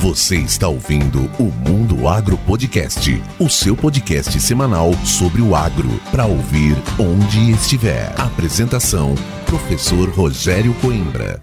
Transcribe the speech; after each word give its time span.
Você 0.00 0.36
está 0.36 0.68
ouvindo 0.68 1.28
o 1.40 1.50
Mundo 1.68 2.06
Agro 2.06 2.38
Podcast, 2.46 3.20
o 3.36 3.48
seu 3.48 3.74
podcast 3.74 4.38
semanal 4.38 4.94
sobre 5.04 5.42
o 5.42 5.56
agro, 5.56 5.88
para 6.12 6.24
ouvir 6.24 6.76
onde 7.00 7.50
estiver. 7.50 8.14
Apresentação: 8.16 9.16
Professor 9.44 10.08
Rogério 10.10 10.72
Coimbra. 10.74 11.42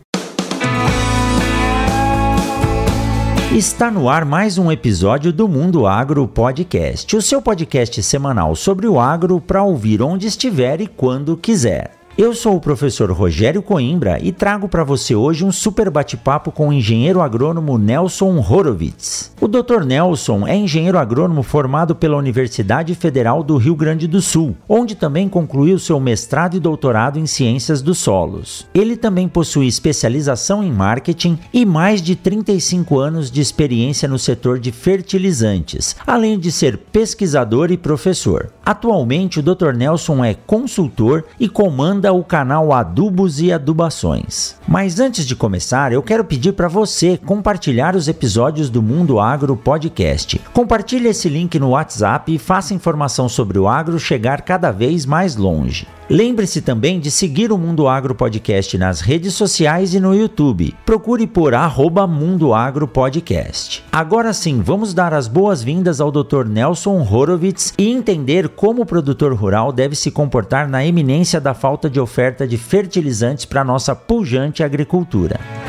Está 3.53 3.91
no 3.91 4.07
ar 4.07 4.23
mais 4.23 4.57
um 4.57 4.71
episódio 4.71 5.33
do 5.33 5.49
Mundo 5.49 5.85
Agro 5.85 6.25
Podcast, 6.25 7.13
o 7.13 7.21
seu 7.21 7.41
podcast 7.41 8.01
semanal 8.03 8.55
sobre 8.55 8.87
o 8.87 8.97
agro 8.97 9.41
para 9.41 9.63
ouvir 9.63 10.01
onde 10.01 10.27
estiver 10.27 10.79
e 10.79 10.87
quando 10.87 11.35
quiser. 11.35 12.04
Eu 12.17 12.33
sou 12.33 12.55
o 12.55 12.61
professor 12.61 13.11
Rogério 13.11 13.61
Coimbra 13.61 14.17
e 14.23 14.31
trago 14.31 14.69
para 14.69 14.85
você 14.85 15.13
hoje 15.13 15.43
um 15.43 15.51
super 15.51 15.89
bate-papo 15.89 16.49
com 16.49 16.69
o 16.69 16.73
engenheiro 16.73 17.19
agrônomo 17.19 17.77
Nelson 17.77 18.37
Horowitz. 18.37 19.33
O 19.41 19.49
Dr. 19.49 19.83
Nelson 19.83 20.47
é 20.47 20.55
engenheiro 20.55 20.97
agrônomo 20.97 21.43
formado 21.43 21.93
pela 21.93 22.15
Universidade 22.15 22.95
Federal 22.95 23.43
do 23.43 23.57
Rio 23.57 23.75
Grande 23.75 24.07
do 24.07 24.21
Sul, 24.21 24.55
onde 24.69 24.95
também 24.95 25.27
concluiu 25.27 25.77
seu 25.77 25.99
mestrado 25.99 26.55
e 26.55 26.59
doutorado 26.59 27.19
em 27.19 27.27
ciências 27.27 27.81
dos 27.81 27.97
solos. 27.97 28.65
Ele 28.73 28.95
também 28.95 29.27
possui 29.27 29.67
especialização 29.67 30.63
em 30.63 30.71
marketing 30.71 31.37
e 31.51 31.65
mais 31.65 32.01
de 32.01 32.15
35 32.15 32.97
anos 32.97 33.29
de 33.29 33.41
experiência 33.41 34.07
no 34.07 34.17
setor 34.17 34.57
de 34.57 34.71
fertilizantes, 34.71 35.97
além 36.07 36.39
de 36.39 36.49
ser 36.49 36.77
pesquisador 36.77 37.73
e 37.73 37.77
professor. 37.77 38.53
Atualmente, 38.65 39.41
o 39.41 39.43
Dr. 39.43 39.73
Nelson 39.75 40.23
é 40.23 40.33
consultor 40.33 41.25
e 41.37 41.49
comanda 41.49 42.04
o 42.11 42.23
canal 42.23 42.73
Adubos 42.73 43.39
e 43.41 43.51
Adubações. 43.51 44.55
Mas 44.67 44.99
antes 44.99 45.25
de 45.25 45.35
começar, 45.35 45.91
eu 45.91 46.03
quero 46.03 46.23
pedir 46.23 46.53
para 46.53 46.67
você 46.67 47.17
compartilhar 47.17 47.95
os 47.95 48.07
episódios 48.07 48.69
do 48.69 48.81
Mundo 48.81 49.19
Agro 49.19 49.55
Podcast. 49.55 50.41
Compartilhe 50.53 51.07
esse 51.07 51.29
link 51.29 51.59
no 51.59 51.69
WhatsApp 51.69 52.33
e 52.33 52.39
faça 52.39 52.73
informação 52.73 53.29
sobre 53.29 53.59
o 53.59 53.67
agro 53.67 53.99
chegar 53.99 54.41
cada 54.41 54.71
vez 54.71 55.05
mais 55.05 55.35
longe. 55.35 55.87
Lembre-se 56.07 56.61
também 56.61 56.99
de 56.99 57.09
seguir 57.09 57.51
o 57.51 57.57
Mundo 57.57 57.87
Agro 57.87 58.13
Podcast 58.13 58.77
nas 58.77 59.01
redes 59.01 59.33
sociais 59.33 59.95
e 59.95 59.99
no 59.99 60.13
YouTube. 60.13 60.75
Procure 60.85 61.25
por 61.25 61.55
arroba 61.55 62.05
Mundo 62.05 62.53
Agro 62.53 62.87
Podcast. 62.87 63.83
Agora 63.91 64.31
sim, 64.31 64.61
vamos 64.61 64.93
dar 64.93 65.15
as 65.15 65.27
boas-vindas 65.27 65.99
ao 65.99 66.11
Dr. 66.11 66.45
Nelson 66.47 67.01
Horowitz 67.01 67.73
e 67.75 67.89
entender 67.89 68.49
como 68.49 68.83
o 68.83 68.85
produtor 68.85 69.33
rural 69.33 69.71
deve 69.71 69.95
se 69.95 70.11
comportar 70.11 70.69
na 70.69 70.85
eminência 70.85 71.41
da 71.41 71.55
falta 71.55 71.89
de 71.89 71.94
oferta 71.99 72.47
de 72.47 72.57
fertilizantes 72.57 73.45
para 73.45 73.63
nossa 73.63 73.95
pujante 73.95 74.63
agricultura. 74.63 75.64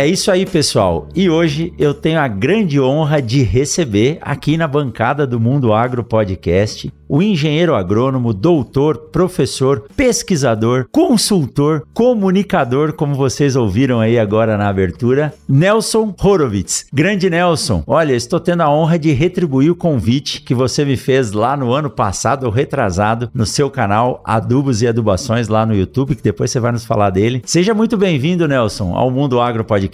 É 0.00 0.06
isso 0.06 0.30
aí, 0.30 0.46
pessoal. 0.46 1.10
E 1.14 1.28
hoje 1.28 1.74
eu 1.78 1.92
tenho 1.92 2.18
a 2.18 2.26
grande 2.26 2.80
honra 2.80 3.20
de 3.20 3.42
receber 3.42 4.16
aqui 4.22 4.56
na 4.56 4.66
bancada 4.66 5.26
do 5.26 5.38
Mundo 5.38 5.74
Agro 5.74 6.02
Podcast 6.02 6.90
o 7.10 7.20
engenheiro 7.20 7.74
agrônomo, 7.74 8.32
doutor, 8.32 9.08
professor, 9.10 9.84
pesquisador, 9.96 10.86
consultor, 10.92 11.82
comunicador, 11.92 12.92
como 12.92 13.16
vocês 13.16 13.56
ouviram 13.56 13.98
aí 13.98 14.16
agora 14.16 14.56
na 14.56 14.68
abertura, 14.68 15.34
Nelson 15.48 16.14
Horowitz. 16.22 16.86
Grande 16.92 17.28
Nelson, 17.28 17.82
olha, 17.84 18.14
estou 18.14 18.38
tendo 18.38 18.60
a 18.60 18.70
honra 18.70 18.96
de 18.96 19.10
retribuir 19.10 19.72
o 19.72 19.74
convite 19.74 20.40
que 20.42 20.54
você 20.54 20.84
me 20.84 20.96
fez 20.96 21.32
lá 21.32 21.56
no 21.56 21.72
ano 21.72 21.90
passado, 21.90 22.44
ou 22.44 22.52
retrasado, 22.52 23.28
no 23.34 23.44
seu 23.44 23.68
canal 23.68 24.22
Adubos 24.24 24.80
e 24.80 24.86
Adubações 24.86 25.48
lá 25.48 25.66
no 25.66 25.74
YouTube, 25.74 26.14
que 26.14 26.22
depois 26.22 26.52
você 26.52 26.60
vai 26.60 26.70
nos 26.70 26.84
falar 26.84 27.10
dele. 27.10 27.42
Seja 27.44 27.74
muito 27.74 27.96
bem-vindo, 27.96 28.46
Nelson, 28.46 28.94
ao 28.94 29.10
Mundo 29.10 29.40
Agro 29.40 29.64
Podcast. 29.64 29.89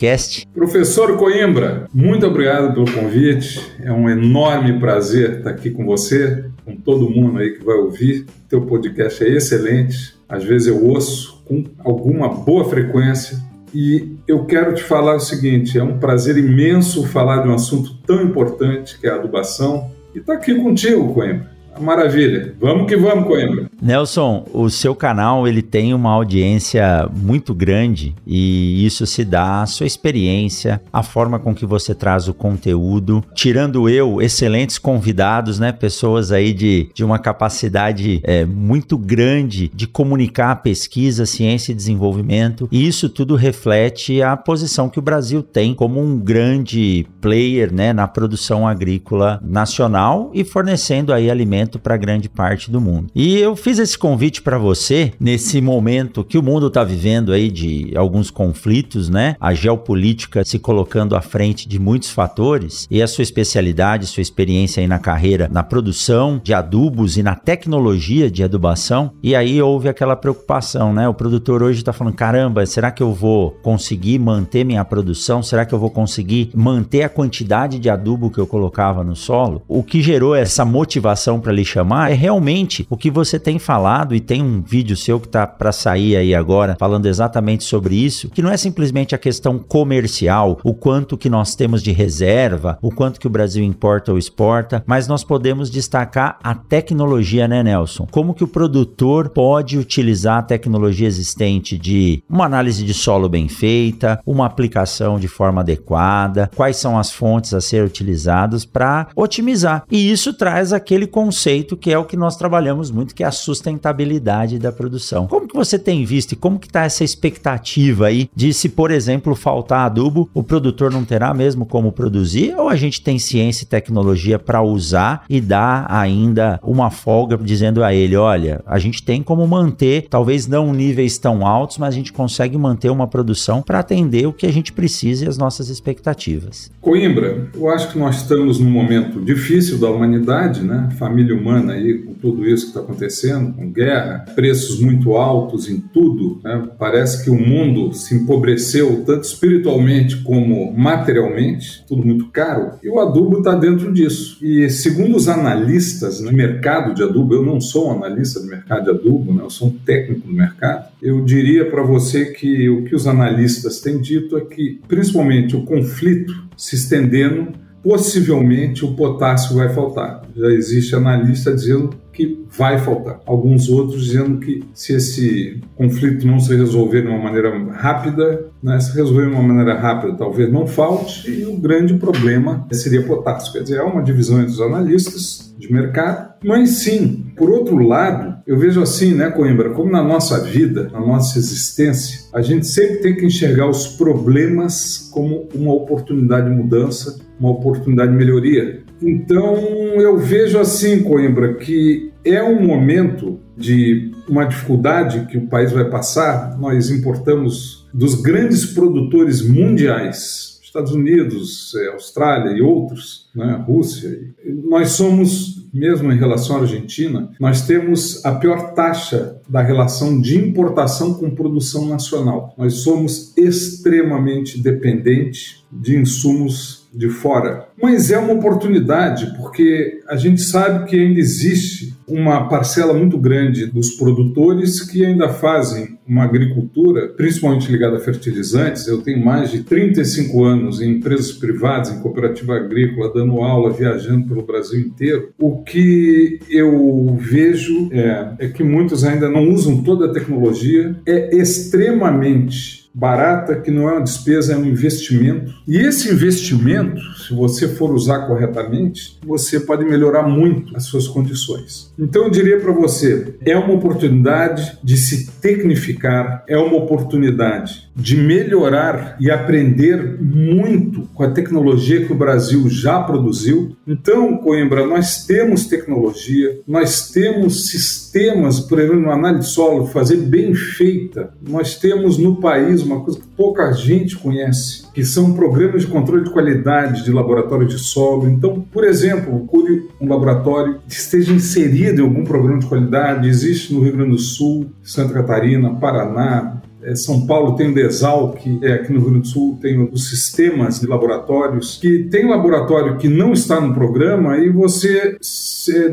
Professor 0.54 1.16
Coimbra, 1.16 1.88
muito 1.92 2.26
obrigado 2.26 2.74
pelo 2.74 2.90
convite. 2.92 3.60
É 3.82 3.90
um 3.90 4.08
enorme 4.08 4.78
prazer 4.78 5.38
estar 5.38 5.50
aqui 5.50 5.70
com 5.70 5.84
você, 5.84 6.44
com 6.64 6.76
todo 6.76 7.10
mundo 7.10 7.38
aí 7.38 7.52
que 7.52 7.64
vai 7.64 7.76
ouvir. 7.76 8.26
Teu 8.48 8.62
podcast 8.62 9.24
é 9.24 9.30
excelente. 9.30 10.14
Às 10.28 10.44
vezes 10.44 10.68
eu 10.68 10.84
ouço 10.84 11.42
com 11.46 11.64
alguma 11.78 12.28
boa 12.28 12.68
frequência. 12.68 13.38
E 13.74 14.16
eu 14.26 14.44
quero 14.44 14.74
te 14.74 14.82
falar 14.82 15.16
o 15.16 15.20
seguinte: 15.20 15.78
é 15.78 15.82
um 15.82 15.98
prazer 15.98 16.36
imenso 16.36 17.06
falar 17.06 17.42
de 17.42 17.48
um 17.48 17.54
assunto 17.54 17.96
tão 18.06 18.22
importante 18.22 18.98
que 18.98 19.06
é 19.06 19.10
a 19.10 19.16
adubação. 19.16 19.90
E 20.14 20.18
estar 20.18 20.34
aqui 20.34 20.54
contigo, 20.54 21.12
Coimbra. 21.12 21.55
Maravilha. 21.80 22.54
Vamos 22.60 22.86
que 22.86 22.96
vamos, 22.96 23.26
Coimbra. 23.26 23.70
Nelson, 23.80 24.44
o 24.52 24.70
seu 24.70 24.94
canal 24.94 25.46
ele 25.46 25.62
tem 25.62 25.92
uma 25.92 26.10
audiência 26.10 27.08
muito 27.14 27.54
grande 27.54 28.14
e 28.26 28.84
isso 28.84 29.06
se 29.06 29.24
dá 29.24 29.62
à 29.62 29.66
sua 29.66 29.86
experiência, 29.86 30.80
a 30.92 31.02
forma 31.02 31.38
com 31.38 31.54
que 31.54 31.66
você 31.66 31.94
traz 31.94 32.28
o 32.28 32.34
conteúdo. 32.34 33.22
Tirando 33.34 33.88
eu, 33.88 34.20
excelentes 34.20 34.78
convidados, 34.78 35.58
né? 35.58 35.72
Pessoas 35.72 36.32
aí 36.32 36.52
de, 36.52 36.88
de 36.94 37.04
uma 37.04 37.18
capacidade 37.18 38.20
é, 38.22 38.44
muito 38.44 38.96
grande 38.96 39.70
de 39.74 39.86
comunicar 39.86 40.56
pesquisa, 40.62 41.26
ciência 41.26 41.72
e 41.72 41.74
desenvolvimento. 41.74 42.68
E 42.72 42.86
isso 42.86 43.08
tudo 43.08 43.36
reflete 43.36 44.22
a 44.22 44.36
posição 44.36 44.88
que 44.88 44.98
o 44.98 45.02
Brasil 45.02 45.42
tem 45.42 45.74
como 45.74 46.00
um 46.00 46.18
grande 46.18 47.06
player 47.20 47.72
né, 47.72 47.92
na 47.92 48.08
produção 48.08 48.66
agrícola 48.66 49.40
nacional 49.42 50.30
e 50.32 50.44
fornecendo 50.44 51.12
aí 51.12 51.30
alimentos 51.30 51.65
para 51.78 51.96
grande 51.96 52.28
parte 52.28 52.70
do 52.70 52.80
mundo. 52.80 53.08
E 53.14 53.38
eu 53.38 53.56
fiz 53.56 53.78
esse 53.78 53.98
convite 53.98 54.42
para 54.42 54.58
você 54.58 55.12
nesse 55.18 55.60
momento 55.60 56.24
que 56.24 56.38
o 56.38 56.42
mundo 56.42 56.68
está 56.68 56.84
vivendo 56.84 57.32
aí 57.32 57.50
de 57.50 57.92
alguns 57.96 58.30
conflitos, 58.30 59.08
né? 59.08 59.36
A 59.40 59.54
geopolítica 59.54 60.44
se 60.44 60.58
colocando 60.58 61.16
à 61.16 61.20
frente 61.20 61.68
de 61.68 61.78
muitos 61.78 62.10
fatores 62.10 62.86
e 62.90 63.02
a 63.02 63.06
sua 63.06 63.22
especialidade, 63.22 64.06
sua 64.06 64.20
experiência 64.20 64.80
aí 64.80 64.86
na 64.86 64.98
carreira, 64.98 65.48
na 65.50 65.62
produção 65.62 66.40
de 66.42 66.54
adubos 66.54 67.16
e 67.16 67.22
na 67.22 67.34
tecnologia 67.34 68.30
de 68.30 68.42
adubação. 68.42 69.12
E 69.22 69.34
aí 69.34 69.60
houve 69.60 69.88
aquela 69.88 70.16
preocupação, 70.16 70.92
né? 70.92 71.08
O 71.08 71.14
produtor 71.14 71.62
hoje 71.62 71.78
está 71.80 71.92
falando: 71.92 72.14
caramba, 72.14 72.64
será 72.66 72.90
que 72.90 73.02
eu 73.02 73.12
vou 73.12 73.52
conseguir 73.62 74.18
manter 74.18 74.64
minha 74.64 74.84
produção? 74.84 75.42
Será 75.42 75.64
que 75.64 75.74
eu 75.74 75.78
vou 75.78 75.90
conseguir 75.90 76.50
manter 76.54 77.02
a 77.02 77.08
quantidade 77.08 77.78
de 77.78 77.90
adubo 77.90 78.30
que 78.30 78.38
eu 78.38 78.46
colocava 78.46 79.02
no 79.02 79.16
solo? 79.16 79.62
O 79.68 79.82
que 79.82 80.02
gerou 80.02 80.34
essa 80.34 80.64
motivação 80.64 81.40
para 81.40 81.52
lhe 81.56 81.64
chamar 81.64 82.10
é 82.10 82.14
realmente 82.14 82.86
o 82.88 82.96
que 82.96 83.10
você 83.10 83.38
tem 83.38 83.58
falado 83.58 84.14
e 84.14 84.20
tem 84.20 84.42
um 84.42 84.62
vídeo 84.62 84.96
seu 84.96 85.18
que 85.18 85.28
tá 85.28 85.46
para 85.46 85.72
sair 85.72 86.16
aí 86.16 86.34
agora 86.34 86.76
falando 86.78 87.06
exatamente 87.06 87.64
sobre 87.64 87.96
isso, 87.96 88.28
que 88.30 88.42
não 88.42 88.50
é 88.50 88.56
simplesmente 88.56 89.14
a 89.14 89.18
questão 89.18 89.58
comercial, 89.58 90.58
o 90.62 90.74
quanto 90.74 91.16
que 91.16 91.30
nós 91.30 91.54
temos 91.54 91.82
de 91.82 91.92
reserva, 91.92 92.78
o 92.82 92.90
quanto 92.90 93.18
que 93.18 93.26
o 93.26 93.30
Brasil 93.30 93.64
importa 93.64 94.12
ou 94.12 94.18
exporta, 94.18 94.82
mas 94.86 95.08
nós 95.08 95.24
podemos 95.24 95.70
destacar 95.70 96.38
a 96.42 96.54
tecnologia, 96.54 97.48
né, 97.48 97.62
Nelson? 97.62 98.06
Como 98.10 98.34
que 98.34 98.44
o 98.44 98.48
produtor 98.48 99.30
pode 99.30 99.78
utilizar 99.78 100.38
a 100.38 100.42
tecnologia 100.42 101.06
existente 101.06 101.78
de 101.78 102.22
uma 102.28 102.44
análise 102.44 102.84
de 102.84 102.94
solo 102.94 103.28
bem 103.28 103.48
feita, 103.48 104.20
uma 104.26 104.46
aplicação 104.46 105.18
de 105.18 105.28
forma 105.28 105.60
adequada, 105.60 106.50
quais 106.54 106.76
são 106.76 106.98
as 106.98 107.10
fontes 107.10 107.54
a 107.54 107.60
ser 107.60 107.84
utilizadas 107.84 108.64
para 108.64 109.08
otimizar. 109.14 109.84
E 109.90 110.10
isso 110.10 110.32
traz 110.32 110.72
aquele 110.72 111.06
conceito 111.06 111.45
conceito 111.46 111.76
que 111.76 111.92
é 111.92 111.98
o 111.98 112.04
que 112.04 112.16
nós 112.16 112.36
trabalhamos 112.36 112.90
muito, 112.90 113.14
que 113.14 113.22
é 113.22 113.26
a 113.26 113.30
sustentabilidade 113.30 114.58
da 114.58 114.72
produção. 114.72 115.28
Como 115.28 115.46
que 115.46 115.54
você 115.54 115.78
tem 115.78 116.04
visto 116.04 116.32
e 116.32 116.36
como 116.36 116.58
que 116.58 116.66
está 116.66 116.82
essa 116.82 117.04
expectativa 117.04 118.06
aí 118.06 118.28
de 118.34 118.52
se, 118.52 118.68
por 118.68 118.90
exemplo, 118.90 119.36
faltar 119.36 119.86
adubo, 119.86 120.28
o 120.34 120.42
produtor 120.42 120.90
não 120.90 121.04
terá 121.04 121.32
mesmo 121.32 121.64
como 121.64 121.92
produzir 121.92 122.52
ou 122.56 122.68
a 122.68 122.74
gente 122.74 123.00
tem 123.00 123.16
ciência 123.18 123.62
e 123.62 123.66
tecnologia 123.66 124.40
para 124.40 124.60
usar 124.60 125.24
e 125.30 125.40
dar 125.40 125.86
ainda 125.88 126.58
uma 126.64 126.90
folga 126.90 127.36
dizendo 127.36 127.84
a 127.84 127.94
ele, 127.94 128.16
olha, 128.16 128.60
a 128.66 128.78
gente 128.80 129.04
tem 129.04 129.22
como 129.22 129.46
manter, 129.46 130.08
talvez 130.10 130.48
não 130.48 130.72
níveis 130.72 131.16
tão 131.16 131.46
altos, 131.46 131.78
mas 131.78 131.94
a 131.94 131.96
gente 131.96 132.12
consegue 132.12 132.58
manter 132.58 132.90
uma 132.90 133.06
produção 133.06 133.62
para 133.62 133.78
atender 133.78 134.26
o 134.26 134.32
que 134.32 134.46
a 134.46 134.52
gente 134.52 134.72
precisa 134.72 135.26
e 135.26 135.28
as 135.28 135.38
nossas 135.38 135.68
expectativas. 135.68 136.72
Coimbra, 136.80 137.48
eu 137.54 137.68
acho 137.68 137.92
que 137.92 137.98
nós 137.98 138.16
estamos 138.16 138.58
num 138.58 138.70
momento 138.70 139.20
difícil 139.20 139.78
da 139.78 139.88
humanidade, 139.88 140.62
né? 140.62 140.88
Família 140.98 141.35
humana 141.36 141.74
aí, 141.74 141.98
com 141.98 142.14
tudo 142.14 142.46
isso 142.46 142.64
que 142.64 142.68
está 142.70 142.80
acontecendo, 142.80 143.52
com 143.54 143.70
guerra, 143.70 144.24
preços 144.34 144.80
muito 144.80 145.14
altos 145.14 145.68
em 145.68 145.78
tudo, 145.78 146.40
né? 146.42 146.68
parece 146.78 147.24
que 147.24 147.30
o 147.30 147.38
mundo 147.38 147.92
se 147.92 148.14
empobreceu 148.14 149.04
tanto 149.04 149.24
espiritualmente 149.24 150.16
como 150.22 150.72
materialmente, 150.72 151.84
tudo 151.86 152.04
muito 152.04 152.28
caro, 152.28 152.72
e 152.82 152.88
o 152.88 152.98
adubo 152.98 153.38
está 153.38 153.54
dentro 153.54 153.92
disso. 153.92 154.38
E 154.42 154.68
segundo 154.70 155.16
os 155.16 155.28
analistas 155.28 156.20
no 156.20 156.32
mercado 156.32 156.94
de 156.94 157.02
adubo, 157.02 157.34
eu 157.34 157.44
não 157.44 157.60
sou 157.60 157.88
um 157.88 157.92
analista 157.92 158.40
de 158.40 158.46
mercado 158.46 158.84
de 158.84 158.90
adubo, 158.90 159.32
né? 159.32 159.42
eu 159.42 159.50
sou 159.50 159.68
um 159.68 159.72
técnico 159.72 160.26
do 160.26 160.34
mercado, 160.34 160.88
eu 161.02 161.24
diria 161.24 161.70
para 161.70 161.82
você 161.82 162.26
que 162.26 162.68
o 162.68 162.84
que 162.84 162.94
os 162.94 163.06
analistas 163.06 163.80
têm 163.80 164.00
dito 164.00 164.36
é 164.36 164.40
que, 164.40 164.80
principalmente, 164.88 165.56
o 165.56 165.62
conflito 165.62 166.34
se 166.56 166.74
estendendo, 166.74 167.52
possivelmente 167.86 168.84
o 168.84 168.94
potássio 168.94 169.54
vai 169.54 169.68
faltar. 169.68 170.22
Já 170.34 170.48
existe 170.48 170.96
analista 170.96 171.54
dizendo 171.54 171.90
que 172.12 172.44
vai 172.50 172.78
faltar. 172.78 173.20
Alguns 173.24 173.68
outros 173.68 174.06
dizendo 174.06 174.40
que 174.40 174.64
se 174.74 174.92
esse 174.94 175.60
conflito 175.76 176.26
não 176.26 176.40
se 176.40 176.56
resolver 176.56 177.02
de 177.02 177.08
uma 177.08 177.22
maneira 177.22 177.56
rápida, 177.74 178.46
né, 178.60 178.80
se 178.80 178.92
resolver 178.96 179.26
de 179.26 179.32
uma 179.32 179.42
maneira 179.42 179.78
rápida, 179.78 180.16
talvez 180.16 180.50
não 180.50 180.66
falte, 180.66 181.30
e 181.30 181.46
o 181.46 181.56
grande 181.58 181.94
problema 181.94 182.66
seria 182.72 183.02
potássio. 183.02 183.52
Quer 183.52 183.62
dizer, 183.62 183.78
há 183.78 183.84
uma 183.84 184.02
divisão 184.02 184.40
entre 184.40 184.52
os 184.52 184.60
analistas 184.60 185.54
de 185.56 185.72
mercado, 185.72 186.34
mas 186.44 186.70
sim, 186.70 187.26
por 187.36 187.50
outro 187.50 187.78
lado, 187.78 188.36
eu 188.46 188.58
vejo 188.58 188.82
assim, 188.82 189.14
né, 189.14 189.30
Coimbra, 189.30 189.70
como 189.70 189.90
na 189.90 190.02
nossa 190.02 190.40
vida, 190.40 190.88
na 190.92 191.00
nossa 191.00 191.38
existência, 191.38 192.26
a 192.32 192.42
gente 192.42 192.66
sempre 192.66 192.96
tem 192.96 193.14
que 193.14 193.26
enxergar 193.26 193.68
os 193.68 193.86
problemas 193.86 195.08
como 195.12 195.48
uma 195.54 195.72
oportunidade 195.72 196.50
de 196.50 196.56
mudança, 196.56 197.18
uma 197.38 197.50
oportunidade 197.50 198.12
de 198.12 198.18
melhoria. 198.18 198.82
Então, 199.02 199.56
eu 200.00 200.16
vejo 200.16 200.58
assim, 200.58 201.02
Coimbra, 201.02 201.54
que 201.54 202.12
é 202.24 202.42
um 202.42 202.62
momento 202.64 203.38
de 203.56 204.10
uma 204.28 204.44
dificuldade 204.44 205.26
que 205.26 205.38
o 205.38 205.46
país 205.46 205.72
vai 205.72 205.88
passar. 205.88 206.58
Nós 206.58 206.90
importamos 206.90 207.86
dos 207.92 208.14
grandes 208.20 208.66
produtores 208.66 209.46
mundiais, 209.46 210.56
Estados 210.62 210.92
Unidos, 210.92 211.74
é, 211.74 211.88
Austrália 211.88 212.50
e 212.52 212.60
outros, 212.60 213.30
né, 213.34 213.64
Rússia. 213.66 214.34
Nós 214.64 214.90
somos, 214.90 215.66
mesmo 215.72 216.12
em 216.12 216.18
relação 216.18 216.56
à 216.56 216.60
Argentina, 216.60 217.30
nós 217.40 217.66
temos 217.66 218.22
a 218.26 218.34
pior 218.34 218.74
taxa 218.74 219.40
da 219.48 219.62
relação 219.62 220.20
de 220.20 220.36
importação 220.36 221.14
com 221.14 221.30
produção 221.30 221.86
nacional. 221.88 222.54
Nós 222.58 222.74
somos 222.74 223.32
extremamente 223.38 224.60
dependentes 224.60 225.64
de 225.72 225.96
insumos 225.96 226.85
de 226.96 227.08
fora. 227.08 227.68
Mas 227.80 228.10
é 228.10 228.18
uma 228.18 228.32
oportunidade, 228.32 229.34
porque 229.36 230.00
a 230.08 230.16
gente 230.16 230.40
sabe 230.40 230.88
que 230.88 230.98
ainda 230.98 231.20
existe 231.20 231.94
uma 232.08 232.48
parcela 232.48 232.94
muito 232.94 233.18
grande 233.18 233.66
dos 233.66 233.90
produtores 233.90 234.80
que 234.80 235.04
ainda 235.04 235.28
fazem 235.28 235.98
uma 236.06 236.22
agricultura, 236.22 237.08
principalmente 237.08 237.70
ligada 237.70 237.96
a 237.96 238.00
fertilizantes. 238.00 238.86
Eu 238.86 239.02
tenho 239.02 239.22
mais 239.24 239.50
de 239.50 239.64
35 239.64 240.44
anos 240.44 240.80
em 240.80 240.92
empresas 240.92 241.32
privadas, 241.32 241.90
em 241.90 242.00
cooperativa 242.00 242.54
agrícola, 242.54 243.12
dando 243.12 243.40
aula, 243.40 243.72
viajando 243.72 244.28
pelo 244.28 244.46
Brasil 244.46 244.80
inteiro. 244.80 245.30
O 245.38 245.62
que 245.62 246.38
eu 246.48 247.16
vejo 247.20 247.88
é, 247.90 248.34
é 248.38 248.48
que 248.48 248.62
muitos 248.62 249.04
ainda 249.04 249.28
não 249.28 249.48
usam 249.50 249.82
toda 249.82 250.06
a 250.06 250.12
tecnologia, 250.12 250.94
é 251.04 251.36
extremamente 251.36 252.85
barata, 252.96 253.60
que 253.60 253.70
não 253.70 253.90
é 253.90 253.92
uma 253.92 254.02
despesa, 254.02 254.54
é 254.54 254.56
um 254.56 254.64
investimento. 254.64 255.52
E 255.68 255.76
esse 255.76 256.10
investimento, 256.10 256.98
se 257.18 257.34
você 257.34 257.68
for 257.68 257.92
usar 257.92 258.26
corretamente, 258.26 259.18
você 259.22 259.60
pode 259.60 259.84
melhorar 259.84 260.22
muito 260.22 260.74
as 260.74 260.84
suas 260.84 261.06
condições. 261.06 261.92
Então 261.98 262.24
eu 262.24 262.30
diria 262.30 262.58
para 262.58 262.72
você, 262.72 263.34
é 263.44 263.54
uma 263.54 263.74
oportunidade 263.74 264.78
de 264.82 264.96
se 264.96 265.30
tecnificar, 265.42 266.42
é 266.48 266.56
uma 266.56 266.76
oportunidade 266.76 267.85
de 267.96 268.16
melhorar 268.16 269.16
e 269.18 269.30
aprender 269.30 270.18
muito 270.20 271.08
com 271.14 271.22
a 271.22 271.30
tecnologia 271.30 272.04
que 272.04 272.12
o 272.12 272.16
Brasil 272.16 272.68
já 272.68 273.00
produziu. 273.00 273.74
Então, 273.86 274.36
Coimbra, 274.36 274.86
nós 274.86 275.24
temos 275.24 275.66
tecnologia, 275.66 276.60
nós 276.68 277.10
temos 277.10 277.70
sistemas, 277.70 278.60
por 278.60 278.78
exemplo, 278.78 279.10
análise 279.10 279.48
de 279.48 279.54
solo, 279.54 279.86
fazer 279.86 280.18
bem 280.18 280.54
feita. 280.54 281.30
Nós 281.48 281.76
temos 281.76 282.18
no 282.18 282.36
país 282.36 282.82
uma 282.82 283.00
coisa 283.00 283.18
que 283.18 283.26
pouca 283.28 283.72
gente 283.72 284.16
conhece, 284.16 284.84
que 284.92 285.04
são 285.04 285.32
programas 285.32 285.82
de 285.82 285.88
controle 285.88 286.24
de 286.24 286.30
qualidade 286.30 287.02
de 287.02 287.10
laboratório 287.10 287.66
de 287.66 287.78
solo. 287.78 288.28
Então, 288.28 288.60
por 288.70 288.84
exemplo, 288.84 289.46
procure 289.46 289.88
um 290.00 290.08
laboratório 290.08 290.80
que 290.86 290.94
esteja 290.94 291.32
inserido 291.32 292.00
em 292.00 292.04
algum 292.04 292.24
programa 292.24 292.58
de 292.58 292.66
qualidade. 292.66 293.28
Existe 293.28 293.72
no 293.72 293.80
Rio 293.80 293.92
Grande 293.92 294.10
do 294.10 294.18
Sul, 294.18 294.66
Santa 294.82 295.14
Catarina, 295.14 295.74
Paraná, 295.74 296.55
São 296.94 297.26
Paulo 297.26 297.56
tem 297.56 297.70
o 297.70 297.74
DESAL, 297.74 298.32
que 298.32 298.60
é 298.62 298.74
aqui 298.74 298.92
no 298.92 299.00
Rio 299.00 299.10
Grande 299.10 299.22
do 299.22 299.28
Sul 299.28 299.58
tem 299.60 299.88
os 299.92 300.08
sistemas 300.08 300.80
de 300.80 300.86
laboratórios, 300.86 301.78
que 301.80 302.04
tem 302.04 302.28
laboratório 302.28 302.96
que 302.96 303.08
não 303.08 303.32
está 303.32 303.60
no 303.60 303.74
programa 303.74 304.38
e 304.38 304.50
você 304.50 305.18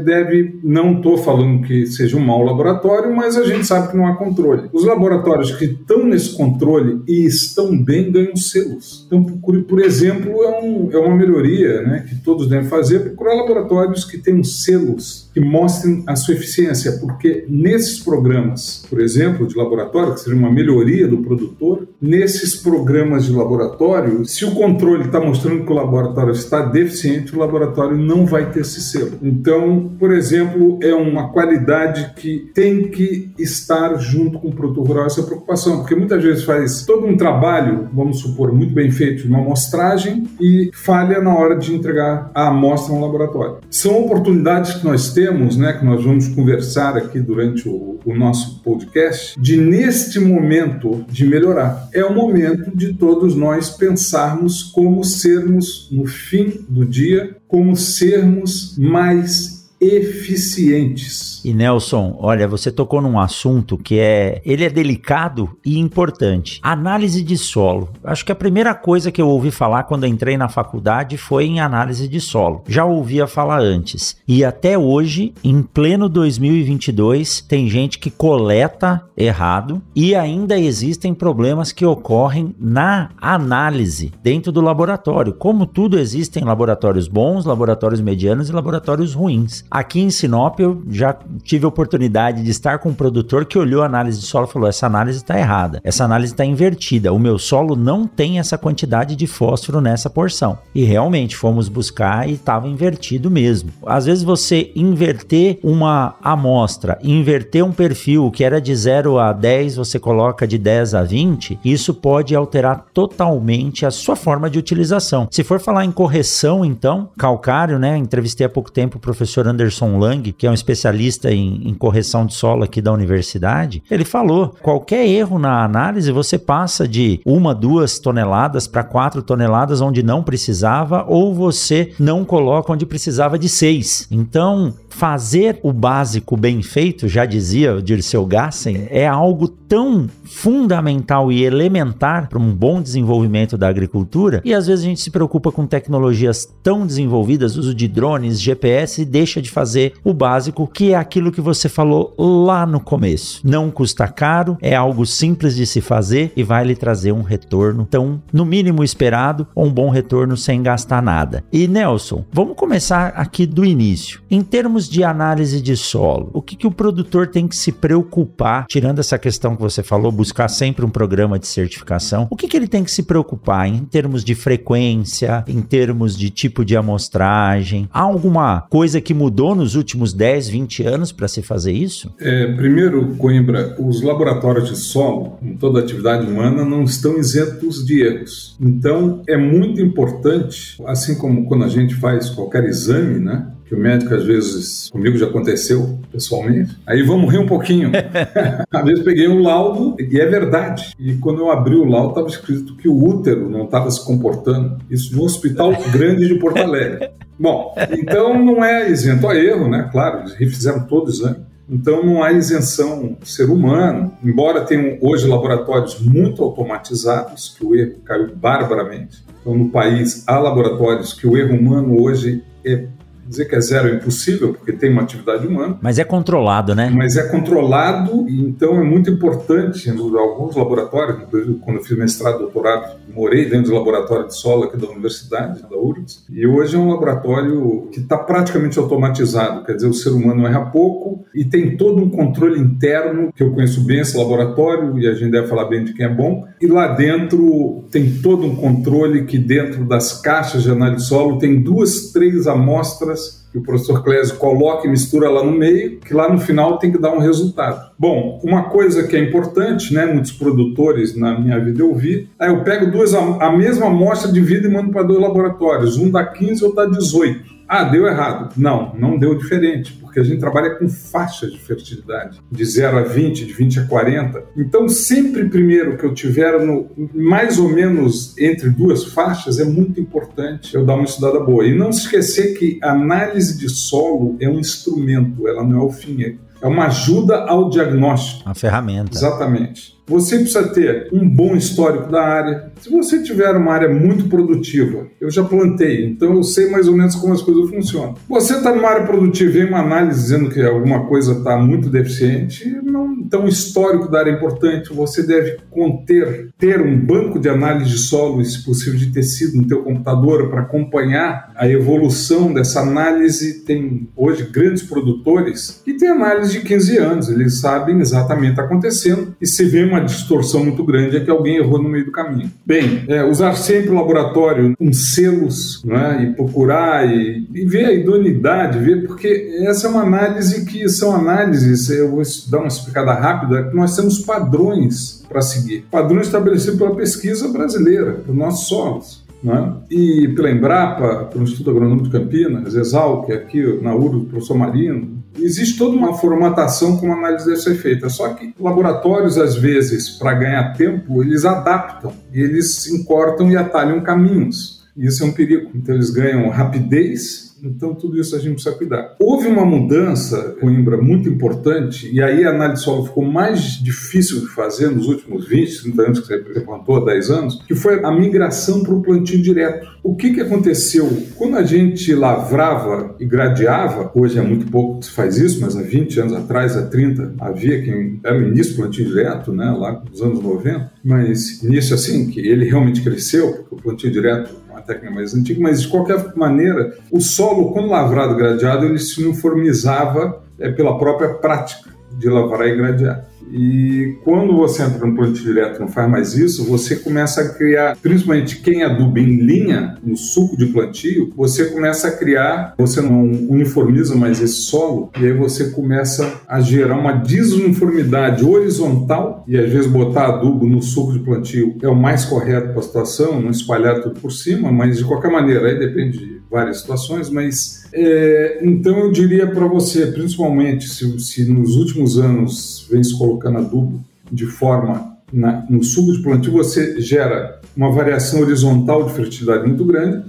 deve, 0.03 0.59
não 0.63 0.97
estou 0.97 1.17
falando 1.17 1.65
que 1.65 1.87
seja 1.87 2.17
um 2.17 2.19
mau 2.19 2.43
laboratório, 2.43 3.15
mas 3.15 3.37
a 3.37 3.43
gente 3.43 3.65
sabe 3.65 3.89
que 3.89 3.97
não 3.97 4.05
há 4.05 4.15
controle. 4.15 4.69
Os 4.71 4.85
laboratórios 4.85 5.51
que 5.55 5.65
estão 5.65 6.05
nesse 6.05 6.35
controle 6.35 7.01
e 7.07 7.25
estão 7.25 7.75
bem 7.83 8.11
ganham 8.11 8.35
selos. 8.35 9.05
Então, 9.07 9.23
por 9.23 9.79
exemplo, 9.81 10.43
é, 10.43 10.61
um, 10.61 10.89
é 10.91 10.97
uma 10.97 11.15
melhoria 11.15 11.81
né, 11.81 12.05
que 12.07 12.15
todos 12.15 12.47
devem 12.47 12.69
fazer, 12.69 12.99
procurar 12.99 13.35
laboratórios 13.35 14.05
que 14.05 14.17
tenham 14.17 14.43
selos 14.43 15.29
que 15.33 15.39
mostrem 15.39 16.03
a 16.05 16.15
sua 16.15 16.35
eficiência, 16.35 16.99
porque 16.99 17.45
nesses 17.49 17.99
programas, 17.99 18.85
por 18.87 19.01
exemplo, 19.01 19.47
de 19.47 19.57
laboratório, 19.57 20.13
que 20.13 20.19
seria 20.19 20.37
uma 20.37 20.51
melhoria 20.51 20.82
do 21.07 21.17
produtor, 21.17 21.87
nesses 22.01 22.55
programas 22.55 23.25
de 23.25 23.31
laboratório, 23.31 24.25
se 24.25 24.45
o 24.45 24.51
controle 24.51 25.05
está 25.05 25.19
mostrando 25.19 25.65
que 25.65 25.71
o 25.71 25.75
laboratório 25.75 26.31
está 26.31 26.61
deficiente, 26.61 27.35
o 27.35 27.39
laboratório 27.39 27.97
não 27.97 28.25
vai 28.25 28.51
ter 28.51 28.61
esse 28.61 28.81
selo. 28.81 29.13
Então, 29.21 29.91
por 29.97 30.11
exemplo, 30.11 30.79
é 30.81 30.93
uma 30.93 31.29
qualidade 31.29 32.13
que 32.15 32.51
tem 32.53 32.89
que 32.89 33.31
estar 33.37 33.95
junto 33.97 34.39
com 34.39 34.49
o 34.49 34.53
produtor 34.53 34.87
rural, 34.87 35.05
essa 35.05 35.23
preocupação, 35.23 35.79
porque 35.79 35.95
muitas 35.95 36.21
vezes 36.23 36.43
faz 36.43 36.85
todo 36.85 37.05
um 37.05 37.15
trabalho, 37.15 37.87
vamos 37.93 38.19
supor, 38.19 38.53
muito 38.53 38.73
bem 38.73 38.91
feito 38.91 39.27
uma 39.27 39.39
amostragem 39.39 40.23
e 40.39 40.69
falha 40.73 41.21
na 41.21 41.35
hora 41.35 41.55
de 41.55 41.73
entregar 41.73 42.31
a 42.33 42.47
amostra 42.47 42.93
no 42.93 43.01
laboratório. 43.01 43.57
São 43.69 44.03
oportunidades 44.03 44.73
que 44.73 44.85
nós 44.85 45.13
temos, 45.13 45.57
né, 45.57 45.73
que 45.73 45.85
nós 45.85 46.03
vamos 46.03 46.27
conversar 46.27 46.97
aqui 46.97 47.19
durante 47.19 47.67
o, 47.67 47.92
o 48.05 48.15
nosso 48.15 48.61
podcast, 48.61 49.39
de 49.39 49.57
neste 49.57 50.19
momento 50.19 51.05
de 51.09 51.25
melhorar. 51.25 51.89
É 51.93 52.03
o 52.03 52.13
momento 52.13 52.75
de 52.75 52.93
todos 52.93 53.35
nós 53.35 53.69
pensarmos 53.69 54.63
como 54.63 55.03
sermos, 55.03 55.87
no 55.91 56.05
fim 56.05 56.65
do 56.67 56.85
dia, 56.85 57.35
como 57.47 57.75
sermos 57.75 58.77
mais 58.77 59.62
eficientes 59.83 61.33
e 61.43 61.53
Nelson, 61.53 62.15
olha, 62.19 62.47
você 62.47 62.71
tocou 62.71 63.01
num 63.01 63.19
assunto 63.19 63.77
que 63.77 63.99
é, 63.99 64.41
ele 64.45 64.63
é 64.63 64.69
delicado 64.69 65.57
e 65.65 65.77
importante. 65.77 66.59
Análise 66.63 67.21
de 67.21 67.37
solo. 67.37 67.89
Acho 68.03 68.25
que 68.25 68.31
a 68.31 68.35
primeira 68.35 68.73
coisa 68.73 69.11
que 69.11 69.21
eu 69.21 69.27
ouvi 69.27 69.51
falar 69.51 69.83
quando 69.83 70.07
entrei 70.07 70.37
na 70.37 70.47
faculdade 70.47 71.17
foi 71.17 71.45
em 71.45 71.59
análise 71.59 72.07
de 72.07 72.21
solo. 72.21 72.63
Já 72.67 72.85
ouvia 72.85 73.27
falar 73.27 73.59
antes. 73.59 74.15
E 74.25 74.45
até 74.45 74.77
hoje, 74.77 75.33
em 75.43 75.61
pleno 75.61 76.07
2022, 76.07 77.41
tem 77.41 77.67
gente 77.67 77.99
que 77.99 78.09
coleta 78.09 79.03
errado 79.17 79.81
e 79.93 80.15
ainda 80.15 80.57
existem 80.57 81.13
problemas 81.13 81.71
que 81.73 81.85
ocorrem 81.85 82.55
na 82.57 83.09
análise 83.19 84.13
dentro 84.23 84.51
do 84.51 84.61
laboratório. 84.61 85.33
Como 85.33 85.65
tudo 85.65 85.99
existem 85.99 86.43
laboratórios 86.43 87.07
bons, 87.07 87.43
laboratórios 87.43 87.99
medianos 87.99 88.47
e 88.47 88.53
laboratórios 88.53 89.13
ruins. 89.13 89.65
Aqui 89.73 89.99
em 89.99 90.11
Sinop 90.11 90.59
eu 90.59 90.83
já 90.87 91.17
tive 91.43 91.65
a 91.65 91.67
oportunidade 91.67 92.43
de 92.43 92.51
estar 92.51 92.77
com 92.77 92.89
um 92.89 92.93
produtor 92.93 93.43
que 93.43 93.57
olhou 93.57 93.81
a 93.81 93.87
análise 93.87 94.19
de 94.19 94.25
solo 94.27 94.45
e 94.47 94.51
falou: 94.51 94.69
essa 94.69 94.85
análise 94.85 95.17
está 95.17 95.35
errada, 95.35 95.81
essa 95.83 96.03
análise 96.03 96.31
está 96.31 96.45
invertida, 96.45 97.11
o 97.11 97.17
meu 97.17 97.39
solo 97.39 97.75
não 97.75 98.05
tem 98.05 98.37
essa 98.37 98.55
quantidade 98.55 99.15
de 99.15 99.25
fósforo 99.25 99.81
nessa 99.81 100.11
porção. 100.11 100.59
E 100.75 100.83
realmente 100.83 101.35
fomos 101.35 101.69
buscar 101.69 102.29
e 102.29 102.33
estava 102.33 102.67
invertido 102.67 103.31
mesmo. 103.31 103.71
Às 103.83 104.05
vezes 104.05 104.23
você 104.23 104.71
inverter 104.75 105.57
uma 105.63 106.17
amostra, 106.21 106.99
inverter 107.01 107.65
um 107.65 107.71
perfil 107.71 108.29
que 108.29 108.43
era 108.43 108.61
de 108.61 108.75
0 108.75 109.17
a 109.17 109.33
10, 109.33 109.77
você 109.77 109.97
coloca 109.97 110.45
de 110.45 110.59
10 110.59 110.93
a 110.93 111.01
20, 111.01 111.59
isso 111.65 111.95
pode 111.95 112.35
alterar 112.35 112.85
totalmente 112.93 113.87
a 113.87 113.89
sua 113.89 114.15
forma 114.15 114.51
de 114.51 114.59
utilização. 114.59 115.27
Se 115.31 115.43
for 115.43 115.59
falar 115.59 115.83
em 115.83 115.91
correção, 115.91 116.63
então, 116.63 117.09
calcário, 117.17 117.79
né? 117.79 117.97
Entrevistei 117.97 118.45
há 118.45 118.49
pouco 118.49 118.71
tempo 118.71 118.99
o 118.99 119.01
professor 119.01 119.47
Anderson 119.47 119.62
Lang, 119.99 120.31
que 120.31 120.45
é 120.45 120.49
um 120.49 120.53
especialista 120.53 120.83
especialista 120.83 121.31
em, 121.31 121.69
em 121.69 121.73
correção 121.73 122.25
de 122.25 122.33
solo 122.33 122.63
aqui 122.63 122.81
da 122.81 122.91
universidade, 122.91 123.83
ele 123.89 124.05
falou: 124.05 124.55
qualquer 124.61 125.07
erro 125.07 125.39
na 125.39 125.63
análise 125.63 126.11
você 126.11 126.37
passa 126.37 126.87
de 126.87 127.21
uma, 127.25 127.53
duas 127.53 127.99
toneladas 127.99 128.67
para 128.67 128.83
quatro 128.83 129.21
toneladas 129.21 129.81
onde 129.81 130.03
não 130.03 130.23
precisava, 130.23 131.05
ou 131.07 131.33
você 131.33 131.93
não 131.99 132.25
coloca 132.25 132.71
onde 132.71 132.85
precisava 132.85 133.37
de 133.37 133.49
seis. 133.49 134.07
Então, 134.11 134.73
fazer 134.89 135.59
o 135.63 135.73
básico 135.73 136.37
bem 136.37 136.61
feito, 136.61 137.07
já 137.07 137.25
dizia 137.25 137.75
o 137.75 137.81
Dirceu 137.81 138.25
Gassen, 138.25 138.87
é 138.89 139.07
algo 139.07 139.47
tão 139.47 140.07
fundamental 140.23 141.31
e 141.31 141.43
elementar 141.43 142.29
para 142.29 142.39
um 142.39 142.53
bom 142.53 142.81
desenvolvimento 142.81 143.57
da 143.57 143.67
agricultura. 143.67 144.41
E 144.45 144.53
às 144.53 144.67
vezes 144.67 144.85
a 144.85 144.87
gente 144.87 145.01
se 145.01 145.09
preocupa 145.09 145.51
com 145.51 145.65
tecnologias 145.65 146.47
tão 146.61 146.85
desenvolvidas, 146.85 147.55
uso 147.55 147.73
de 147.73 147.87
drones, 147.87 148.39
GPS, 148.39 149.01
e 149.01 149.05
deixa 149.05 149.41
de 149.41 149.49
fazer 149.53 149.93
o 150.03 150.13
básico, 150.13 150.67
que 150.67 150.91
é 150.91 150.95
aquilo 150.95 151.31
que 151.31 151.39
você 151.39 151.69
falou 151.69 152.13
lá 152.17 152.65
no 152.65 152.79
começo. 152.79 153.41
Não 153.43 153.71
custa 153.71 154.07
caro, 154.07 154.57
é 154.61 154.75
algo 154.75 155.05
simples 155.05 155.55
de 155.55 155.65
se 155.65 155.79
fazer 155.79 156.33
e 156.35 156.43
vai 156.43 156.65
lhe 156.65 156.75
trazer 156.75 157.11
um 157.11 157.21
retorno 157.21 157.85
tão, 157.85 158.21
no 158.31 158.45
mínimo 158.45 158.83
esperado, 158.83 159.47
ou 159.55 159.65
um 159.65 159.71
bom 159.71 159.89
retorno 159.89 160.35
sem 160.35 160.61
gastar 160.61 161.01
nada. 161.01 161.43
E 161.51 161.67
Nelson, 161.67 162.25
vamos 162.31 162.55
começar 162.55 163.09
aqui 163.15 163.45
do 163.45 163.63
início. 163.63 164.21
Em 164.29 164.41
termos 164.41 164.89
de 164.89 165.03
análise 165.03 165.61
de 165.61 165.77
solo, 165.77 166.29
o 166.33 166.41
que, 166.41 166.55
que 166.55 166.67
o 166.67 166.71
produtor 166.71 167.27
tem 167.27 167.47
que 167.47 167.55
se 167.55 167.71
preocupar, 167.71 168.65
tirando 168.67 168.99
essa 168.99 169.19
questão 169.19 169.55
que 169.55 169.61
você 169.61 169.83
falou, 169.83 170.11
buscar 170.11 170.47
sempre 170.47 170.85
um 170.85 170.89
programa 170.89 171.37
de 171.37 171.47
certificação, 171.47 172.27
o 172.29 172.35
que, 172.35 172.47
que 172.47 172.57
ele 172.57 172.67
tem 172.67 172.83
que 172.83 172.91
se 172.91 173.03
preocupar 173.03 173.67
em 173.67 173.85
termos 173.85 174.23
de 174.23 174.33
frequência, 174.33 175.43
em 175.47 175.61
termos 175.61 176.17
de 176.17 176.29
tipo 176.29 176.65
de 176.65 176.75
amostragem? 176.75 177.87
Há 177.93 178.01
alguma 178.01 178.61
coisa 178.61 179.01
que 179.01 179.13
mudou 179.13 179.32
nos 179.55 179.75
últimos 179.75 180.13
10, 180.13 180.49
20 180.49 180.83
anos 180.83 181.11
para 181.11 181.27
se 181.27 181.41
fazer 181.41 181.71
isso? 181.71 182.13
É, 182.19 182.53
primeiro, 182.53 183.15
Coimbra, 183.15 183.75
os 183.79 184.01
laboratórios 184.01 184.69
de 184.69 184.77
solo, 184.77 185.37
em 185.41 185.55
toda 185.55 185.79
atividade 185.79 186.25
humana, 186.25 186.65
não 186.65 186.83
estão 186.83 187.17
isentos 187.17 187.85
de 187.85 188.01
erros. 188.01 188.55
Então, 188.59 189.21
é 189.27 189.37
muito 189.37 189.81
importante, 189.81 190.81
assim 190.85 191.15
como 191.15 191.45
quando 191.45 191.63
a 191.63 191.69
gente 191.69 191.95
faz 191.95 192.29
qualquer 192.29 192.65
exame, 192.65 193.19
né? 193.19 193.47
Que 193.73 193.75
o 193.75 193.79
médico 193.79 194.13
às 194.13 194.23
vezes, 194.23 194.89
comigo 194.91 195.17
já 195.17 195.25
aconteceu 195.25 195.99
pessoalmente. 196.11 196.77
Aí 196.85 197.01
vamos 197.01 197.31
rir 197.31 197.39
um 197.39 197.47
pouquinho. 197.47 197.91
Às 198.71 198.85
vezes 198.85 199.03
peguei 199.03 199.27
um 199.27 199.41
laudo 199.41 199.95
e 199.99 200.19
é 200.19 200.25
verdade. 200.27 200.93
E 200.99 201.15
quando 201.15 201.39
eu 201.39 201.49
abri 201.49 201.75
o 201.75 201.85
laudo 201.85 202.09
estava 202.09 202.27
escrito 202.27 202.75
que 202.77 202.87
o 202.87 203.03
útero 203.03 203.49
não 203.49 203.65
estava 203.65 203.89
se 203.89 204.05
comportando. 204.05 204.77
Isso 204.89 205.15
no 205.15 205.23
Hospital 205.23 205.73
Grande 205.91 206.27
de 206.27 206.35
Porto 206.35 206.59
Alegre. 206.59 207.09
Bom, 207.39 207.73
então 207.91 208.43
não 208.43 208.63
é 208.63 208.89
isento 208.89 209.27
a 209.27 209.35
erro, 209.35 209.67
né? 209.67 209.89
Claro, 209.91 210.19
eles 210.19 210.33
refizeram 210.33 210.85
todo 210.85 211.07
o 211.07 211.09
exame. 211.09 211.37
Então 211.67 212.05
não 212.05 212.21
há 212.21 212.31
isenção 212.31 213.17
ser 213.23 213.49
humano, 213.49 214.13
embora 214.23 214.61
tenham 214.61 214.97
hoje 215.01 215.27
laboratórios 215.27 215.99
muito 215.99 216.43
automatizados, 216.43 217.55
que 217.57 217.65
o 217.65 217.73
erro 217.73 217.95
caiu 218.05 218.35
barbaramente. 218.35 219.23
Então 219.41 219.55
no 219.55 219.69
país 219.69 220.23
há 220.27 220.37
laboratórios 220.37 221.13
que 221.13 221.25
o 221.25 221.35
erro 221.37 221.57
humano 221.57 221.99
hoje 221.99 222.43
é 222.65 222.85
dizer 223.27 223.45
que 223.45 223.55
é 223.55 223.61
zero 223.61 223.89
é 223.89 223.95
impossível, 223.95 224.53
porque 224.53 224.71
tem 224.73 224.91
uma 224.91 225.01
atividade 225.01 225.47
humana. 225.47 225.77
Mas 225.81 225.99
é 225.99 226.03
controlado, 226.03 226.75
né? 226.75 226.91
Mas 226.93 227.15
é 227.15 227.23
controlado, 227.27 228.25
então 228.29 228.79
é 228.79 228.83
muito 228.83 229.09
importante 229.09 229.89
em 229.89 229.97
alguns 229.97 230.55
laboratórios, 230.55 231.23
quando 231.61 231.77
eu 231.77 231.83
fiz 231.83 231.97
mestrado, 231.97 232.39
doutorado, 232.39 232.97
morei 233.13 233.49
dentro 233.49 233.71
do 233.71 233.77
laboratório 233.77 234.27
de 234.27 234.35
solo 234.35 234.65
aqui 234.65 234.77
da 234.77 234.87
universidade, 234.87 235.61
da 235.61 235.77
URGS, 235.77 236.25
e 236.29 236.45
hoje 236.45 236.75
é 236.75 236.79
um 236.79 236.89
laboratório 236.89 237.89
que 237.91 237.99
está 237.99 238.17
praticamente 238.17 238.77
automatizado, 238.79 239.63
quer 239.63 239.75
dizer, 239.75 239.87
o 239.87 239.93
ser 239.93 240.09
humano 240.09 240.45
erra 240.45 240.65
pouco 240.65 241.23
e 241.33 241.45
tem 241.45 241.77
todo 241.77 242.01
um 242.01 242.09
controle 242.09 242.59
interno, 242.59 243.31
que 243.33 243.43
eu 243.43 243.51
conheço 243.51 243.85
bem 243.85 243.99
esse 243.99 244.17
laboratório, 244.17 244.99
e 244.99 245.07
a 245.07 245.13
gente 245.13 245.31
deve 245.31 245.47
falar 245.47 245.65
bem 245.65 245.83
de 245.83 245.93
quem 245.93 246.05
é 246.05 246.09
bom, 246.09 246.45
e 246.61 246.67
lá 246.67 246.87
dentro 246.87 247.85
tem 247.91 248.19
todo 248.21 248.45
um 248.45 248.55
controle 248.55 249.25
que 249.25 249.37
dentro 249.37 249.85
das 249.85 250.21
caixas 250.21 250.63
de 250.63 250.71
análise 250.71 251.03
de 251.03 251.07
solo 251.07 251.37
tem 251.37 251.61
duas, 251.61 252.11
três 252.11 252.47
amostras 252.47 253.12
que 253.51 253.57
o 253.59 253.61
professor 253.61 254.03
Clésio 254.03 254.37
coloca 254.37 254.87
e 254.87 254.89
mistura 254.89 255.29
lá 255.29 255.43
no 255.43 255.51
meio, 255.51 255.99
que 255.99 256.13
lá 256.13 256.27
no 256.27 256.39
final 256.39 256.79
tem 256.79 256.91
que 256.91 256.97
dar 256.97 257.11
um 257.11 257.19
resultado. 257.19 257.91
Bom, 257.99 258.41
uma 258.43 258.63
coisa 258.63 259.07
que 259.07 259.15
é 259.15 259.19
importante, 259.19 259.93
né, 259.93 260.05
muitos 260.05 260.31
produtores 260.31 261.15
na 261.15 261.39
minha 261.39 261.59
vida 261.59 261.81
eu 261.81 261.93
vi, 261.93 262.29
é 262.39 262.49
eu 262.49 262.63
pego 262.63 262.91
duas 262.91 263.13
a 263.13 263.51
mesma 263.51 263.87
amostra 263.87 264.31
de 264.31 264.41
vida 264.41 264.67
e 264.67 264.71
mando 264.71 264.91
para 264.91 265.03
dois 265.03 265.21
laboratórios, 265.21 265.97
um 265.97 266.09
dá 266.09 266.25
15 266.25 266.61
e 266.61 266.65
outro 266.65 266.83
dá 266.83 266.97
18. 266.97 267.52
Ah, 267.75 267.85
deu 267.85 268.05
errado. 268.05 268.53
Não, 268.55 268.93
não 268.93 269.17
deu 269.17 269.35
diferente, 269.35 269.93
porque 269.93 270.19
a 270.19 270.23
gente 270.23 270.39
trabalha 270.39 270.75
com 270.75 270.87
faixas 270.87 271.51
de 271.51 271.57
fertilidade, 271.57 272.39
de 272.51 272.63
0 272.63 272.99
a 272.99 273.01
20, 273.01 273.47
de 273.47 273.51
20 273.51 273.79
a 273.79 273.87
40. 273.87 274.43
Então, 274.55 274.87
sempre 274.87 275.49
primeiro 275.49 275.97
que 275.97 276.05
eu 276.05 276.13
tiver 276.13 276.63
no, 276.63 276.87
mais 277.15 277.57
ou 277.57 277.67
menos 277.67 278.37
entre 278.37 278.69
duas 278.69 279.05
faixas, 279.05 279.59
é 279.59 279.65
muito 279.65 279.99
importante 279.99 280.75
eu 280.75 280.85
dar 280.85 280.93
uma 280.93 281.05
estudada 281.05 281.39
boa. 281.39 281.65
E 281.65 281.73
não 281.73 281.91
se 281.91 282.01
esquecer 282.01 282.53
que 282.59 282.77
a 282.83 282.91
análise 282.91 283.57
de 283.57 283.67
solo 283.67 284.37
é 284.39 284.47
um 284.47 284.59
instrumento, 284.59 285.47
ela 285.47 285.63
não 285.63 285.81
é 285.81 285.83
o 285.83 285.89
fim. 285.89 286.37
É 286.61 286.67
uma 286.67 286.85
ajuda 286.85 287.39
ao 287.45 287.71
diagnóstico. 287.71 288.47
Uma 288.47 288.53
ferramenta. 288.53 289.17
Exatamente. 289.17 289.99
Você 290.07 290.37
precisa 290.39 290.67
ter 290.67 291.07
um 291.13 291.27
bom 291.27 291.55
histórico 291.55 292.11
da 292.11 292.21
área. 292.21 292.71
Se 292.81 292.89
você 292.89 293.23
tiver 293.23 293.55
uma 293.55 293.71
área 293.71 293.89
muito 293.89 294.27
produtiva, 294.27 295.07
eu 295.19 295.29
já 295.31 295.43
plantei, 295.43 296.05
então 296.05 296.33
eu 296.33 296.43
sei 296.43 296.69
mais 296.69 296.87
ou 296.87 296.95
menos 296.95 297.15
como 297.15 297.33
as 297.33 297.41
coisas 297.41 297.69
funcionam. 297.69 298.15
Você 298.27 298.57
está 298.57 298.73
numa 298.75 298.89
área 298.89 299.05
produtiva 299.05 299.49
e 299.49 299.53
vem 299.53 299.69
uma 299.69 299.79
análise 299.79 300.21
dizendo 300.21 300.49
que 300.49 300.61
alguma 300.61 301.05
coisa 301.07 301.33
está 301.33 301.57
muito 301.57 301.89
deficiente, 301.89 302.69
não, 302.83 303.13
então 303.13 303.45
o 303.45 303.47
histórico 303.47 304.11
da 304.11 304.19
área 304.19 304.31
é 304.31 304.35
importante. 304.35 304.93
Você 304.93 305.23
deve 305.23 305.57
conter, 305.69 306.49
ter 306.57 306.81
um 306.81 306.99
banco 306.99 307.39
de 307.39 307.49
análise 307.49 307.89
de 307.89 307.97
solo, 307.97 308.43
se 308.43 308.63
possível 308.63 308.99
de 308.99 309.11
tecido, 309.11 309.57
no 309.57 309.67
teu 309.67 309.83
computador 309.83 310.49
para 310.49 310.61
acompanhar 310.61 311.51
a 311.55 311.67
evolução 311.67 312.53
dessa 312.53 312.81
análise. 312.81 313.63
Tem 313.63 314.07
hoje 314.15 314.49
grandes 314.51 314.83
produtores 314.83 315.81
que 315.83 315.93
têm 315.93 316.09
análise 316.09 316.51
de 316.51 316.61
15 316.61 316.97
anos, 316.97 317.29
eles 317.29 317.59
sabem 317.59 317.99
exatamente 317.99 318.51
o 318.51 318.55
que 318.55 318.61
está 318.61 318.63
acontecendo 318.63 319.35
e 319.39 319.47
se 319.47 319.63
vê 319.63 319.92
uma 319.93 320.01
distorção 320.01 320.63
muito 320.63 320.83
grande 320.83 321.17
é 321.17 321.19
que 321.19 321.31
alguém 321.31 321.57
errou 321.57 321.81
no 321.81 321.89
meio 321.89 322.05
do 322.05 322.11
caminho. 322.11 322.51
Bem, 322.65 323.03
é, 323.07 323.23
usar 323.23 323.55
sempre 323.55 323.91
o 323.91 323.95
laboratório 323.95 324.75
com 324.77 324.91
selos 324.91 325.83
né, 325.85 326.23
e 326.23 326.35
procurar 326.35 327.07
e, 327.07 327.47
e, 327.53 327.65
ver 327.65 327.85
a 327.85 327.93
idoneidade, 327.93 328.79
ver, 328.79 329.05
porque 329.05 329.61
essa 329.67 329.87
é 329.87 329.89
uma 329.89 330.03
análise 330.03 330.65
que 330.65 330.87
são 330.89 331.15
análises, 331.15 331.89
eu 331.89 332.11
vou 332.11 332.23
dar 332.49 332.59
uma 332.59 332.67
explicada 332.67 333.13
rápida, 333.13 333.69
que 333.69 333.75
nós 333.75 333.95
temos 333.95 334.19
padrões 334.19 335.23
para 335.29 335.41
seguir. 335.41 335.85
Padrões 335.89 336.27
estabelecidos 336.27 336.77
pela 336.77 336.95
pesquisa 336.95 337.47
brasileira, 337.47 338.13
dos 338.25 338.35
nossos 338.35 338.67
solos. 338.67 339.23
Né? 339.43 339.73
E 339.91 340.29
pela 340.35 340.49
Embrapa, 340.49 341.25
pelo 341.25 341.43
Instituto 341.43 341.69
Agronômico 341.69 342.05
de 342.05 342.11
Campinas, 342.11 342.75
Exalc, 342.75 343.29
aqui 343.29 343.61
na 343.81 343.93
URO, 343.93 344.19
do 344.19 344.25
professor 344.25 344.57
Marino, 344.57 345.22
existe 345.37 345.77
toda 345.77 345.95
uma 345.95 346.17
formatação 346.17 346.97
como 346.97 347.13
a 347.13 347.17
análise 347.17 347.45
deve 347.45 347.59
ser 347.59 347.75
feita. 347.75 348.09
Só 348.09 348.29
que 348.29 348.53
laboratórios, 348.59 349.37
às 349.37 349.55
vezes, 349.55 350.09
para 350.09 350.33
ganhar 350.33 350.73
tempo, 350.73 351.23
eles 351.23 351.45
adaptam, 351.45 352.13
eles 352.31 352.87
encortam 352.87 353.51
e 353.51 353.57
atalham 353.57 354.01
caminhos. 354.01 354.83
Isso 354.95 355.23
é 355.23 355.25
um 355.25 355.31
perigo. 355.31 355.71
Então, 355.73 355.95
eles 355.95 356.09
ganham 356.09 356.49
rapidez 356.49 357.42
então, 357.63 357.95
tudo 357.95 358.19
isso 358.19 358.35
a 358.35 358.39
gente 358.39 358.55
precisa 358.55 358.75
cuidar. 358.75 359.15
Houve 359.19 359.47
uma 359.47 359.65
mudança, 359.65 360.55
Coimbra, 360.59 360.97
muito 360.97 361.29
importante, 361.29 362.13
e 362.13 362.21
aí 362.21 362.43
a 362.43 362.49
análise 362.49 362.83
solo 362.83 363.05
ficou 363.05 363.23
mais 363.23 363.81
difícil 363.81 364.41
de 364.41 364.47
fazer 364.47 364.89
nos 364.89 365.07
últimos 365.07 365.47
20, 365.47 365.83
30 365.83 366.01
anos 366.01 366.19
que 366.19 366.27
você 366.27 366.43
levantou, 366.53 366.97
há 366.97 367.05
10 367.05 367.29
anos, 367.29 367.63
que 367.65 367.73
foi 367.73 368.03
a 368.03 368.11
migração 368.11 368.83
para 368.83 368.93
o 368.93 369.01
plantio 369.01 369.41
direto. 369.41 369.87
O 370.03 370.15
que, 370.15 370.33
que 370.33 370.41
aconteceu? 370.41 371.09
Quando 371.37 371.55
a 371.55 371.63
gente 371.63 372.13
lavrava 372.13 373.15
e 373.19 373.25
gradeava, 373.25 374.11
hoje 374.13 374.37
é 374.37 374.41
muito 374.41 374.69
pouco 374.69 374.99
que 374.99 375.05
se 375.05 375.11
faz 375.11 375.37
isso, 375.37 375.61
mas 375.61 375.77
há 375.77 375.81
20 375.81 376.19
anos 376.19 376.33
atrás, 376.33 376.75
há 376.75 376.85
30, 376.85 377.35
havia 377.39 377.81
quem 377.81 378.19
era 378.23 378.37
o 378.37 378.47
início 378.47 378.73
do 378.73 378.81
plantio 378.81 379.05
direto, 379.05 379.53
né, 379.53 379.71
lá 379.71 380.03
nos 380.09 380.21
anos 380.21 380.41
90, 380.41 380.91
mas 381.03 381.63
início 381.63 381.95
assim, 381.95 382.29
que 382.29 382.41
ele 382.41 382.65
realmente 382.65 383.01
cresceu, 383.01 383.53
porque 383.53 383.75
o 383.75 383.77
plantio 383.77 384.11
direto 384.11 384.53
técnica 384.81 385.13
mais 385.13 385.33
antiga, 385.33 385.61
mas 385.61 385.81
de 385.81 385.87
qualquer 385.87 386.35
maneira, 386.35 386.97
o 387.11 387.19
solo, 387.19 387.71
quando 387.71 387.89
lavrado 387.89 388.33
e 388.33 388.37
gradeado, 388.37 388.85
ele 388.85 388.99
se 388.99 389.23
uniformizava 389.23 390.43
é, 390.59 390.71
pela 390.71 390.97
própria 390.97 391.33
prática 391.35 391.91
de 392.17 392.29
lavrar 392.29 392.67
e 392.67 392.75
gradear. 392.75 393.25
E 393.51 394.17
quando 394.23 394.55
você 394.55 394.83
entra 394.83 395.05
no 395.05 395.15
plantio 395.15 395.43
direto 395.43 395.79
não 395.79 395.87
faz 395.87 396.09
mais 396.09 396.33
isso, 396.33 396.65
você 396.65 396.95
começa 396.95 397.41
a 397.41 397.49
criar, 397.49 397.97
principalmente 398.01 398.61
quem 398.61 398.83
aduba 398.83 399.19
em 399.19 399.37
linha, 399.37 399.95
no 400.03 400.17
suco 400.17 400.57
de 400.57 400.67
plantio, 400.67 401.31
você 401.35 401.65
começa 401.65 402.07
a 402.07 402.11
criar, 402.11 402.73
você 402.77 403.01
não 403.01 403.23
uniformiza 403.49 404.15
mais 404.15 404.41
esse 404.41 404.61
solo, 404.63 405.11
e 405.19 405.25
aí 405.25 405.33
você 405.33 405.69
começa 405.69 406.41
a 406.47 406.61
gerar 406.61 406.97
uma 406.97 407.13
desuniformidade 407.13 408.43
horizontal, 408.43 409.43
e 409.47 409.57
às 409.57 409.71
vezes 409.71 409.87
botar 409.87 410.27
adubo 410.27 410.65
no 410.65 410.81
suco 410.81 411.13
de 411.13 411.19
plantio 411.19 411.75
é 411.81 411.87
o 411.87 411.95
mais 411.95 412.25
correto 412.25 412.69
para 412.69 412.79
a 412.79 412.83
situação, 412.83 413.41
não 413.41 413.51
espalhar 413.51 414.01
tudo 414.01 414.19
por 414.19 414.31
cima, 414.31 414.71
mas 414.71 414.97
de 414.97 415.03
qualquer 415.03 415.31
maneira, 415.31 415.67
aí 415.67 415.77
depende 415.77 416.17
de 416.17 416.41
várias 416.49 416.79
situações, 416.79 417.29
mas 417.29 417.83
É, 417.95 418.59
então 418.63 418.97
eu 418.97 419.11
diria 419.11 419.45
para 419.45 419.67
você, 419.67 420.07
principalmente 420.07 420.89
se, 420.89 421.19
se, 421.19 421.45
nos 421.45 421.75
últimos 421.75 422.17
anos 422.17 422.87
vem 422.89 423.03
se 423.03 423.15
colocando 423.15 423.32
adubo 423.57 424.03
de 424.31 424.45
forma 424.45 425.17
na, 425.31 425.65
no 425.69 425.83
suco 425.83 426.13
de 426.13 426.21
plantio, 426.21 426.51
você 426.51 427.01
gera 427.01 427.59
uma 427.75 427.91
variação 427.91 428.41
horizontal 428.41 429.05
de 429.05 429.13
fertilidade 429.13 429.67
muito 429.67 429.83
grande 429.83 430.23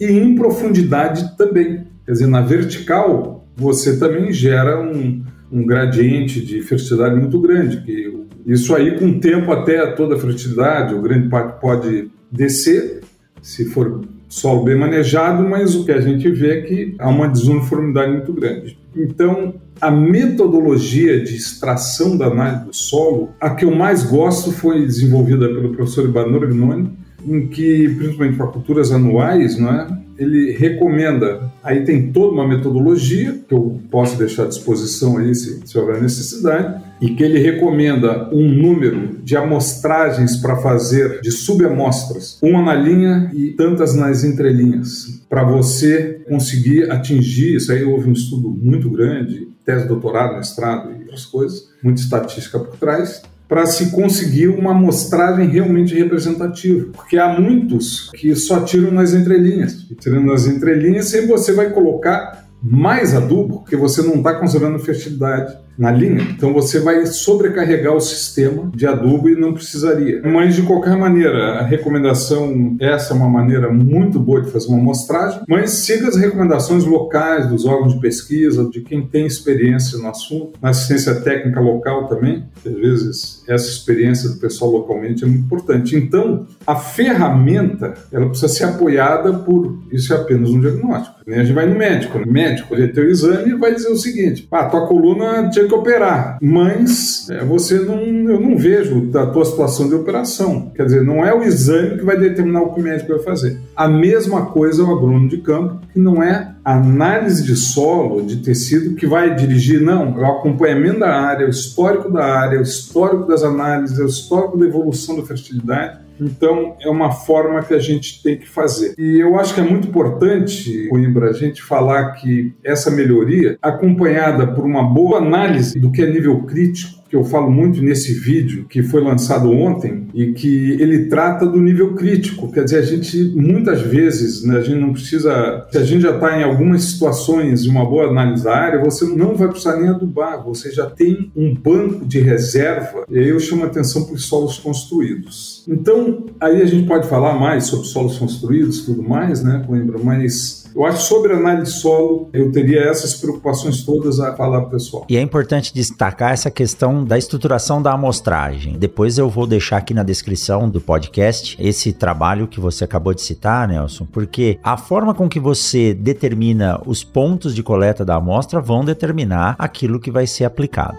e 0.00 0.06
em 0.06 0.34
profundidade 0.34 1.36
também. 1.36 1.84
Quer 2.06 2.12
dizer, 2.12 2.26
na 2.26 2.40
vertical 2.40 3.46
você 3.56 3.98
também 3.98 4.32
gera 4.32 4.80
um, 4.80 5.24
um 5.50 5.66
gradiente 5.66 6.44
de 6.44 6.62
fertilidade 6.62 7.16
muito 7.16 7.40
grande, 7.40 7.80
que 7.82 8.24
isso 8.46 8.74
aí 8.74 8.98
com 8.98 9.06
o 9.06 9.20
tempo 9.20 9.50
até 9.52 9.86
toda 9.92 10.16
a 10.16 10.18
fertilidade, 10.18 10.94
o 10.94 11.02
grande 11.02 11.28
parte 11.28 11.60
pode 11.60 12.10
descer, 12.30 13.00
se 13.40 13.64
for 13.64 14.02
solo 14.34 14.64
bem 14.64 14.74
manejado, 14.76 15.48
mas 15.48 15.76
o 15.76 15.84
que 15.84 15.92
a 15.92 16.00
gente 16.00 16.28
vê 16.28 16.58
é 16.58 16.62
que 16.62 16.96
há 16.98 17.08
uma 17.08 17.28
desuniformidade 17.28 18.10
muito 18.10 18.32
grande. 18.32 18.76
Então, 18.96 19.54
a 19.80 19.92
metodologia 19.92 21.22
de 21.22 21.36
extração 21.36 22.16
da 22.16 22.26
análise 22.26 22.64
do 22.64 22.74
solo, 22.74 23.30
a 23.40 23.50
que 23.50 23.64
eu 23.64 23.70
mais 23.70 24.02
gosto 24.02 24.50
foi 24.50 24.84
desenvolvida 24.84 25.46
pelo 25.46 25.72
professor 25.72 26.04
Ibanor 26.04 26.48
Gnoni, 26.48 26.90
em 27.24 27.46
que, 27.46 27.88
principalmente 27.90 28.36
para 28.36 28.48
culturas 28.48 28.90
anuais, 28.90 29.56
não 29.56 29.70
é? 29.72 29.86
ele 30.18 30.52
recomenda, 30.52 31.52
aí 31.62 31.84
tem 31.84 32.10
toda 32.10 32.32
uma 32.32 32.46
metodologia 32.46 33.40
que 33.48 33.54
eu 33.54 33.80
posso 33.90 34.16
deixar 34.18 34.44
à 34.44 34.46
disposição 34.46 35.18
aí 35.18 35.34
se, 35.34 35.60
se 35.64 35.78
houver 35.78 36.00
necessidade, 36.00 36.82
e 37.04 37.14
que 37.14 37.22
ele 37.22 37.38
recomenda 37.38 38.30
um 38.32 38.48
número 38.48 39.18
de 39.22 39.36
amostragens 39.36 40.38
para 40.38 40.56
fazer 40.56 41.20
de 41.20 41.30
subamostras, 41.30 42.38
uma 42.40 42.62
na 42.62 42.74
linha 42.74 43.30
e 43.34 43.50
tantas 43.50 43.94
nas 43.94 44.24
entrelinhas, 44.24 45.22
para 45.28 45.44
você 45.44 46.22
conseguir 46.26 46.90
atingir, 46.90 47.56
isso 47.56 47.70
aí 47.70 47.84
houve 47.84 48.08
um 48.08 48.14
estudo 48.14 48.48
muito 48.48 48.88
grande, 48.88 49.46
tese, 49.66 49.86
doutorado, 49.86 50.36
mestrado 50.36 50.92
e 50.92 51.02
outras 51.02 51.26
coisas, 51.26 51.68
muita 51.82 52.00
estatística 52.00 52.58
por 52.58 52.74
trás, 52.78 53.20
para 53.46 53.66
se 53.66 53.90
conseguir 53.90 54.48
uma 54.48 54.70
amostragem 54.70 55.46
realmente 55.46 55.94
representativa. 55.94 56.88
Porque 56.90 57.18
há 57.18 57.38
muitos 57.38 58.10
que 58.14 58.34
só 58.34 58.60
tiram 58.60 58.90
nas 58.90 59.12
entrelinhas. 59.12 59.86
Tirando 60.00 60.24
nas 60.24 60.46
entrelinhas, 60.46 61.08
sempre 61.08 61.26
você 61.26 61.52
vai 61.52 61.68
colocar 61.68 62.46
mais 62.62 63.14
adubo, 63.14 63.58
porque 63.58 63.76
você 63.76 64.00
não 64.00 64.14
está 64.14 64.32
conservando 64.34 64.78
fertilidade 64.78 65.63
na 65.78 65.90
linha, 65.90 66.22
então 66.30 66.52
você 66.52 66.80
vai 66.80 67.04
sobrecarregar 67.06 67.94
o 67.94 68.00
sistema 68.00 68.70
de 68.74 68.86
adubo 68.86 69.28
e 69.28 69.34
não 69.34 69.52
precisaria. 69.52 70.22
Mas 70.24 70.54
de 70.54 70.62
qualquer 70.62 70.96
maneira, 70.96 71.60
a 71.60 71.62
recomendação, 71.64 72.76
essa 72.80 73.12
é 73.12 73.16
uma 73.16 73.28
maneira 73.28 73.72
muito 73.72 74.18
boa 74.20 74.40
de 74.40 74.50
fazer 74.50 74.68
uma 74.68 74.78
amostragem, 74.78 75.40
mas 75.48 75.70
siga 75.70 76.08
as 76.08 76.16
recomendações 76.16 76.84
locais 76.84 77.48
dos 77.48 77.64
órgãos 77.64 77.94
de 77.94 78.00
pesquisa, 78.00 78.68
de 78.70 78.80
quem 78.80 79.06
tem 79.06 79.26
experiência 79.26 79.98
no 79.98 80.08
assunto, 80.08 80.58
na 80.62 80.70
assistência 80.70 81.14
técnica 81.16 81.60
local 81.60 82.06
também, 82.08 82.44
às 82.64 82.72
vezes 82.72 83.44
essa 83.48 83.68
experiência 83.68 84.28
do 84.30 84.36
pessoal 84.36 84.70
localmente 84.70 85.24
é 85.24 85.26
muito 85.26 85.44
importante. 85.44 85.96
Então, 85.96 86.46
a 86.66 86.76
ferramenta, 86.76 87.94
ela 88.12 88.28
precisa 88.28 88.48
ser 88.48 88.64
apoiada 88.64 89.32
por, 89.32 89.78
isso 89.92 90.12
é 90.12 90.16
apenas 90.16 90.50
um 90.50 90.60
diagnóstico. 90.60 91.14
A 91.26 91.38
gente 91.38 91.52
vai 91.52 91.66
no 91.66 91.76
médico, 91.76 92.18
o 92.18 92.30
médico 92.30 92.74
ele 92.74 92.88
tem 92.88 93.04
o 93.04 93.10
exame 93.10 93.50
e 93.50 93.54
vai 93.54 93.74
dizer 93.74 93.88
o 93.88 93.96
seguinte, 93.96 94.46
ah, 94.50 94.66
tua 94.66 94.86
coluna 94.86 95.48
tinha 95.64 95.68
que 95.68 95.74
operar, 95.74 96.38
mas 96.40 97.28
é, 97.30 97.44
você 97.44 97.80
não, 97.80 97.98
eu 97.98 98.40
não 98.40 98.56
vejo 98.56 99.00
da 99.06 99.26
tua 99.26 99.44
situação 99.44 99.88
de 99.88 99.94
operação. 99.94 100.70
Quer 100.74 100.84
dizer, 100.84 101.02
não 101.02 101.24
é 101.24 101.34
o 101.34 101.42
exame 101.42 101.98
que 101.98 102.04
vai 102.04 102.18
determinar 102.18 102.62
o 102.62 102.74
que 102.74 102.80
o 102.80 102.82
médico 102.82 103.12
vai 103.12 103.22
fazer. 103.22 103.58
A 103.74 103.88
mesma 103.88 104.46
coisa 104.46 104.82
é 104.82 104.84
o 104.84 104.92
agrônomo 104.92 105.28
de 105.28 105.38
campo, 105.38 105.80
que 105.92 105.98
não 105.98 106.22
é 106.22 106.53
análise 106.64 107.44
de 107.44 107.56
solo, 107.56 108.22
de 108.22 108.38
tecido, 108.38 108.94
que 108.94 109.06
vai 109.06 109.34
dirigir, 109.34 109.80
não, 109.80 110.18
é 110.18 110.22
o 110.22 110.38
acompanhamento 110.38 111.00
da 111.00 111.14
área, 111.14 111.46
o 111.46 111.50
histórico 111.50 112.10
da 112.10 112.24
área, 112.24 112.58
o 112.58 112.62
histórico 112.62 113.26
das 113.26 113.42
análises, 113.42 113.98
o 113.98 114.06
histórico 114.06 114.56
da 114.56 114.66
evolução 114.66 115.16
da 115.16 115.26
fertilidade 115.26 116.04
então, 116.20 116.76
é 116.80 116.88
uma 116.88 117.10
forma 117.10 117.62
que 117.62 117.74
a 117.74 117.78
gente 117.78 118.22
tem 118.22 118.38
que 118.38 118.48
fazer. 118.48 118.94
E 118.96 119.18
eu 119.20 119.38
acho 119.38 119.54
que 119.54 119.60
é 119.60 119.64
muito 119.64 119.88
importante, 119.88 120.88
Coimbra, 120.88 121.30
a 121.30 121.32
gente 121.32 121.62
falar 121.62 122.12
que 122.12 122.54
essa 122.62 122.90
melhoria, 122.90 123.58
acompanhada 123.60 124.46
por 124.46 124.64
uma 124.64 124.82
boa 124.82 125.18
análise 125.18 125.78
do 125.78 125.90
que 125.90 126.02
é 126.02 126.06
nível 126.06 126.42
crítico, 126.42 127.02
que 127.14 127.18
eu 127.18 127.24
falo 127.24 127.48
muito 127.48 127.80
nesse 127.80 128.12
vídeo 128.12 128.66
que 128.68 128.82
foi 128.82 129.00
lançado 129.00 129.48
ontem 129.48 130.08
e 130.12 130.32
que 130.32 130.72
ele 130.80 131.06
trata 131.06 131.46
do 131.46 131.60
nível 131.60 131.94
crítico. 131.94 132.50
Quer 132.50 132.64
dizer, 132.64 132.78
a 132.78 132.82
gente 132.82 133.32
muitas 133.36 133.82
vezes, 133.82 134.42
né, 134.42 134.56
a 134.56 134.60
gente 134.60 134.80
não 134.80 134.92
precisa, 134.92 135.64
se 135.70 135.78
a 135.78 135.84
gente 135.84 136.02
já 136.02 136.10
está 136.10 136.36
em 136.36 136.42
algumas 136.42 136.82
situações 136.82 137.62
de 137.62 137.70
uma 137.70 137.88
boa 137.88 138.08
análise 138.08 138.42
da 138.42 138.52
área, 138.52 138.82
você 138.82 139.04
não 139.04 139.36
vai 139.36 139.46
precisar 139.46 139.76
nem 139.76 139.90
adubar, 139.90 140.42
você 140.42 140.72
já 140.72 140.90
tem 140.90 141.30
um 141.36 141.54
banco 141.54 142.04
de 142.04 142.18
reserva. 142.18 143.04
E 143.08 143.16
aí 143.16 143.28
eu 143.28 143.38
chamo 143.38 143.62
a 143.62 143.66
atenção 143.66 144.04
para 144.06 144.16
os 144.16 144.26
solos 144.26 144.58
construídos. 144.58 145.64
Então, 145.68 146.26
aí 146.40 146.62
a 146.62 146.66
gente 146.66 146.84
pode 146.88 147.06
falar 147.06 147.38
mais 147.38 147.66
sobre 147.66 147.86
solos 147.86 148.18
construídos, 148.18 148.80
tudo 148.80 149.04
mais, 149.04 149.40
né, 149.40 149.62
Coimbra, 149.64 150.00
mas 150.02 150.63
eu 150.74 150.84
acho 150.84 150.98
que 150.98 151.04
sobre 151.04 151.32
análise 151.32 151.72
de 151.72 151.78
solo, 151.78 152.28
eu 152.32 152.50
teria 152.50 152.80
essas 152.80 153.14
preocupações 153.14 153.82
todas 153.82 154.18
a 154.18 154.34
falar 154.34 154.60
para 154.60 154.68
o 154.68 154.70
pessoal. 154.70 155.06
E 155.08 155.16
é 155.16 155.20
importante 155.20 155.72
destacar 155.72 156.32
essa 156.32 156.50
questão 156.50 157.04
da 157.04 157.16
estruturação 157.16 157.80
da 157.80 157.92
amostragem. 157.92 158.76
Depois 158.78 159.16
eu 159.18 159.28
vou 159.28 159.46
deixar 159.46 159.76
aqui 159.76 159.94
na 159.94 160.02
descrição 160.02 160.68
do 160.68 160.80
podcast 160.80 161.56
esse 161.60 161.92
trabalho 161.92 162.48
que 162.48 162.60
você 162.60 162.84
acabou 162.84 163.14
de 163.14 163.22
citar, 163.22 163.68
Nelson, 163.68 164.06
porque 164.10 164.58
a 164.62 164.76
forma 164.76 165.14
com 165.14 165.28
que 165.28 165.38
você 165.38 165.94
determina 165.94 166.80
os 166.86 167.04
pontos 167.04 167.54
de 167.54 167.62
coleta 167.62 168.04
da 168.04 168.16
amostra 168.16 168.60
vão 168.60 168.84
determinar 168.84 169.54
aquilo 169.58 170.00
que 170.00 170.10
vai 170.10 170.26
ser 170.26 170.44
aplicado. 170.44 170.98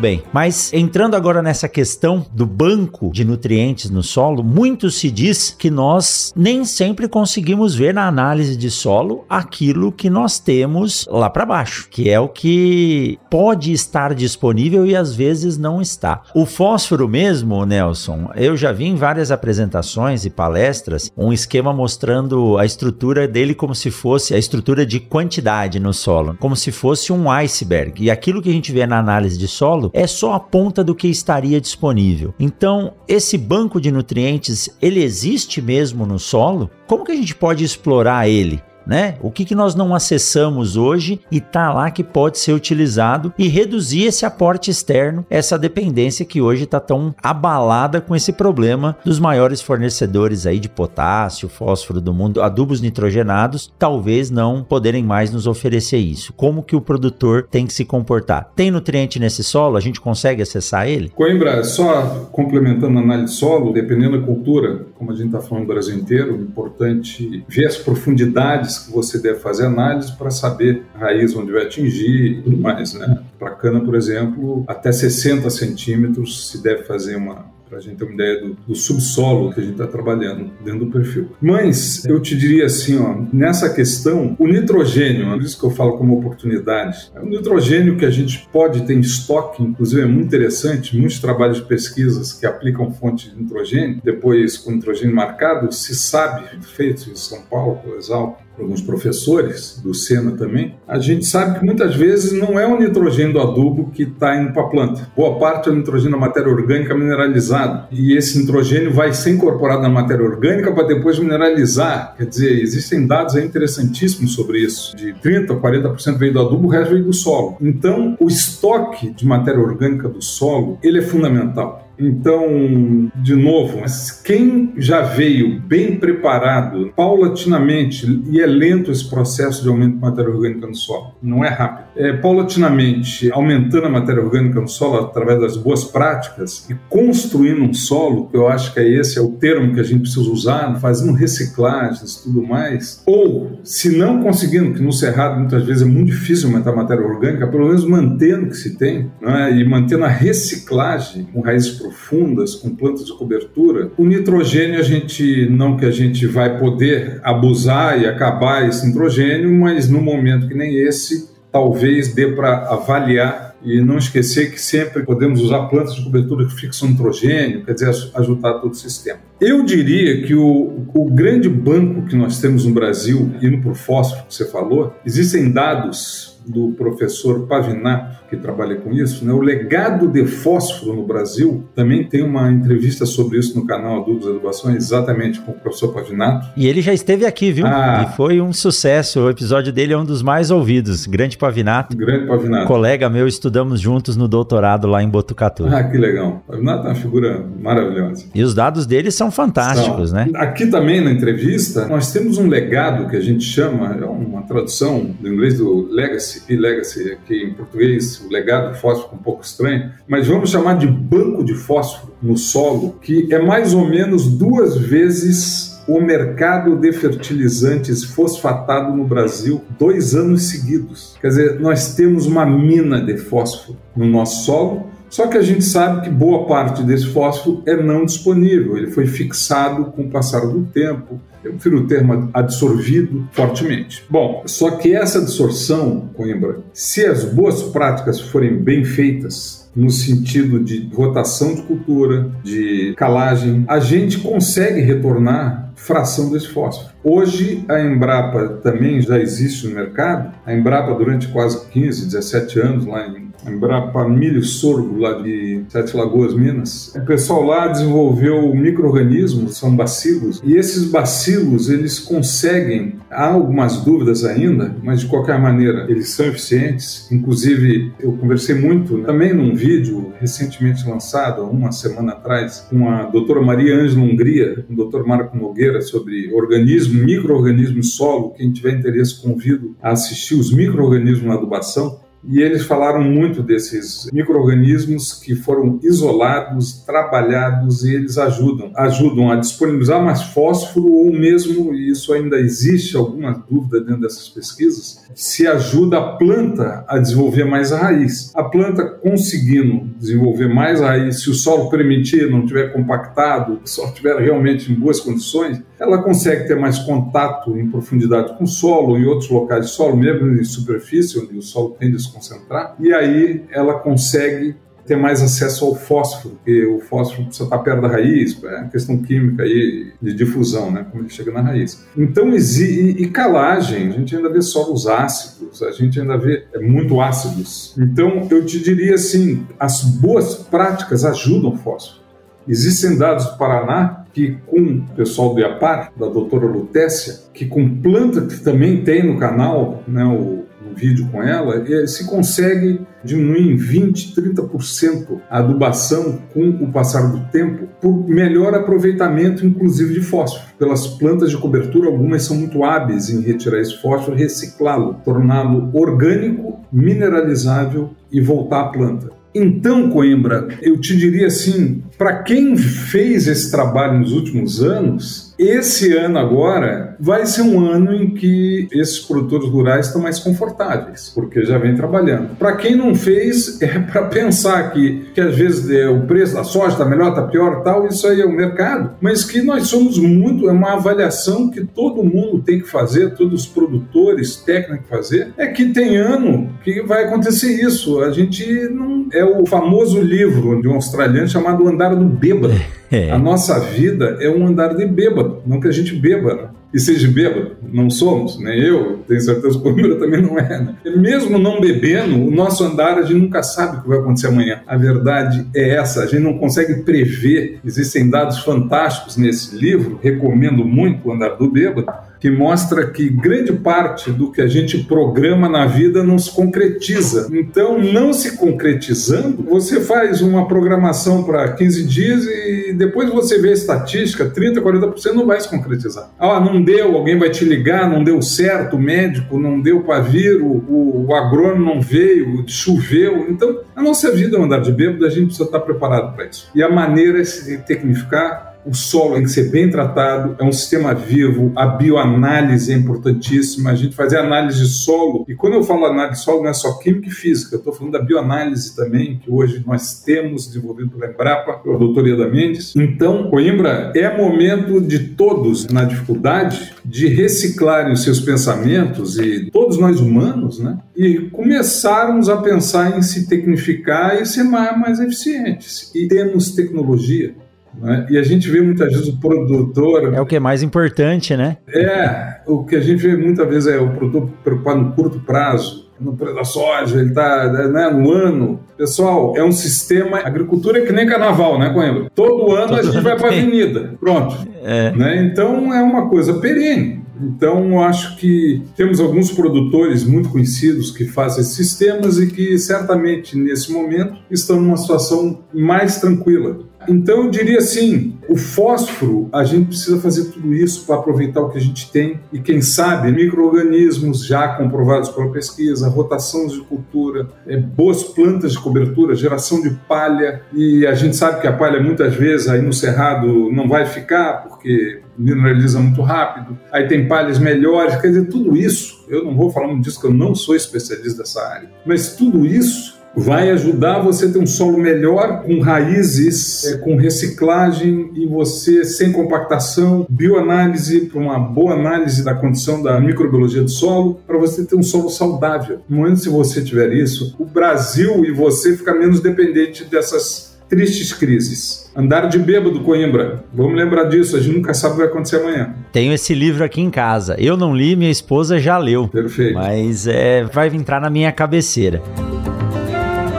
Bem. 0.00 0.22
Mas 0.32 0.72
entrando 0.72 1.14
agora 1.14 1.42
nessa 1.42 1.68
questão 1.68 2.26
do 2.32 2.46
banco 2.46 3.10
de 3.12 3.24
nutrientes 3.24 3.90
no 3.90 4.02
solo, 4.02 4.42
muito 4.42 4.90
se 4.90 5.10
diz 5.10 5.54
que 5.56 5.70
nós 5.70 6.32
nem 6.34 6.64
sempre 6.64 7.06
conseguimos 7.06 7.74
ver 7.74 7.94
na 7.94 8.08
análise 8.08 8.56
de 8.56 8.70
solo 8.70 9.24
aquilo 9.28 9.92
que 9.92 10.08
nós 10.08 10.40
temos 10.40 11.06
lá 11.10 11.28
para 11.28 11.44
baixo, 11.44 11.88
que 11.90 12.08
é 12.08 12.18
o 12.18 12.28
que 12.28 13.18
pode 13.30 13.72
estar 13.72 14.14
disponível 14.14 14.86
e 14.86 14.96
às 14.96 15.14
vezes 15.14 15.58
não 15.58 15.80
está. 15.80 16.22
O 16.34 16.46
fósforo 16.46 17.06
mesmo, 17.08 17.64
Nelson, 17.66 18.30
eu 18.34 18.56
já 18.56 18.72
vi 18.72 18.86
em 18.86 18.96
várias 18.96 19.30
apresentações 19.30 20.24
e 20.24 20.30
palestras 20.30 21.12
um 21.16 21.32
esquema 21.32 21.72
mostrando 21.72 22.56
a 22.56 22.64
estrutura 22.64 23.28
dele 23.28 23.54
como 23.54 23.74
se 23.74 23.90
fosse 23.90 24.34
a 24.34 24.38
estrutura 24.38 24.86
de 24.86 24.98
quantidade 24.98 25.78
no 25.78 25.92
solo, 25.92 26.36
como 26.40 26.56
se 26.56 26.72
fosse 26.72 27.12
um 27.12 27.30
iceberg. 27.30 28.02
E 28.02 28.10
aquilo 28.10 28.40
que 28.40 28.48
a 28.48 28.52
gente 28.52 28.72
vê 28.72 28.86
na 28.86 28.98
análise 28.98 29.38
de 29.38 29.46
solo 29.46 29.89
é 29.92 30.06
só 30.06 30.34
a 30.34 30.40
ponta 30.40 30.82
do 30.82 30.94
que 30.94 31.08
estaria 31.08 31.60
disponível. 31.60 32.34
Então, 32.38 32.94
esse 33.06 33.36
banco 33.36 33.80
de 33.80 33.90
nutrientes, 33.90 34.70
ele 34.80 35.02
existe 35.02 35.60
mesmo 35.60 36.06
no 36.06 36.18
solo? 36.18 36.70
Como 36.86 37.04
que 37.04 37.12
a 37.12 37.16
gente 37.16 37.34
pode 37.34 37.64
explorar 37.64 38.28
ele? 38.28 38.62
Né? 38.86 39.14
O 39.20 39.30
que, 39.30 39.44
que 39.44 39.54
nós 39.54 39.74
não 39.74 39.94
acessamos 39.94 40.76
hoje 40.76 41.20
e 41.30 41.40
tá 41.40 41.72
lá 41.72 41.90
que 41.90 42.02
pode 42.02 42.38
ser 42.38 42.52
utilizado 42.52 43.32
e 43.38 43.48
reduzir 43.48 44.04
esse 44.04 44.24
aporte 44.24 44.70
externo, 44.70 45.24
essa 45.30 45.58
dependência 45.58 46.24
que 46.24 46.40
hoje 46.40 46.64
está 46.64 46.80
tão 46.80 47.14
abalada 47.22 48.00
com 48.00 48.14
esse 48.14 48.32
problema 48.32 48.96
dos 49.04 49.18
maiores 49.18 49.60
fornecedores 49.60 50.46
aí 50.46 50.58
de 50.58 50.68
potássio, 50.68 51.48
fósforo 51.48 52.00
do 52.00 52.14
mundo, 52.14 52.42
adubos 52.42 52.80
nitrogenados, 52.80 53.72
talvez 53.78 54.30
não 54.30 54.62
poderem 54.62 55.02
mais 55.02 55.30
nos 55.30 55.46
oferecer 55.46 55.98
isso. 55.98 56.32
Como 56.32 56.62
que 56.62 56.76
o 56.76 56.80
produtor 56.80 57.46
tem 57.50 57.66
que 57.66 57.72
se 57.72 57.84
comportar? 57.84 58.50
Tem 58.54 58.70
nutriente 58.70 59.18
nesse 59.18 59.42
solo? 59.42 59.76
A 59.76 59.80
gente 59.80 60.00
consegue 60.00 60.42
acessar 60.42 60.88
ele? 60.88 61.10
Coimbra, 61.10 61.62
só 61.64 62.28
complementando 62.32 62.98
a 62.98 63.02
análise 63.02 63.32
de 63.32 63.38
solo, 63.38 63.72
dependendo 63.72 64.18
da 64.18 64.26
cultura, 64.26 64.86
como 64.94 65.12
a 65.12 65.14
gente 65.14 65.26
está 65.26 65.40
falando 65.40 65.62
no 65.62 65.68
Brasil 65.68 65.96
inteiro, 65.96 66.34
é 66.34 66.38
importante 66.38 67.44
ver 67.48 67.66
as 67.66 67.76
profundidades 67.76 68.69
que 68.78 68.92
você 68.92 69.18
deve 69.18 69.40
fazer 69.40 69.66
análise 69.66 70.16
para 70.16 70.30
saber 70.30 70.84
a 70.94 70.98
raiz 70.98 71.34
onde 71.34 71.52
vai 71.52 71.64
atingir 71.64 72.38
e 72.38 72.42
tudo 72.42 72.56
mais, 72.56 72.94
né? 72.94 73.22
Para 73.38 73.50
cana, 73.52 73.80
por 73.80 73.94
exemplo, 73.94 74.64
até 74.66 74.92
60 74.92 75.48
centímetros 75.50 76.50
se 76.50 76.62
deve 76.62 76.84
fazer 76.84 77.16
uma 77.16 77.50
para 77.70 77.78
a 77.78 77.80
gente 77.80 77.96
ter 77.96 78.04
uma 78.04 78.14
ideia 78.14 78.40
do, 78.40 78.56
do 78.66 78.74
subsolo 78.74 79.54
que 79.54 79.60
a 79.60 79.62
gente 79.62 79.74
está 79.74 79.86
trabalhando 79.86 80.50
dentro 80.64 80.86
do 80.86 80.90
perfil. 80.90 81.28
Mas 81.40 82.04
eu 82.04 82.20
te 82.20 82.36
diria 82.36 82.66
assim, 82.66 82.98
ó, 82.98 83.22
nessa 83.32 83.72
questão, 83.72 84.34
o 84.40 84.46
nitrogênio, 84.48 85.32
é 85.32 85.38
isso 85.38 85.58
que 85.58 85.64
eu 85.64 85.70
falo 85.70 85.96
como 85.96 86.18
oportunidade, 86.18 87.12
é 87.14 87.20
o 87.20 87.26
nitrogênio 87.26 87.96
que 87.96 88.04
a 88.04 88.10
gente 88.10 88.48
pode 88.52 88.82
ter 88.82 88.94
em 88.94 89.00
estoque, 89.00 89.62
inclusive 89.62 90.02
é 90.02 90.06
muito 90.06 90.26
interessante, 90.26 90.96
muitos 90.96 91.20
trabalhos 91.20 91.58
de 91.58 91.64
pesquisas 91.64 92.32
que 92.32 92.44
aplicam 92.44 92.90
fonte 92.90 93.30
de 93.30 93.40
nitrogênio, 93.40 94.00
depois 94.02 94.58
com 94.58 94.72
nitrogênio 94.72 95.14
marcado, 95.14 95.72
se 95.72 95.94
sabe, 95.94 96.48
feito 96.62 97.08
em 97.08 97.14
São 97.14 97.42
Paulo, 97.42 97.76
por 97.76 97.96
exemplo, 97.96 98.34
alguns 98.62 98.80
professores 98.80 99.80
do 99.82 99.94
Sena 99.94 100.32
também, 100.32 100.74
a 100.86 100.98
gente 100.98 101.26
sabe 101.26 101.58
que 101.58 101.64
muitas 101.64 101.94
vezes 101.94 102.32
não 102.32 102.58
é 102.58 102.66
o 102.66 102.78
nitrogênio 102.78 103.32
do 103.32 103.40
adubo 103.40 103.90
que 103.90 104.04
está 104.04 104.36
indo 104.36 104.52
para 104.52 104.62
a 104.62 104.66
planta. 104.66 105.10
Boa 105.16 105.38
parte 105.38 105.68
é 105.68 105.72
o 105.72 105.74
nitrogênio 105.74 106.12
da 106.12 106.18
matéria 106.18 106.50
orgânica 106.50 106.94
mineralizado. 106.94 107.88
E 107.90 108.16
esse 108.16 108.38
nitrogênio 108.38 108.92
vai 108.92 109.12
ser 109.12 109.30
incorporado 109.30 109.82
na 109.82 109.88
matéria 109.88 110.24
orgânica 110.24 110.72
para 110.72 110.86
depois 110.86 111.18
mineralizar. 111.18 112.14
Quer 112.16 112.26
dizer, 112.26 112.60
existem 112.60 113.06
dados 113.06 113.36
interessantíssimos 113.36 114.34
sobre 114.34 114.58
isso. 114.60 114.96
De 114.96 115.12
30% 115.14 115.50
a 115.50 115.60
40% 115.60 116.18
veio 116.18 116.32
do 116.32 116.40
adubo, 116.40 116.68
o 116.68 116.70
resto 116.70 116.92
veio 116.92 117.04
do 117.04 117.12
solo. 117.12 117.56
Então, 117.60 118.16
o 118.20 118.28
estoque 118.28 119.10
de 119.10 119.26
matéria 119.26 119.60
orgânica 119.60 120.08
do 120.08 120.22
solo, 120.22 120.78
ele 120.82 120.98
é 120.98 121.02
fundamental. 121.02 121.89
Então, 121.98 123.10
de 123.16 123.34
novo, 123.34 123.82
quem 124.24 124.72
já 124.78 125.02
veio 125.02 125.60
bem 125.60 125.96
preparado, 125.96 126.92
paulatinamente, 126.96 128.22
e 128.30 128.40
é 128.40 128.46
lento 128.46 128.90
esse 128.90 129.08
processo 129.08 129.62
de 129.62 129.68
aumento 129.68 129.96
de 129.96 130.00
matéria 130.00 130.30
orgânica 130.30 130.66
no 130.66 130.74
solo, 130.74 131.14
não 131.22 131.44
é 131.44 131.48
rápido. 131.48 131.88
É, 131.96 132.12
paulatinamente, 132.14 133.30
aumentando 133.30 133.86
a 133.86 133.90
matéria 133.90 134.22
orgânica 134.22 134.60
no 134.60 134.68
solo 134.68 134.98
através 134.98 135.40
das 135.40 135.56
boas 135.56 135.84
práticas 135.84 136.68
e 136.70 136.74
construindo 136.88 137.62
um 137.62 137.74
solo, 137.74 138.28
que 138.28 138.36
eu 138.36 138.48
acho 138.48 138.72
que 138.72 138.80
é 138.80 138.88
esse 138.88 139.18
é 139.18 139.20
o 139.20 139.32
termo 139.32 139.74
que 139.74 139.80
a 139.80 139.84
gente 139.84 140.00
precisa 140.00 140.30
usar, 140.30 140.80
fazendo 140.80 141.12
reciclagens 141.12 142.16
e 142.16 142.22
tudo 142.22 142.42
mais, 142.42 143.02
ou 143.04 143.60
se 143.62 143.96
não 143.96 144.22
conseguindo, 144.22 144.72
que 144.72 144.82
no 144.82 144.92
cerrado 144.92 145.38
muitas 145.38 145.64
vezes 145.64 145.82
é 145.82 145.86
muito 145.86 146.06
difícil 146.06 146.48
aumentar 146.48 146.70
a 146.70 146.76
matéria 146.76 147.04
orgânica, 147.04 147.46
pelo 147.46 147.66
menos 147.66 147.84
mantendo 147.84 148.46
o 148.46 148.48
que 148.48 148.56
se 148.56 148.76
tem, 148.76 149.10
né, 149.20 149.52
e 149.52 149.68
mantendo 149.68 150.04
a 150.04 150.08
reciclagem 150.08 151.24
com 151.32 151.40
raízes 151.40 151.70
profundas 151.70 151.89
profundas, 151.90 152.54
com 152.54 152.74
plantas 152.74 153.06
de 153.06 153.12
cobertura, 153.12 153.90
o 153.98 154.04
nitrogênio 154.04 154.78
a 154.78 154.82
gente 154.82 155.48
não 155.50 155.76
que 155.76 155.84
a 155.84 155.90
gente 155.90 156.24
vai 156.26 156.58
poder 156.58 157.20
abusar 157.24 158.00
e 158.00 158.06
acabar 158.06 158.68
esse 158.68 158.86
nitrogênio, 158.86 159.52
mas 159.52 159.88
no 159.88 160.00
momento 160.00 160.46
que 160.46 160.54
nem 160.54 160.76
esse, 160.76 161.28
talvez 161.50 162.14
dê 162.14 162.28
para 162.28 162.68
avaliar 162.68 163.50
e 163.62 163.80
não 163.80 163.98
esquecer 163.98 164.50
que 164.50 164.60
sempre 164.60 165.02
podemos 165.02 165.42
usar 165.42 165.66
plantas 165.66 165.94
de 165.94 166.02
cobertura 166.02 166.46
que 166.46 166.54
fixam 166.54 166.88
nitrogênio, 166.88 167.62
quer 167.64 167.74
dizer, 167.74 167.90
ajudar 168.14 168.54
todo 168.54 168.72
o 168.72 168.74
sistema. 168.74 169.18
Eu 169.38 169.64
diria 169.64 170.22
que 170.22 170.34
o, 170.34 170.86
o 170.94 171.10
grande 171.10 171.48
banco 171.48 172.06
que 172.06 172.16
nós 172.16 172.40
temos 172.40 172.64
no 172.64 172.72
Brasil, 172.72 173.34
indo 173.42 173.58
para 173.58 173.72
o 173.72 173.74
fósforo 173.74 174.26
que 174.26 174.34
você 174.34 174.46
falou, 174.46 174.94
existem 175.04 175.50
dados 175.50 176.40
do 176.46 176.72
professor 176.72 177.46
Pavinato, 177.46 178.19
que 178.30 178.36
trabalha 178.36 178.76
com 178.76 178.92
isso, 178.92 179.24
né? 179.24 179.32
o 179.32 179.40
legado 179.40 180.06
de 180.06 180.24
fósforo 180.24 180.94
no 180.94 181.04
Brasil, 181.04 181.64
também 181.74 182.04
tem 182.04 182.22
uma 182.22 182.50
entrevista 182.50 183.04
sobre 183.04 183.38
isso 183.38 183.58
no 183.58 183.66
canal 183.66 184.02
Adubos 184.02 184.26
Adubações, 184.26 184.76
exatamente 184.76 185.40
com 185.40 185.50
o 185.50 185.54
professor 185.54 185.92
Pavinato. 185.92 186.48
E 186.56 186.68
ele 186.68 186.80
já 186.80 186.94
esteve 186.94 187.26
aqui, 187.26 187.50
viu? 187.50 187.66
Ah, 187.66 188.08
e 188.08 188.16
foi 188.16 188.40
um 188.40 188.52
sucesso, 188.52 189.20
o 189.20 189.30
episódio 189.30 189.72
dele 189.72 189.92
é 189.92 189.98
um 189.98 190.04
dos 190.04 190.22
mais 190.22 190.52
ouvidos, 190.52 191.06
Grande 191.06 191.36
Pavinato. 191.36 191.96
Grande 191.96 192.28
Pavinato. 192.28 192.68
Colega 192.68 193.10
meu, 193.10 193.26
estudamos 193.26 193.80
juntos 193.80 194.16
no 194.16 194.28
doutorado 194.28 194.86
lá 194.86 195.02
em 195.02 195.08
Botucatu. 195.08 195.66
Ah, 195.66 195.82
que 195.82 195.98
legal. 195.98 196.44
Pavinato 196.46 196.86
é 196.86 196.90
uma 196.90 196.94
figura 196.94 197.44
maravilhosa. 197.60 198.26
E 198.32 198.44
os 198.44 198.54
dados 198.54 198.86
dele 198.86 199.10
são 199.10 199.32
fantásticos, 199.32 200.12
né? 200.12 200.28
Aqui 200.36 200.66
também 200.66 201.00
na 201.00 201.10
entrevista, 201.10 201.88
nós 201.88 202.12
temos 202.12 202.38
um 202.38 202.46
legado 202.46 203.08
que 203.10 203.16
a 203.16 203.20
gente 203.20 203.42
chama, 203.42 203.98
é 204.00 204.04
uma 204.04 204.42
tradução 204.42 205.10
do 205.20 205.28
inglês 205.28 205.58
do 205.58 205.88
legacy, 205.90 206.42
e 206.48 206.60
Legacy, 206.60 207.12
aqui 207.12 207.42
em 207.42 207.54
português, 207.54 208.19
o 208.24 208.30
legado 208.30 208.70
do 208.70 208.76
fósforo 208.76 209.14
um 209.14 209.22
pouco 209.22 209.42
estranho, 209.42 209.92
mas 210.06 210.26
vamos 210.26 210.50
chamar 210.50 210.78
de 210.78 210.86
banco 210.86 211.44
de 211.44 211.54
fósforo 211.54 212.14
no 212.22 212.36
solo, 212.36 212.96
que 213.00 213.32
é 213.32 213.38
mais 213.40 213.74
ou 213.74 213.86
menos 213.86 214.26
duas 214.26 214.76
vezes 214.76 215.70
o 215.88 216.00
mercado 216.00 216.76
de 216.76 216.92
fertilizantes 216.92 218.04
fosfatado 218.04 218.96
no 218.96 219.04
Brasil 219.04 219.60
dois 219.78 220.14
anos 220.14 220.48
seguidos. 220.50 221.16
Quer 221.20 221.28
dizer, 221.28 221.60
nós 221.60 221.94
temos 221.94 222.26
uma 222.26 222.46
mina 222.46 223.00
de 223.00 223.16
fósforo 223.16 223.76
no 223.96 224.06
nosso 224.06 224.44
solo, 224.44 224.86
só 225.10 225.26
que 225.26 225.36
a 225.36 225.42
gente 225.42 225.64
sabe 225.64 226.02
que 226.02 226.10
boa 226.10 226.46
parte 226.46 226.82
desse 226.82 227.06
fósforo 227.06 227.62
é 227.66 227.76
não 227.76 228.06
disponível, 228.06 228.78
ele 228.78 228.90
foi 228.90 229.06
fixado 229.06 229.86
com 229.86 230.02
o 230.02 230.08
passar 230.08 230.46
do 230.46 230.62
tempo, 230.72 231.20
eu 231.42 231.52
prefiro 231.52 231.78
o 231.78 231.86
termo 231.86 232.30
absorvido 232.32 233.28
fortemente. 233.32 234.04
Bom, 234.08 234.42
só 234.46 234.72
que 234.72 234.94
essa 234.94 235.18
absorção, 235.18 236.10
Coimbra, 236.14 236.60
se 236.72 237.04
as 237.04 237.24
boas 237.24 237.62
práticas 237.62 238.20
forem 238.20 238.56
bem 238.56 238.84
feitas, 238.84 239.60
no 239.74 239.90
sentido 239.90 240.62
de 240.62 240.88
rotação 240.92 241.54
de 241.54 241.62
cultura, 241.62 242.30
de 242.42 242.94
calagem, 242.96 243.64
a 243.68 243.78
gente 243.78 244.18
consegue 244.18 244.80
retornar 244.80 245.72
fração 245.76 246.30
desse 246.30 246.48
fósforo. 246.48 246.90
Hoje 247.02 247.64
a 247.68 247.80
Embrapa 247.80 248.60
também 248.62 249.00
já 249.00 249.18
existe 249.18 249.66
no 249.66 249.74
mercado. 249.74 250.34
A 250.44 250.52
Embrapa 250.52 250.92
durante 250.94 251.28
quase 251.28 251.66
15, 251.68 252.06
17 252.06 252.60
anos 252.60 252.86
lá 252.86 253.06
em 253.06 253.29
Embrapa 253.46 254.08
Milho 254.08 254.42
Sorgo, 254.42 254.98
lá 254.98 255.20
de 255.20 255.62
Sete 255.68 255.96
Lagoas, 255.96 256.34
Minas. 256.34 256.94
O 256.94 257.04
pessoal 257.04 257.42
lá 257.42 257.68
desenvolveu 257.68 258.54
micro-organismos, 258.54 259.56
são 259.56 259.74
bacilos, 259.74 260.40
e 260.44 260.56
esses 260.56 260.84
bacilos, 260.84 261.68
eles 261.70 261.98
conseguem, 261.98 262.96
há 263.10 263.26
algumas 263.26 263.84
dúvidas 263.84 264.24
ainda, 264.24 264.74
mas 264.82 265.00
de 265.00 265.06
qualquer 265.06 265.38
maneira, 265.38 265.86
eles 265.88 266.10
são 266.10 266.26
eficientes. 266.26 267.10
Inclusive, 267.10 267.92
eu 268.00 268.12
conversei 268.12 268.54
muito 268.54 268.98
também 269.02 269.32
num 269.32 269.54
vídeo 269.54 270.12
recentemente 270.20 270.88
lançado, 270.88 271.42
uma 271.42 271.72
semana 271.72 272.12
atrás, 272.12 272.66
com 272.68 272.88
a 272.88 273.04
doutora 273.04 273.40
Maria 273.40 273.76
Ângela 273.76 274.02
Hungria, 274.02 274.64
com 274.66 274.72
o 274.72 274.76
doutor 274.76 275.06
Marco 275.06 275.36
Nogueira, 275.36 275.80
sobre 275.80 276.32
organismo, 276.34 277.02
micro-organismo 277.02 277.82
solo. 277.82 278.30
Quem 278.30 278.52
tiver 278.52 278.78
interesse, 278.78 279.20
convido 279.20 279.74
a 279.82 279.90
assistir 279.90 280.34
os 280.34 280.52
micro-organismos 280.52 281.26
na 281.26 281.34
adubação. 281.34 282.00
E 282.22 282.40
eles 282.40 282.64
falaram 282.64 283.02
muito 283.02 283.42
desses 283.42 284.08
micro-organismos 284.12 285.14
que 285.14 285.34
foram 285.34 285.80
isolados, 285.82 286.84
trabalhados 286.84 287.84
e 287.84 287.94
eles 287.94 288.18
ajudam. 288.18 288.70
Ajudam 288.76 289.30
a 289.30 289.36
disponibilizar 289.36 290.02
mais 290.02 290.22
fósforo 290.22 290.92
ou 290.92 291.12
mesmo, 291.12 291.74
e 291.74 291.90
isso 291.90 292.12
ainda 292.12 292.36
existe 292.36 292.96
alguma 292.96 293.32
dúvida 293.48 293.80
dentro 293.80 294.02
dessas 294.02 294.28
pesquisas, 294.28 295.04
se 295.14 295.46
ajuda 295.46 295.98
a 295.98 296.16
planta 296.16 296.84
a 296.86 296.98
desenvolver 296.98 297.44
mais 297.44 297.72
a 297.72 297.78
raiz. 297.78 298.30
A 298.34 298.44
planta 298.44 298.84
conseguindo 298.84 299.88
desenvolver 299.98 300.48
mais 300.48 300.80
a 300.82 300.88
raiz, 300.88 301.22
se 301.22 301.30
o 301.30 301.34
solo 301.34 301.70
permitir, 301.70 302.30
não 302.30 302.44
tiver 302.44 302.72
compactado, 302.72 303.60
se 303.64 303.72
o 303.72 303.76
solo 303.76 303.88
estiver 303.88 304.16
realmente 304.18 304.70
em 304.70 304.74
boas 304.74 305.00
condições, 305.00 305.62
ela 305.80 306.02
consegue 306.02 306.46
ter 306.46 306.56
mais 306.56 306.78
contato 306.78 307.58
em 307.58 307.68
profundidade 307.68 308.36
com 308.36 308.44
o 308.44 308.46
solo, 308.46 308.98
em 308.98 309.06
outros 309.06 309.30
locais 309.30 309.66
de 309.66 309.72
solo, 309.72 309.96
mesmo 309.96 310.30
em 310.38 310.44
superfície, 310.44 311.18
onde 311.18 311.38
o 311.38 311.42
solo 311.42 311.74
tende 311.78 311.96
a 311.96 311.98
se 311.98 312.12
concentrar, 312.12 312.76
e 312.78 312.92
aí 312.92 313.44
ela 313.50 313.78
consegue 313.78 314.54
ter 314.86 314.96
mais 314.96 315.22
acesso 315.22 315.64
ao 315.64 315.74
fósforo, 315.74 316.34
porque 316.34 316.66
o 316.66 316.80
fósforo 316.80 317.24
precisa 317.26 317.44
estar 317.44 317.58
perto 317.58 317.82
da 317.82 317.88
raiz, 317.88 318.42
é 318.42 318.64
questão 318.64 318.98
química 318.98 319.44
aí 319.44 319.92
de 320.02 320.12
difusão, 320.12 320.70
né, 320.70 320.84
como 320.90 321.04
ele 321.04 321.10
chega 321.10 321.30
na 321.30 321.40
raiz. 321.40 321.86
Então, 321.96 322.34
e 322.34 323.06
calagem, 323.06 323.88
a 323.88 323.92
gente 323.92 324.16
ainda 324.16 324.28
vê 324.28 324.42
solos 324.42 324.86
ácidos, 324.86 325.62
a 325.62 325.70
gente 325.70 326.00
ainda 326.00 326.18
vê 326.18 326.44
é, 326.52 326.58
muito 326.58 327.00
ácidos. 327.00 327.74
Então, 327.78 328.26
eu 328.30 328.44
te 328.44 328.58
diria 328.58 328.96
assim, 328.96 329.46
as 329.58 329.82
boas 329.82 330.34
práticas 330.34 331.04
ajudam 331.04 331.52
o 331.52 331.56
fósforo. 331.56 332.00
Existem 332.48 332.98
dados 332.98 333.26
do 333.26 333.38
Paraná 333.38 333.99
que 334.12 334.36
com 334.46 334.60
o 334.60 334.82
pessoal 334.96 335.34
do 335.34 335.40
IAPAR, 335.40 335.92
da 335.98 336.06
doutora 336.06 336.46
Lutécia, 336.46 337.14
que 337.32 337.46
com 337.46 337.68
planta 337.80 338.22
que 338.22 338.40
também 338.40 338.82
tem 338.82 339.04
no 339.04 339.18
canal, 339.18 339.82
né, 339.86 340.04
o, 340.04 340.44
o 340.70 340.74
vídeo 340.74 341.08
com 341.10 341.22
ela, 341.22 341.64
se 341.86 342.06
consegue 342.06 342.80
diminuir 343.02 343.52
em 343.52 343.56
20, 343.56 344.14
30% 344.14 345.20
a 345.28 345.38
adubação 345.38 346.18
com 346.32 346.48
o 346.48 346.70
passar 346.70 347.10
do 347.10 347.30
tempo 347.30 347.66
por 347.80 348.08
melhor 348.08 348.54
aproveitamento, 348.54 349.46
inclusive 349.46 349.94
de 349.94 350.00
fósforo. 350.00 350.44
Pelas 350.58 350.86
plantas 350.86 351.30
de 351.30 351.38
cobertura, 351.38 351.88
algumas 351.88 352.22
são 352.22 352.36
muito 352.36 352.62
hábeis 352.62 353.08
em 353.08 353.22
retirar 353.22 353.60
esse 353.60 353.80
fósforo 353.80 354.16
reciclá-lo, 354.16 354.96
torná-lo 355.04 355.70
orgânico, 355.72 356.60
mineralizável 356.72 357.90
e 358.12 358.20
voltar 358.20 358.60
à 358.60 358.68
planta. 358.68 359.19
Então, 359.34 359.90
Coimbra, 359.90 360.48
eu 360.60 360.80
te 360.80 360.96
diria 360.96 361.28
assim, 361.28 361.82
para 361.96 362.22
quem 362.22 362.56
fez 362.56 363.26
esse 363.28 363.50
trabalho 363.50 364.00
nos 364.00 364.12
últimos 364.12 364.62
anos, 364.62 365.29
esse 365.40 365.96
ano 365.96 366.18
agora 366.18 366.96
vai 367.00 367.24
ser 367.24 367.42
um 367.42 367.60
ano 367.66 367.94
em 367.94 368.10
que 368.10 368.68
esses 368.72 368.98
produtores 369.00 369.48
rurais 369.48 369.86
estão 369.86 370.02
mais 370.02 370.18
confortáveis, 370.18 371.10
porque 371.14 371.44
já 371.44 371.56
vem 371.56 371.74
trabalhando. 371.74 372.36
Para 372.36 372.56
quem 372.56 372.76
não 372.76 372.94
fez, 372.94 373.60
é 373.62 373.78
para 373.78 374.02
pensar 374.02 374.70
que, 374.72 375.06
que 375.14 375.20
às 375.20 375.34
vezes 375.36 375.70
é, 375.70 375.88
o 375.88 376.02
preço 376.02 376.34
da 376.34 376.44
soja 376.44 376.74
está 376.74 376.84
melhor, 376.84 377.10
está 377.10 377.22
pior, 377.22 377.62
tal, 377.62 377.86
isso 377.86 378.06
aí 378.06 378.20
é 378.20 378.26
o 378.26 378.32
mercado, 378.32 378.92
mas 379.00 379.24
que 379.24 379.40
nós 379.40 379.68
somos 379.68 379.98
muito, 379.98 380.48
é 380.48 380.52
uma 380.52 380.74
avaliação 380.74 381.50
que 381.50 381.64
todo 381.64 382.04
mundo 382.04 382.42
tem 382.42 382.60
que 382.60 382.68
fazer, 382.68 383.14
todos 383.14 383.42
os 383.42 383.46
produtores 383.46 384.36
técnicos 384.36 384.88
fazer, 384.88 385.32
é 385.36 385.46
que 385.46 385.72
tem 385.72 385.96
ano 385.96 386.50
que 386.62 386.82
vai 386.82 387.04
acontecer 387.04 387.62
isso. 387.62 388.00
A 388.00 388.10
gente 388.10 388.44
não 388.70 389.06
é 389.12 389.24
o 389.24 389.46
famoso 389.46 390.00
livro 390.00 390.60
de 390.60 390.68
um 390.68 390.74
australiano 390.74 391.28
chamado 391.28 391.66
Andar 391.66 391.94
do 391.94 392.04
Bêbado. 392.04 392.54
É. 392.90 393.10
A 393.10 393.18
nossa 393.18 393.60
vida 393.60 394.18
é 394.20 394.28
um 394.28 394.46
andar 394.46 394.74
de 394.74 394.84
bêbado, 394.84 395.42
não 395.46 395.60
que 395.60 395.68
a 395.68 395.72
gente 395.72 395.94
beba, 395.94 396.34
né? 396.34 396.48
e 396.72 396.78
seja 396.78 397.08
bêbado. 397.08 397.52
Não 397.62 397.90
somos, 397.90 398.38
nem 398.38 398.58
eu, 398.60 398.98
tenho 399.06 399.20
certeza 399.20 399.58
que 399.58 399.68
o 399.68 399.74
Câmara 399.74 399.96
também 399.96 400.22
não 400.22 400.38
é. 400.38 400.60
Né? 400.60 400.74
Mesmo 400.96 401.38
não 401.38 401.60
bebendo, 401.60 402.16
o 402.16 402.30
nosso 402.30 402.64
andar 402.64 402.98
a 402.98 403.02
gente 403.02 403.18
nunca 403.20 403.42
sabe 403.42 403.78
o 403.78 403.82
que 403.82 403.88
vai 403.88 403.98
acontecer 403.98 404.28
amanhã. 404.28 404.60
A 404.66 404.76
verdade 404.76 405.46
é 405.54 405.70
essa, 405.70 406.02
a 406.02 406.06
gente 406.06 406.22
não 406.22 406.38
consegue 406.38 406.82
prever. 406.82 407.60
Existem 407.64 408.08
dados 408.08 408.38
fantásticos 408.40 409.16
nesse 409.16 409.56
livro, 409.56 409.98
recomendo 410.02 410.64
muito 410.64 411.08
o 411.08 411.12
Andar 411.12 411.36
do 411.36 411.50
Bêbado, 411.50 411.86
que 412.20 412.30
mostra 412.30 412.86
que 412.86 413.08
grande 413.08 413.52
parte 413.54 414.12
do 414.12 414.30
que 414.30 414.42
a 414.42 414.46
gente 414.46 414.84
programa 414.84 415.48
na 415.48 415.64
vida 415.66 416.04
não 416.04 416.18
se 416.18 416.30
concretiza. 416.30 417.28
Então, 417.32 417.78
não 417.78 418.12
se 418.12 418.36
concretizando, 418.36 419.42
você 419.42 419.80
faz 419.80 420.20
uma 420.20 420.46
programação 420.46 421.24
para 421.24 421.52
15 421.52 421.84
dias 421.84 422.26
e 422.26 422.74
depois 422.74 423.08
você 423.10 423.38
vê 423.38 423.48
a 423.48 423.52
estatística, 423.52 424.26
30, 424.26 424.60
40% 424.60 425.12
não 425.14 425.26
vai 425.26 425.40
se 425.40 425.48
concretizar. 425.48 426.10
Ah, 426.18 426.38
não 426.38 426.62
deu, 426.62 426.94
alguém 426.94 427.18
vai 427.18 427.30
te 427.30 427.44
ligar, 427.44 427.88
não 427.88 428.04
deu 428.04 428.20
certo, 428.20 428.76
o 428.76 428.80
médico 428.80 429.38
não 429.38 429.60
deu 429.60 429.80
para 429.80 430.00
vir, 430.00 430.42
o, 430.42 431.06
o 431.08 431.14
agrônomo 431.14 431.64
não 431.64 431.80
veio, 431.80 432.44
choveu. 432.46 433.26
Então, 433.30 433.60
a 433.74 433.82
nossa 433.82 434.12
vida 434.12 434.36
é 434.36 434.40
um 434.40 434.44
andar 434.44 434.60
de 434.60 434.72
bêbado, 434.72 435.06
a 435.06 435.08
gente 435.08 435.26
precisa 435.26 435.44
estar 435.44 435.60
preparado 435.60 436.14
para 436.14 436.26
isso. 436.26 436.50
E 436.54 436.62
a 436.62 436.68
maneira 436.68 437.20
é 437.20 437.24
se 437.24 437.56
tecnificar 437.58 438.49
o 438.64 438.74
solo 438.74 439.14
tem 439.14 439.22
que 439.24 439.30
ser 439.30 439.50
bem 439.50 439.70
tratado, 439.70 440.36
é 440.38 440.44
um 440.44 440.52
sistema 440.52 440.94
vivo, 440.94 441.52
a 441.56 441.66
bioanálise 441.66 442.72
é 442.72 442.76
importantíssima, 442.76 443.70
a 443.70 443.74
gente 443.74 443.94
fazer 443.94 444.18
análise 444.18 444.58
de 444.58 444.68
solo, 444.68 445.24
e 445.28 445.34
quando 445.34 445.54
eu 445.54 445.62
falo 445.62 445.86
análise 445.86 446.20
de 446.20 446.24
solo 446.24 446.42
não 446.42 446.50
é 446.50 446.54
só 446.54 446.78
química 446.78 447.08
e 447.08 447.10
física, 447.10 447.54
eu 447.54 447.58
estou 447.58 447.72
falando 447.72 447.92
da 447.92 448.02
bioanálise 448.02 448.76
também, 448.76 449.18
que 449.18 449.30
hoje 449.30 449.62
nós 449.66 450.02
temos 450.02 450.46
desenvolvido 450.46 450.90
pela 450.90 451.10
Embrapa, 451.10 451.54
pela 451.54 451.78
doutora 451.78 452.08
Ieda 452.08 452.28
Mendes. 452.28 452.74
Então, 452.76 453.30
Coimbra, 453.30 453.92
é 453.94 454.16
momento 454.16 454.80
de 454.80 454.98
todos, 455.10 455.66
na 455.68 455.84
dificuldade, 455.84 456.72
de 456.84 457.06
reciclarem 457.08 457.92
os 457.92 458.02
seus 458.02 458.20
pensamentos, 458.20 459.18
e 459.18 459.50
todos 459.50 459.78
nós 459.78 460.00
humanos, 460.00 460.58
né? 460.58 460.78
E 460.96 461.30
começarmos 461.30 462.28
a 462.28 462.36
pensar 462.36 462.98
em 462.98 463.02
se 463.02 463.26
tecnificar 463.26 464.20
e 464.20 464.26
ser 464.26 464.44
mais, 464.44 464.78
mais 464.78 465.00
eficientes. 465.00 465.90
E 465.94 466.08
temos 466.08 466.52
tecnologia, 466.52 467.34
né? 467.74 468.06
E 468.10 468.18
a 468.18 468.22
gente 468.22 468.48
vê 468.50 468.60
muitas 468.60 468.92
vezes 468.92 469.08
o 469.08 469.18
produtor. 469.18 470.14
É 470.14 470.20
o 470.20 470.26
que 470.26 470.36
é 470.36 470.40
mais 470.40 470.62
importante, 470.62 471.36
né? 471.36 471.58
É, 471.68 472.40
o 472.46 472.64
que 472.64 472.76
a 472.76 472.80
gente 472.80 473.02
vê 473.02 473.16
muitas 473.16 473.48
vezes 473.48 473.72
é 473.72 473.78
o 473.78 473.90
produtor 473.90 474.30
preocupado 474.42 474.80
no 474.80 474.92
curto 474.92 475.20
prazo, 475.20 475.90
no 476.00 476.16
preço 476.16 476.34
da 476.34 476.44
soja, 476.44 476.98
ele 476.98 477.10
está 477.10 477.52
né, 477.68 477.90
no 477.90 478.10
ano. 478.10 478.60
Pessoal, 478.76 479.34
é 479.36 479.44
um 479.44 479.52
sistema. 479.52 480.18
Agricultura 480.18 480.78
é 480.78 480.86
que 480.86 480.92
nem 480.92 481.06
carnaval, 481.06 481.58
né, 481.58 481.70
Coimbra? 481.70 482.10
Todo 482.14 482.54
ano 482.54 482.74
a 482.74 482.82
gente 482.82 483.00
vai 483.00 483.16
para 483.16 483.28
a 483.28 483.30
avenida. 483.30 483.94
Pronto. 484.00 484.36
É. 484.62 484.90
Né? 484.92 485.24
Então 485.24 485.72
é 485.74 485.82
uma 485.82 486.08
coisa 486.08 486.34
perene. 486.34 487.00
Então, 487.22 487.72
eu 487.72 487.80
acho 487.80 488.16
que 488.16 488.62
temos 488.74 488.98
alguns 488.98 489.30
produtores 489.30 490.04
muito 490.04 490.30
conhecidos 490.30 490.90
que 490.90 491.04
fazem 491.04 491.44
sistemas 491.44 492.18
e 492.18 492.28
que 492.28 492.58
certamente 492.58 493.36
nesse 493.36 493.70
momento 493.70 494.16
estão 494.30 494.58
numa 494.58 494.78
situação 494.78 495.44
mais 495.52 496.00
tranquila. 496.00 496.69
Então 496.88 497.24
eu 497.24 497.30
diria 497.30 497.58
assim, 497.58 498.16
o 498.28 498.36
fósforo, 498.36 499.28
a 499.32 499.44
gente 499.44 499.68
precisa 499.68 500.00
fazer 500.00 500.30
tudo 500.30 500.54
isso 500.54 500.86
para 500.86 500.96
aproveitar 500.96 501.40
o 501.40 501.50
que 501.50 501.58
a 501.58 501.60
gente 501.60 501.90
tem 501.90 502.20
e 502.32 502.40
quem 502.40 502.62
sabe 502.62 503.12
microorganismos 503.12 504.24
já 504.24 504.48
comprovados 504.56 505.08
pela 505.10 505.30
pesquisa, 505.30 505.88
rotação 505.88 506.46
de 506.46 506.60
cultura, 506.60 507.28
é, 507.46 507.56
boas 507.56 508.02
plantas 508.02 508.52
de 508.52 508.58
cobertura, 508.58 509.14
geração 509.14 509.60
de 509.60 509.70
palha. 509.88 510.42
E 510.52 510.86
a 510.86 510.94
gente 510.94 511.16
sabe 511.16 511.40
que 511.40 511.46
a 511.46 511.52
palha 511.52 511.82
muitas 511.82 512.14
vezes 512.14 512.48
aí 512.48 512.62
no 512.62 512.72
cerrado 512.72 513.50
não 513.50 513.68
vai 513.68 513.86
ficar 513.86 514.44
porque 514.48 515.00
mineraliza 515.18 515.78
muito 515.78 516.00
rápido, 516.00 516.58
aí 516.72 516.88
tem 516.88 517.06
palhas 517.06 517.38
melhores, 517.38 518.00
quer 518.00 518.08
dizer, 518.08 518.28
tudo 518.28 518.56
isso, 518.56 519.04
eu 519.08 519.24
não 519.24 519.36
vou 519.36 519.50
falar 519.50 519.68
muito 519.68 519.84
disso, 519.84 520.00
que 520.00 520.06
eu 520.06 520.14
não 520.14 520.34
sou 520.34 520.56
especialista 520.56 521.18
dessa 521.18 521.42
área, 521.46 521.70
mas 521.84 522.14
tudo 522.16 522.46
isso 522.46 522.99
vai 523.16 523.50
ajudar 523.50 524.00
você 524.00 524.26
a 524.26 524.32
ter 524.32 524.38
um 524.38 524.46
solo 524.46 524.78
melhor, 524.78 525.42
com 525.42 525.60
raízes, 525.60 526.64
é, 526.64 526.76
com 526.78 526.96
reciclagem 526.96 528.10
e 528.14 528.26
você 528.26 528.84
sem 528.84 529.12
compactação, 529.12 530.06
bioanálise 530.08 531.06
para 531.06 531.20
uma 531.20 531.38
boa 531.38 531.74
análise 531.74 532.24
da 532.24 532.34
condição 532.34 532.82
da 532.82 533.00
microbiologia 533.00 533.62
do 533.62 533.70
solo, 533.70 534.20
para 534.26 534.38
você 534.38 534.64
ter 534.64 534.76
um 534.76 534.82
solo 534.82 535.10
saudável. 535.10 535.80
No 535.88 535.98
momento 535.98 536.20
se 536.20 536.28
você 536.28 536.62
tiver 536.62 536.92
isso, 536.92 537.34
o 537.38 537.44
Brasil 537.44 538.24
e 538.24 538.32
você 538.32 538.76
fica 538.76 538.94
menos 538.94 539.20
dependente 539.20 539.84
dessas 539.84 540.50
tristes 540.68 541.12
crises. 541.12 541.90
Andar 541.96 542.28
de 542.28 542.38
bêbado, 542.38 542.80
Coimbra. 542.80 543.44
Vamos 543.52 543.74
lembrar 543.74 544.04
disso, 544.04 544.36
a 544.36 544.40
gente 544.40 544.56
nunca 544.56 544.72
sabe 544.72 544.92
o 544.92 544.96
que 544.96 545.02
vai 545.02 545.10
acontecer 545.10 545.36
amanhã. 545.40 545.74
Tenho 545.92 546.12
esse 546.12 546.32
livro 546.32 546.62
aqui 546.62 546.80
em 546.80 546.90
casa. 546.90 547.34
Eu 547.38 547.56
não 547.56 547.74
li, 547.74 547.96
minha 547.96 548.10
esposa 548.10 548.60
já 548.60 548.78
leu. 548.78 549.08
Perfeito. 549.08 549.54
Mas 549.54 550.06
é, 550.06 550.44
vai 550.44 550.68
entrar 550.68 551.00
na 551.00 551.10
minha 551.10 551.32
cabeceira. 551.32 552.00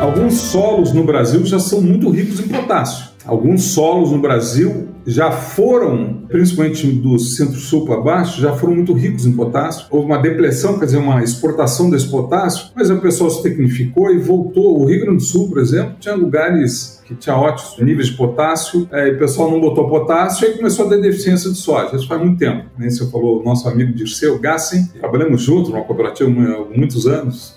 Alguns 0.01 0.33
solos 0.33 0.91
no 0.93 1.03
Brasil 1.03 1.45
já 1.45 1.59
são 1.59 1.79
muito 1.79 2.09
ricos 2.09 2.39
em 2.39 2.47
potássio. 2.47 3.11
Alguns 3.23 3.65
solos 3.65 4.11
no 4.11 4.19
Brasil 4.19 4.87
já 5.05 5.31
foram, 5.31 6.23
principalmente 6.27 6.87
do 6.87 7.19
centro-sul 7.19 7.85
para 7.85 8.01
baixo, 8.01 8.41
já 8.41 8.51
foram 8.53 8.73
muito 8.73 8.93
ricos 8.93 9.27
em 9.27 9.31
potássio. 9.31 9.85
Houve 9.91 10.07
uma 10.07 10.17
depressão, 10.17 10.79
quer 10.79 10.85
dizer, 10.85 10.97
uma 10.97 11.23
exportação 11.23 11.87
desse 11.87 12.07
potássio, 12.07 12.71
mas 12.75 12.89
o 12.89 12.97
pessoal 12.97 13.29
se 13.29 13.43
tecnificou 13.43 14.11
e 14.11 14.17
voltou. 14.17 14.81
O 14.81 14.85
Rio 14.85 15.01
Grande 15.01 15.17
do 15.17 15.23
Sul, 15.23 15.49
por 15.49 15.59
exemplo, 15.59 15.93
tinha 15.99 16.15
lugares 16.15 17.00
que 17.11 17.15
tinha 17.15 17.35
ótimos 17.35 17.77
níveis 17.79 18.07
de 18.07 18.13
potássio, 18.13 18.87
é, 18.91 19.09
e 19.09 19.11
o 19.13 19.19
pessoal 19.19 19.51
não 19.51 19.59
botou 19.59 19.87
potássio 19.89 20.47
e 20.47 20.57
começou 20.57 20.85
a 20.85 20.89
ter 20.89 21.01
deficiência 21.01 21.51
de 21.51 21.57
soja. 21.57 21.95
Isso 21.95 22.07
faz 22.07 22.21
muito 22.21 22.37
tempo. 22.37 22.65
Nem 22.77 22.89
você 22.89 23.09
falou, 23.09 23.43
nosso 23.43 23.67
amigo 23.67 23.93
Dirceu 23.93 24.39
Gassen, 24.39 24.87
trabalhamos 24.99 25.41
juntos 25.41 25.69
numa 25.69 25.83
cooperativa 25.83 26.29
há 26.29 26.77
muitos 26.77 27.05
anos, 27.07 27.55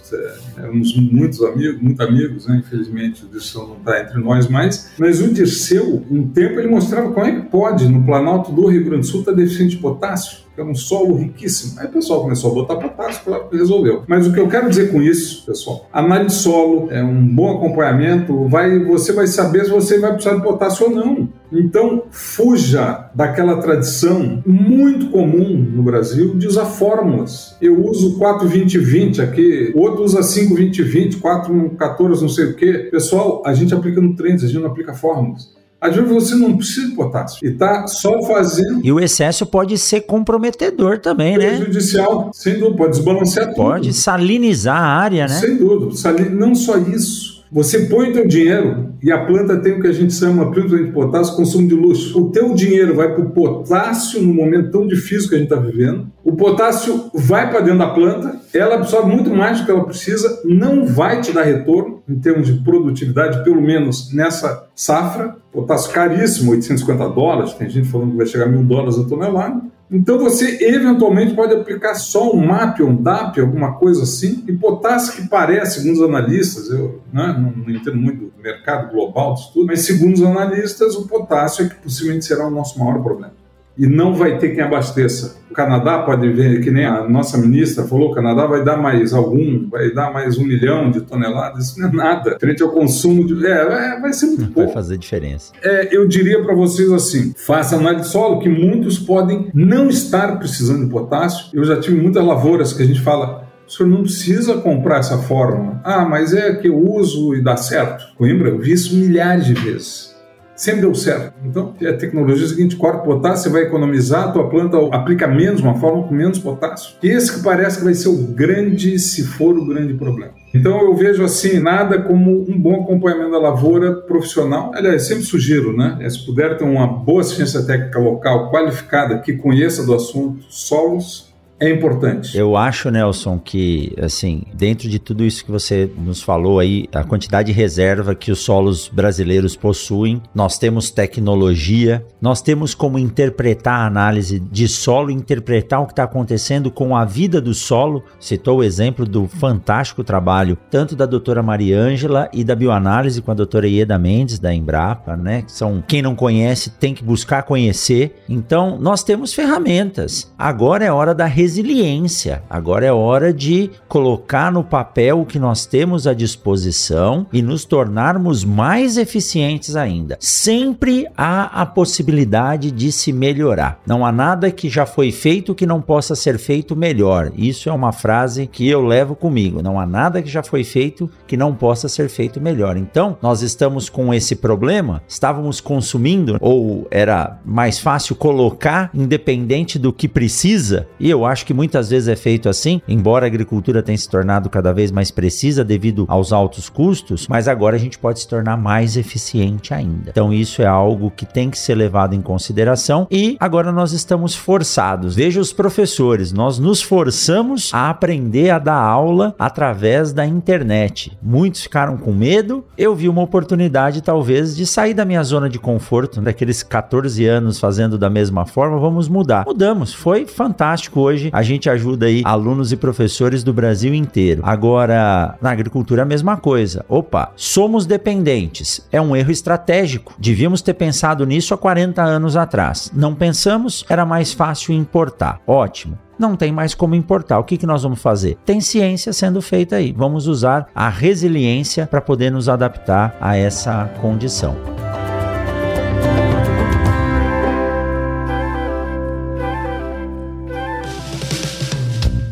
éramos 0.56 0.96
muitos 0.96 1.42
amigos, 1.42 1.80
muito 1.80 2.02
amigos, 2.02 2.46
né? 2.46 2.62
infelizmente 2.64 3.24
o 3.24 3.28
Dirceu 3.28 3.66
não 3.66 3.76
está 3.76 4.00
entre 4.00 4.20
nós 4.20 4.48
mais, 4.48 4.92
mas 4.98 5.20
o 5.20 5.32
Dirceu, 5.32 6.04
um 6.10 6.28
tempo, 6.28 6.58
ele 6.58 6.68
mostrava 6.68 7.12
como 7.12 7.26
é 7.26 7.32
que 7.32 7.48
pode, 7.48 7.88
no 7.88 8.04
Planalto 8.04 8.52
do 8.52 8.66
Rio 8.66 8.84
Grande 8.84 9.00
do 9.02 9.06
Sul, 9.06 9.20
estar 9.20 9.32
tá 9.32 9.36
deficiente 9.36 9.76
de 9.76 9.82
potássio 9.82 10.43
que 10.54 10.60
é 10.60 10.64
um 10.64 10.74
solo 10.74 11.16
riquíssimo. 11.16 11.80
Aí 11.80 11.86
o 11.86 11.90
pessoal 11.90 12.22
começou 12.22 12.50
a 12.52 12.54
botar 12.54 12.76
potássio, 12.76 13.22
claro 13.24 13.48
que 13.48 13.56
resolveu. 13.56 14.04
Mas 14.06 14.26
o 14.26 14.32
que 14.32 14.40
eu 14.40 14.48
quero 14.48 14.68
dizer 14.68 14.92
com 14.92 15.02
isso, 15.02 15.44
pessoal, 15.44 15.88
análise 15.92 16.36
solo, 16.36 16.88
é 16.90 17.02
um 17.02 17.26
bom 17.26 17.56
acompanhamento, 17.56 18.48
vai, 18.48 18.78
você 18.84 19.12
vai 19.12 19.26
saber 19.26 19.64
se 19.64 19.70
você 19.70 19.98
vai 19.98 20.12
precisar 20.12 20.36
de 20.36 20.42
potássio 20.42 20.86
ou 20.86 20.94
não. 20.94 21.28
Então, 21.52 22.04
fuja 22.10 23.10
daquela 23.14 23.58
tradição 23.58 24.42
muito 24.44 25.10
comum 25.10 25.56
no 25.56 25.82
Brasil 25.82 26.36
de 26.36 26.46
usar 26.46 26.64
fórmulas. 26.66 27.56
Eu 27.60 27.84
uso 27.84 28.18
4-20-20 28.18 29.20
aqui, 29.20 29.72
outro 29.74 30.02
usa 30.02 30.20
5-20-20, 30.20 31.20
4-14, 31.20 32.20
não 32.20 32.28
sei 32.28 32.46
o 32.46 32.56
quê. 32.56 32.88
Pessoal, 32.90 33.42
a 33.46 33.54
gente 33.54 33.74
aplica 33.74 34.00
no 34.00 34.16
trends, 34.16 34.44
a 34.44 34.46
gente 34.46 34.60
não 34.60 34.68
aplica 34.68 34.94
fórmulas. 34.94 35.54
Às 35.84 35.94
vezes 35.94 36.10
você 36.10 36.34
não 36.34 36.56
precisa 36.56 36.88
de 36.88 36.94
potássio 36.94 37.46
e 37.46 37.50
está 37.50 37.86
só 37.86 38.22
fazendo. 38.22 38.80
E 38.82 38.90
o 38.90 38.98
excesso 38.98 39.44
pode 39.44 39.76
ser 39.76 40.00
comprometedor 40.00 40.98
também, 40.98 41.36
né? 41.36 41.58
Prejudicial, 41.58 42.30
sem 42.32 42.58
dúvida, 42.58 42.76
pode 42.78 42.92
desbalancear 42.92 43.46
tudo. 43.48 43.56
Pode 43.56 43.92
salinizar 43.92 44.80
a 44.80 44.86
área, 44.86 45.26
né? 45.26 45.34
Sem 45.34 45.58
dúvida. 45.58 45.94
Não 46.30 46.54
só 46.54 46.78
isso. 46.78 47.33
Você 47.52 47.86
põe 47.86 48.10
o 48.10 48.12
teu 48.12 48.26
dinheiro 48.26 48.94
e 49.02 49.12
a 49.12 49.24
planta 49.24 49.56
tem 49.56 49.74
o 49.74 49.80
que 49.80 49.86
a 49.86 49.92
gente 49.92 50.14
chama, 50.14 50.50
principalmente 50.50 50.86
de 50.86 50.92
potássio, 50.92 51.36
consumo 51.36 51.68
de 51.68 51.74
luxo. 51.74 52.18
O 52.18 52.30
teu 52.30 52.54
dinheiro 52.54 52.94
vai 52.94 53.14
para 53.14 53.22
o 53.22 53.30
potássio 53.30 54.22
no 54.22 54.32
momento 54.32 54.70
tão 54.70 54.86
difícil 54.86 55.28
que 55.28 55.34
a 55.34 55.38
gente 55.38 55.52
está 55.52 55.60
vivendo. 55.60 56.06
O 56.24 56.32
potássio 56.32 57.10
vai 57.14 57.50
para 57.50 57.60
dentro 57.60 57.78
da 57.78 57.88
planta, 57.88 58.40
ela 58.52 58.76
absorve 58.76 59.14
muito 59.14 59.30
mais 59.30 59.60
do 59.60 59.66
que 59.66 59.70
ela 59.70 59.84
precisa, 59.84 60.40
não 60.44 60.86
vai 60.86 61.20
te 61.20 61.32
dar 61.32 61.42
retorno 61.42 62.02
em 62.08 62.18
termos 62.18 62.46
de 62.46 62.54
produtividade, 62.62 63.44
pelo 63.44 63.60
menos 63.60 64.12
nessa 64.12 64.66
safra. 64.74 65.36
Potássio 65.52 65.92
caríssimo, 65.92 66.50
850 66.50 67.08
dólares, 67.10 67.52
tem 67.52 67.68
gente 67.68 67.88
falando 67.88 68.12
que 68.12 68.16
vai 68.16 68.26
chegar 68.26 68.46
a 68.46 68.48
mil 68.48 68.64
dólares 68.64 68.98
a 68.98 69.04
tonelada. 69.04 69.62
Então 69.90 70.18
você 70.18 70.58
eventualmente 70.64 71.34
pode 71.34 71.54
aplicar 71.54 71.94
só 71.94 72.32
um 72.34 72.46
MAP, 72.46 72.80
um 72.80 73.00
DAP, 73.00 73.40
alguma 73.40 73.74
coisa 73.74 74.02
assim, 74.02 74.42
e 74.48 74.52
potássio 74.52 75.14
que 75.14 75.28
parece, 75.28 75.80
segundo 75.80 75.98
os 75.98 76.02
analistas, 76.02 76.70
eu 76.70 77.02
né, 77.12 77.34
não, 77.38 77.64
não, 77.64 77.70
entendo 77.70 77.96
muito 77.96 78.26
do 78.26 78.42
mercado 78.42 78.90
global 78.90 79.34
disso 79.34 79.50
tudo, 79.52 79.66
mas 79.66 79.80
segundo 79.80 80.14
os 80.14 80.22
analistas, 80.22 80.94
o 80.96 81.06
potássio 81.06 81.66
é 81.66 81.68
que 81.68 81.74
possivelmente 81.76 82.24
será 82.24 82.46
o 82.46 82.50
nosso 82.50 82.78
maior 82.78 83.02
problema. 83.02 83.43
E 83.76 83.86
não 83.86 84.14
vai 84.14 84.38
ter 84.38 84.50
quem 84.50 84.62
abasteça. 84.62 85.36
O 85.50 85.54
Canadá 85.54 86.00
pode 86.00 86.28
ver, 86.30 86.60
que 86.60 86.70
nem 86.70 86.84
a 86.84 87.08
nossa 87.08 87.38
ministra 87.38 87.84
falou, 87.84 88.10
o 88.10 88.14
Canadá 88.14 88.46
vai 88.46 88.64
dar 88.64 88.76
mais 88.76 89.12
algum, 89.12 89.68
vai 89.68 89.92
dar 89.92 90.12
mais 90.12 90.38
um 90.38 90.44
milhão 90.44 90.90
de 90.90 91.00
toneladas, 91.00 91.66
isso 91.66 91.80
não 91.80 91.88
é 91.88 91.92
nada. 91.92 92.36
Frente 92.40 92.62
ao 92.62 92.70
consumo 92.70 93.26
de. 93.26 93.46
É, 93.46 93.50
é 93.50 94.00
vai 94.00 94.12
ser 94.12 94.26
muito 94.26 94.42
não 94.42 94.48
pouco. 94.48 94.72
Vai 94.72 94.82
fazer 94.82 94.98
diferença. 94.98 95.52
É, 95.62 95.96
eu 95.96 96.06
diria 96.08 96.42
para 96.42 96.54
vocês 96.54 96.90
assim: 96.92 97.32
faça 97.36 97.76
análise 97.76 98.04
de 98.04 98.08
solo, 98.08 98.40
que 98.40 98.48
muitos 98.48 98.98
podem 98.98 99.50
não 99.54 99.88
estar 99.88 100.38
precisando 100.38 100.84
de 100.84 100.90
potássio. 100.90 101.46
Eu 101.52 101.64
já 101.64 101.78
tive 101.78 102.00
muitas 102.00 102.24
lavouras 102.24 102.72
que 102.72 102.82
a 102.82 102.86
gente 102.86 103.00
fala, 103.00 103.44
o 103.66 103.70
senhor 103.70 103.88
não 103.88 104.02
precisa 104.02 104.54
comprar 104.58 104.98
essa 104.98 105.18
fórmula. 105.18 105.80
Ah, 105.84 106.04
mas 106.04 106.32
é 106.32 106.54
que 106.54 106.68
eu 106.68 106.76
uso 106.76 107.34
e 107.34 107.42
dá 107.42 107.56
certo. 107.56 108.04
Coimbra, 108.16 108.48
eu 108.48 108.58
vi 108.58 108.72
isso 108.72 108.94
milhares 108.96 109.46
de 109.46 109.54
vezes 109.54 110.13
sempre 110.56 110.82
deu 110.82 110.94
certo. 110.94 111.34
Então, 111.44 111.74
a 111.80 111.92
tecnologia 111.94 112.44
é 112.44 112.46
a 112.46 112.48
seguinte, 112.48 112.76
corta 112.76 112.98
potássio, 112.98 113.44
você 113.44 113.50
vai 113.50 113.62
economizar, 113.62 114.28
a 114.28 114.32
tua 114.32 114.48
planta 114.48 114.76
aplica 114.92 115.26
menos, 115.26 115.60
uma 115.60 115.74
forma 115.76 116.06
com 116.06 116.14
menos 116.14 116.38
potássio. 116.38 116.94
Esse 117.02 117.36
que 117.36 117.42
parece 117.42 117.78
que 117.78 117.84
vai 117.84 117.94
ser 117.94 118.08
o 118.08 118.16
grande, 118.16 118.98
se 118.98 119.24
for 119.24 119.56
o 119.56 119.66
grande 119.66 119.94
problema. 119.94 120.32
Então 120.54 120.80
eu 120.82 120.94
vejo 120.94 121.24
assim, 121.24 121.58
nada 121.58 122.00
como 122.00 122.48
um 122.48 122.56
bom 122.56 122.82
acompanhamento 122.82 123.32
da 123.32 123.38
lavoura 123.38 123.92
profissional. 123.92 124.70
Aliás, 124.72 125.02
sempre 125.02 125.24
sugiro, 125.24 125.76
né? 125.76 125.98
Se 126.08 126.24
puder 126.24 126.56
ter 126.56 126.64
uma 126.64 126.86
boa 126.86 127.22
assistência 127.22 127.62
técnica 127.62 127.98
local 127.98 128.52
qualificada 128.52 129.18
que 129.18 129.32
conheça 129.32 129.84
do 129.84 129.92
assunto, 129.92 130.44
solos, 130.48 131.33
é 131.58 131.70
importante. 131.70 132.36
Eu 132.36 132.56
acho, 132.56 132.90
Nelson, 132.90 133.38
que 133.38 133.94
assim, 134.00 134.42
dentro 134.52 134.88
de 134.88 134.98
tudo 134.98 135.24
isso 135.24 135.44
que 135.44 135.50
você 135.50 135.90
nos 135.96 136.22
falou 136.22 136.58
aí, 136.58 136.88
a 136.92 137.04
quantidade 137.04 137.52
de 137.52 137.58
reserva 137.58 138.14
que 138.14 138.32
os 138.32 138.40
solos 138.40 138.88
brasileiros 138.88 139.56
possuem, 139.56 140.20
nós 140.34 140.58
temos 140.58 140.90
tecnologia, 140.90 142.04
nós 142.20 142.42
temos 142.42 142.74
como 142.74 142.98
interpretar 142.98 143.80
a 143.80 143.86
análise 143.86 144.38
de 144.38 144.66
solo, 144.66 145.10
interpretar 145.10 145.80
o 145.80 145.86
que 145.86 145.92
está 145.92 146.04
acontecendo 146.04 146.70
com 146.70 146.96
a 146.96 147.04
vida 147.04 147.40
do 147.40 147.54
solo. 147.54 148.02
Citou 148.18 148.58
o 148.58 148.64
exemplo 148.64 149.06
do 149.06 149.28
fantástico 149.28 150.02
trabalho 150.02 150.58
tanto 150.70 150.96
da 150.96 151.06
doutora 151.06 151.42
Mariângela 151.42 152.28
e 152.32 152.42
da 152.42 152.54
bioanálise 152.54 153.22
com 153.22 153.30
a 153.30 153.34
doutora 153.34 153.68
Ieda 153.68 153.98
Mendes 153.98 154.38
da 154.38 154.52
Embrapa, 154.52 155.16
né? 155.16 155.42
Que 155.42 155.52
são 155.52 155.82
quem 155.86 156.02
não 156.02 156.14
conhece 156.14 156.70
tem 156.70 156.94
que 156.94 157.04
buscar 157.04 157.42
conhecer. 157.44 158.22
Então, 158.28 158.78
nós 158.78 159.02
temos 159.02 159.32
ferramentas. 159.32 160.32
Agora 160.38 160.84
é 160.84 160.90
hora 160.90 161.14
da 161.14 161.26
resiliência. 161.44 162.42
Agora 162.48 162.86
é 162.86 162.92
hora 162.92 163.32
de 163.32 163.70
colocar 163.86 164.50
no 164.50 164.64
papel 164.64 165.20
o 165.20 165.26
que 165.26 165.38
nós 165.38 165.66
temos 165.66 166.06
à 166.06 166.14
disposição 166.14 167.26
e 167.30 167.42
nos 167.42 167.66
tornarmos 167.66 168.44
mais 168.44 168.96
eficientes 168.96 169.76
ainda. 169.76 170.16
Sempre 170.20 171.06
há 171.14 171.60
a 171.60 171.66
possibilidade 171.66 172.70
de 172.70 172.90
se 172.90 173.12
melhorar. 173.12 173.78
Não 173.86 174.06
há 174.06 174.10
nada 174.10 174.50
que 174.50 174.70
já 174.70 174.86
foi 174.86 175.12
feito 175.12 175.54
que 175.54 175.66
não 175.66 175.82
possa 175.82 176.14
ser 176.14 176.38
feito 176.38 176.74
melhor. 176.74 177.30
Isso 177.36 177.68
é 177.68 177.72
uma 177.72 177.92
frase 177.92 178.46
que 178.46 178.66
eu 178.66 178.80
levo 178.80 179.14
comigo. 179.14 179.62
Não 179.62 179.78
há 179.78 179.84
nada 179.84 180.22
que 180.22 180.30
já 180.30 180.42
foi 180.42 180.64
feito 180.64 181.10
que 181.26 181.36
não 181.36 181.54
possa 181.54 181.90
ser 181.90 182.08
feito 182.08 182.40
melhor. 182.40 182.78
Então, 182.78 183.18
nós 183.20 183.42
estamos 183.42 183.90
com 183.90 184.14
esse 184.14 184.34
problema, 184.34 185.02
estávamos 185.06 185.60
consumindo 185.60 186.38
ou 186.40 186.86
era 186.90 187.38
mais 187.44 187.78
fácil 187.78 188.16
colocar 188.16 188.90
independente 188.94 189.78
do 189.78 189.92
que 189.92 190.08
precisa, 190.08 190.88
e 190.98 191.10
eu 191.10 191.26
acho 191.26 191.33
acho 191.34 191.44
que 191.44 191.52
muitas 191.52 191.90
vezes 191.90 192.08
é 192.08 192.14
feito 192.14 192.48
assim, 192.48 192.80
embora 192.86 193.26
a 193.26 193.28
agricultura 193.28 193.82
tenha 193.82 193.98
se 193.98 194.08
tornado 194.08 194.48
cada 194.48 194.72
vez 194.72 194.92
mais 194.92 195.10
precisa 195.10 195.64
devido 195.64 196.04
aos 196.08 196.32
altos 196.32 196.68
custos, 196.70 197.26
mas 197.28 197.48
agora 197.48 197.74
a 197.74 197.78
gente 197.78 197.98
pode 197.98 198.20
se 198.20 198.28
tornar 198.28 198.56
mais 198.56 198.96
eficiente 198.96 199.74
ainda. 199.74 200.10
Então 200.10 200.32
isso 200.32 200.62
é 200.62 200.66
algo 200.66 201.10
que 201.10 201.26
tem 201.26 201.50
que 201.50 201.58
ser 201.58 201.74
levado 201.74 202.14
em 202.14 202.22
consideração 202.22 203.08
e 203.10 203.36
agora 203.40 203.72
nós 203.72 203.92
estamos 203.92 204.34
forçados. 204.34 205.16
Veja 205.16 205.40
os 205.40 205.52
professores, 205.52 206.32
nós 206.32 206.58
nos 206.58 206.80
forçamos 206.80 207.70
a 207.74 207.90
aprender 207.90 208.50
a 208.50 208.58
dar 208.60 208.80
aula 208.80 209.34
através 209.36 210.12
da 210.12 210.24
internet. 210.24 211.18
Muitos 211.20 211.62
ficaram 211.62 211.96
com 211.96 212.12
medo. 212.12 212.64
Eu 212.78 212.94
vi 212.94 213.08
uma 213.08 213.22
oportunidade 213.22 214.02
talvez 214.02 214.56
de 214.56 214.66
sair 214.66 214.94
da 214.94 215.04
minha 215.04 215.22
zona 215.24 215.50
de 215.50 215.58
conforto, 215.58 216.20
daqueles 216.20 216.62
14 216.62 217.26
anos 217.26 217.58
fazendo 217.58 217.98
da 217.98 218.08
mesma 218.08 218.46
forma, 218.46 218.78
vamos 218.78 219.08
mudar. 219.08 219.44
Mudamos, 219.46 219.92
foi 219.92 220.26
fantástico 220.26 221.00
hoje 221.00 221.23
hoje 221.24 221.30
a 221.32 221.42
gente 221.42 221.70
ajuda 221.70 222.06
aí 222.06 222.22
alunos 222.24 222.72
e 222.72 222.76
professores 222.76 223.42
do 223.42 223.52
Brasil 223.52 223.94
inteiro. 223.94 224.42
Agora, 224.44 225.36
na 225.40 225.50
agricultura 225.50 226.02
a 226.02 226.06
mesma 226.06 226.36
coisa. 226.36 226.84
Opa, 226.88 227.32
somos 227.36 227.86
dependentes. 227.86 228.86
É 228.90 229.00
um 229.00 229.14
erro 229.14 229.30
estratégico. 229.30 230.14
Devíamos 230.18 230.62
ter 230.62 230.74
pensado 230.74 231.24
nisso 231.24 231.54
há 231.54 231.58
40 231.58 232.02
anos 232.02 232.36
atrás. 232.36 232.90
Não 232.94 233.14
pensamos, 233.14 233.84
era 233.88 234.04
mais 234.04 234.32
fácil 234.32 234.74
importar. 234.74 235.40
Ótimo 235.46 235.98
não 236.16 236.36
tem 236.36 236.52
mais 236.52 236.76
como 236.76 236.94
importar. 236.94 237.40
O 237.40 237.44
que, 237.44 237.56
que 237.56 237.66
nós 237.66 237.82
vamos 237.82 238.00
fazer? 238.00 238.38
Tem 238.46 238.60
ciência 238.60 239.12
sendo 239.12 239.42
feita 239.42 239.74
aí. 239.76 239.92
Vamos 239.92 240.28
usar 240.28 240.68
a 240.72 240.88
resiliência 240.88 241.88
para 241.88 242.00
poder 242.00 242.30
nos 242.30 242.48
adaptar 242.48 243.16
a 243.20 243.36
essa 243.36 243.90
condição. 244.00 244.54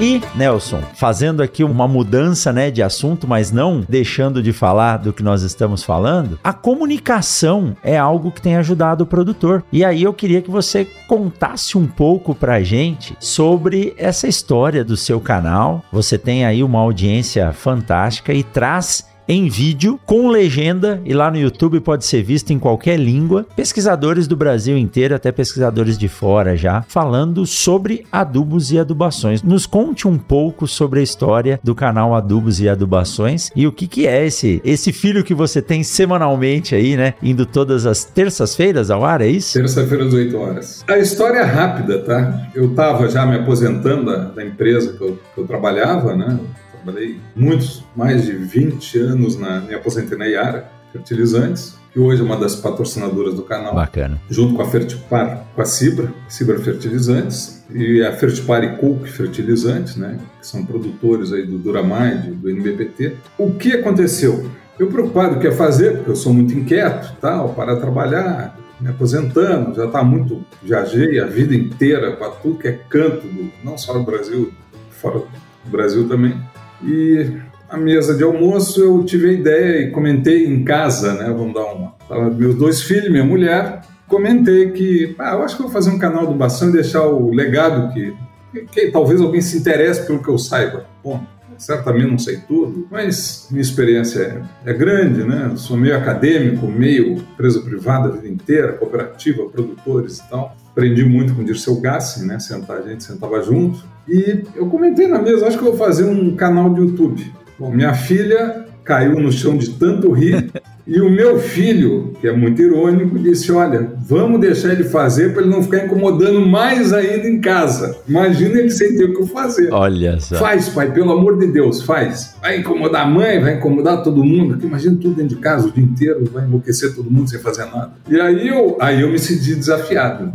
E, 0.00 0.22
Nelson, 0.36 0.80
fazendo 0.94 1.42
aqui 1.42 1.64
uma 1.64 1.88
mudança 1.88 2.52
né, 2.52 2.70
de 2.70 2.80
assunto, 2.80 3.26
mas 3.26 3.50
não 3.50 3.84
deixando 3.88 4.40
de 4.40 4.52
falar 4.52 4.98
do 4.98 5.12
que 5.12 5.24
nós 5.24 5.42
estamos 5.42 5.82
falando, 5.82 6.38
a 6.44 6.52
comunicação 6.52 7.76
é 7.82 7.98
algo 7.98 8.30
que 8.30 8.40
tem 8.40 8.54
ajudado 8.54 9.02
o 9.02 9.06
produtor. 9.06 9.64
E 9.72 9.84
aí 9.84 10.04
eu 10.04 10.14
queria 10.14 10.40
que 10.40 10.52
você 10.52 10.86
contasse 11.08 11.76
um 11.76 11.88
pouco 11.88 12.32
pra 12.32 12.62
gente 12.62 13.16
sobre 13.18 13.92
essa 13.98 14.28
história 14.28 14.84
do 14.84 14.96
seu 14.96 15.20
canal. 15.20 15.82
Você 15.90 16.16
tem 16.16 16.44
aí 16.44 16.62
uma 16.62 16.78
audiência 16.78 17.52
fantástica 17.52 18.32
e 18.32 18.44
traz 18.44 19.04
em 19.28 19.46
vídeo, 19.48 20.00
com 20.06 20.28
legenda, 20.28 21.02
e 21.04 21.12
lá 21.12 21.30
no 21.30 21.36
YouTube 21.36 21.80
pode 21.80 22.06
ser 22.06 22.22
visto 22.22 22.50
em 22.50 22.58
qualquer 22.58 22.98
língua. 22.98 23.46
Pesquisadores 23.54 24.26
do 24.26 24.34
Brasil 24.34 24.78
inteiro, 24.78 25.14
até 25.14 25.30
pesquisadores 25.30 25.98
de 25.98 26.08
fora 26.08 26.56
já, 26.56 26.82
falando 26.88 27.44
sobre 27.44 28.06
adubos 28.10 28.72
e 28.72 28.78
adubações. 28.78 29.42
Nos 29.42 29.66
conte 29.66 30.08
um 30.08 30.16
pouco 30.16 30.66
sobre 30.66 31.00
a 31.00 31.02
história 31.02 31.60
do 31.62 31.74
canal 31.74 32.14
Adubos 32.14 32.58
e 32.60 32.68
Adubações 32.68 33.50
e 33.54 33.66
o 33.66 33.72
que, 33.72 33.86
que 33.86 34.06
é 34.06 34.26
esse, 34.26 34.62
esse 34.64 34.92
filho 34.92 35.22
que 35.22 35.34
você 35.34 35.60
tem 35.60 35.82
semanalmente 35.82 36.74
aí, 36.74 36.96
né? 36.96 37.14
Indo 37.22 37.44
todas 37.44 37.84
as 37.84 38.04
terças-feiras 38.04 38.90
ao 38.90 39.04
ar, 39.04 39.20
é 39.20 39.28
isso? 39.28 39.52
Terça-feira 39.52 40.06
às 40.06 40.14
8 40.14 40.36
horas. 40.38 40.84
A 40.88 40.98
história 40.98 41.38
é 41.40 41.44
rápida, 41.44 41.98
tá? 41.98 42.48
Eu 42.54 42.70
estava 42.70 43.08
já 43.10 43.26
me 43.26 43.36
aposentando 43.36 44.06
da, 44.06 44.16
da 44.24 44.44
empresa 44.44 44.94
que 44.94 45.02
eu, 45.02 45.18
que 45.34 45.40
eu 45.40 45.46
trabalhava, 45.46 46.16
né? 46.16 46.38
Trabalhei 46.82 47.18
muitos, 47.34 47.84
mais 47.94 48.24
de 48.24 48.32
20 48.32 48.98
anos 48.98 49.38
na 49.38 49.60
me 49.60 49.74
aposentei 49.74 50.16
na 50.16 50.26
Iara 50.26 50.70
Fertilizantes, 50.92 51.76
que 51.92 51.98
hoje 51.98 52.22
é 52.22 52.24
uma 52.24 52.36
das 52.36 52.56
patrocinadoras 52.56 53.34
do 53.34 53.42
canal. 53.42 53.74
Bacana. 53.74 54.20
Junto 54.30 54.54
com 54.54 54.62
a 54.62 54.68
Fertipar, 54.68 55.44
com 55.54 55.62
a 55.62 55.64
Cibra, 55.64 56.12
Cibra 56.28 56.58
Fertilizantes, 56.58 57.64
e 57.70 58.02
a 58.02 58.12
Fertipar 58.12 58.64
e 58.64 58.76
Cook 58.76 59.06
Fertilizantes, 59.06 59.96
né, 59.96 60.18
que 60.40 60.46
são 60.46 60.64
produtores 60.64 61.32
aí 61.32 61.46
do 61.46 61.58
Duramind, 61.58 62.34
do 62.34 62.48
NBPT. 62.48 63.16
O 63.36 63.52
que 63.52 63.72
aconteceu? 63.74 64.48
Eu 64.78 64.88
preocupado 64.88 65.36
o 65.36 65.40
que 65.40 65.46
ia 65.46 65.52
fazer, 65.52 65.96
porque 65.96 66.10
eu 66.10 66.16
sou 66.16 66.32
muito 66.32 66.54
inquieto, 66.54 67.16
tal, 67.20 67.50
para 67.50 67.76
trabalhar, 67.76 68.56
me 68.80 68.88
aposentando, 68.88 69.74
já 69.74 69.86
está 69.86 70.02
muito, 70.02 70.44
viajei 70.62 71.18
a 71.18 71.26
vida 71.26 71.54
inteira 71.54 72.12
para 72.12 72.30
tudo 72.30 72.58
que 72.58 72.68
é 72.68 72.72
canto, 72.88 73.26
do, 73.26 73.50
não 73.64 73.76
só 73.76 73.92
no 73.92 74.04
Brasil, 74.04 74.52
fora 74.90 75.18
do 75.18 75.70
Brasil 75.70 76.08
também. 76.08 76.40
E 76.82 77.36
a 77.68 77.76
mesa 77.76 78.14
de 78.14 78.22
almoço 78.22 78.82
eu 78.82 79.04
tive 79.04 79.30
a 79.30 79.32
ideia 79.32 79.82
e 79.82 79.90
comentei 79.90 80.46
em 80.46 80.64
casa, 80.64 81.14
né? 81.14 81.24
Vamos 81.36 81.54
dar 81.54 81.64
uma. 81.66 81.94
Tava 82.08 82.30
meus 82.30 82.54
dois 82.54 82.82
filhos, 82.82 83.10
minha 83.10 83.24
mulher. 83.24 83.82
Comentei 84.06 84.70
que, 84.70 85.14
ah, 85.18 85.32
eu 85.34 85.42
acho 85.42 85.56
que 85.56 85.62
vou 85.62 85.70
fazer 85.70 85.90
um 85.90 85.98
canal 85.98 86.26
do 86.26 86.34
Bação 86.34 86.70
e 86.70 86.72
deixar 86.72 87.06
o 87.06 87.30
legado 87.30 87.92
que, 87.92 88.14
que, 88.52 88.60
que 88.62 88.90
talvez 88.90 89.20
alguém 89.20 89.42
se 89.42 89.58
interesse 89.58 90.06
pelo 90.06 90.22
que 90.22 90.28
eu 90.28 90.38
saiba. 90.38 90.86
Bom, 91.04 91.20
certamente 91.58 92.10
não 92.10 92.18
sei 92.18 92.38
tudo, 92.38 92.86
mas 92.90 93.48
minha 93.50 93.60
experiência 93.60 94.46
é, 94.64 94.70
é 94.70 94.72
grande, 94.72 95.24
né? 95.24 95.52
sou 95.56 95.76
meio 95.76 95.96
acadêmico, 95.96 96.66
meio 96.66 97.14
empresa 97.14 97.60
privada 97.60 98.08
a 98.08 98.12
vida 98.12 98.28
inteira, 98.28 98.72
cooperativa, 98.74 99.44
produtores 99.48 100.18
e 100.18 100.28
tal. 100.28 100.56
Aprendi 100.70 101.04
muito 101.04 101.34
com 101.34 101.42
o 101.42 101.44
Dirceu 101.44 101.80
Gassi, 101.80 102.24
né? 102.24 102.38
Sentar, 102.38 102.78
a 102.78 102.82
gente 102.82 103.02
sentava 103.02 103.42
junto. 103.42 103.84
E 104.06 104.44
eu 104.54 104.66
comentei 104.68 105.08
na 105.08 105.20
mesa, 105.20 105.46
acho 105.46 105.58
que 105.58 105.64
vou 105.64 105.76
fazer 105.76 106.04
um 106.04 106.36
canal 106.36 106.72
de 106.72 106.80
YouTube. 106.80 107.32
Bom, 107.58 107.72
minha 107.72 107.92
filha 107.94 108.66
caiu 108.84 109.18
no 109.18 109.32
chão 109.32 109.56
de 109.56 109.70
tanto 109.70 110.12
rir. 110.12 110.50
E 110.88 111.02
o 111.02 111.10
meu 111.10 111.38
filho, 111.38 112.14
que 112.18 112.26
é 112.26 112.32
muito 112.32 112.62
irônico, 112.62 113.18
disse: 113.18 113.52
Olha, 113.52 113.92
vamos 114.06 114.40
deixar 114.40 114.72
ele 114.72 114.84
fazer 114.84 115.34
para 115.34 115.42
ele 115.42 115.50
não 115.50 115.62
ficar 115.62 115.84
incomodando 115.84 116.40
mais 116.46 116.94
ainda 116.94 117.28
em 117.28 117.38
casa. 117.42 117.98
Imagina 118.08 118.58
ele 118.58 118.70
sem 118.70 118.96
ter 118.96 119.04
o 119.04 119.14
que 119.14 119.26
fazer. 119.26 119.70
Olha 119.70 120.18
só. 120.18 120.36
Faz, 120.36 120.70
pai, 120.70 120.90
pelo 120.90 121.12
amor 121.12 121.38
de 121.38 121.46
Deus, 121.48 121.82
faz. 121.82 122.34
Vai 122.40 122.60
incomodar 122.60 123.02
a 123.02 123.10
mãe, 123.10 123.38
vai 123.38 123.56
incomodar 123.56 124.02
todo 124.02 124.24
mundo. 124.24 124.58
Imagina 124.64 124.96
tudo 124.96 125.14
dentro 125.14 125.36
de 125.36 125.42
casa 125.42 125.68
o 125.68 125.70
dia 125.70 125.84
inteiro, 125.84 126.24
vai 126.32 126.46
enlouquecer 126.46 126.94
todo 126.94 127.10
mundo 127.10 127.28
sem 127.28 127.38
fazer 127.38 127.66
nada. 127.66 127.92
E 128.08 128.18
aí 128.18 128.48
eu, 128.48 128.78
aí 128.80 129.02
eu 129.02 129.10
me 129.10 129.18
senti 129.18 129.54
desafiado 129.54 130.32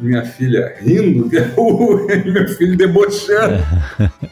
minha 0.00 0.24
filha 0.24 0.74
rindo, 0.78 1.28
meu 1.30 2.48
filho 2.48 2.76
debochando. 2.76 3.62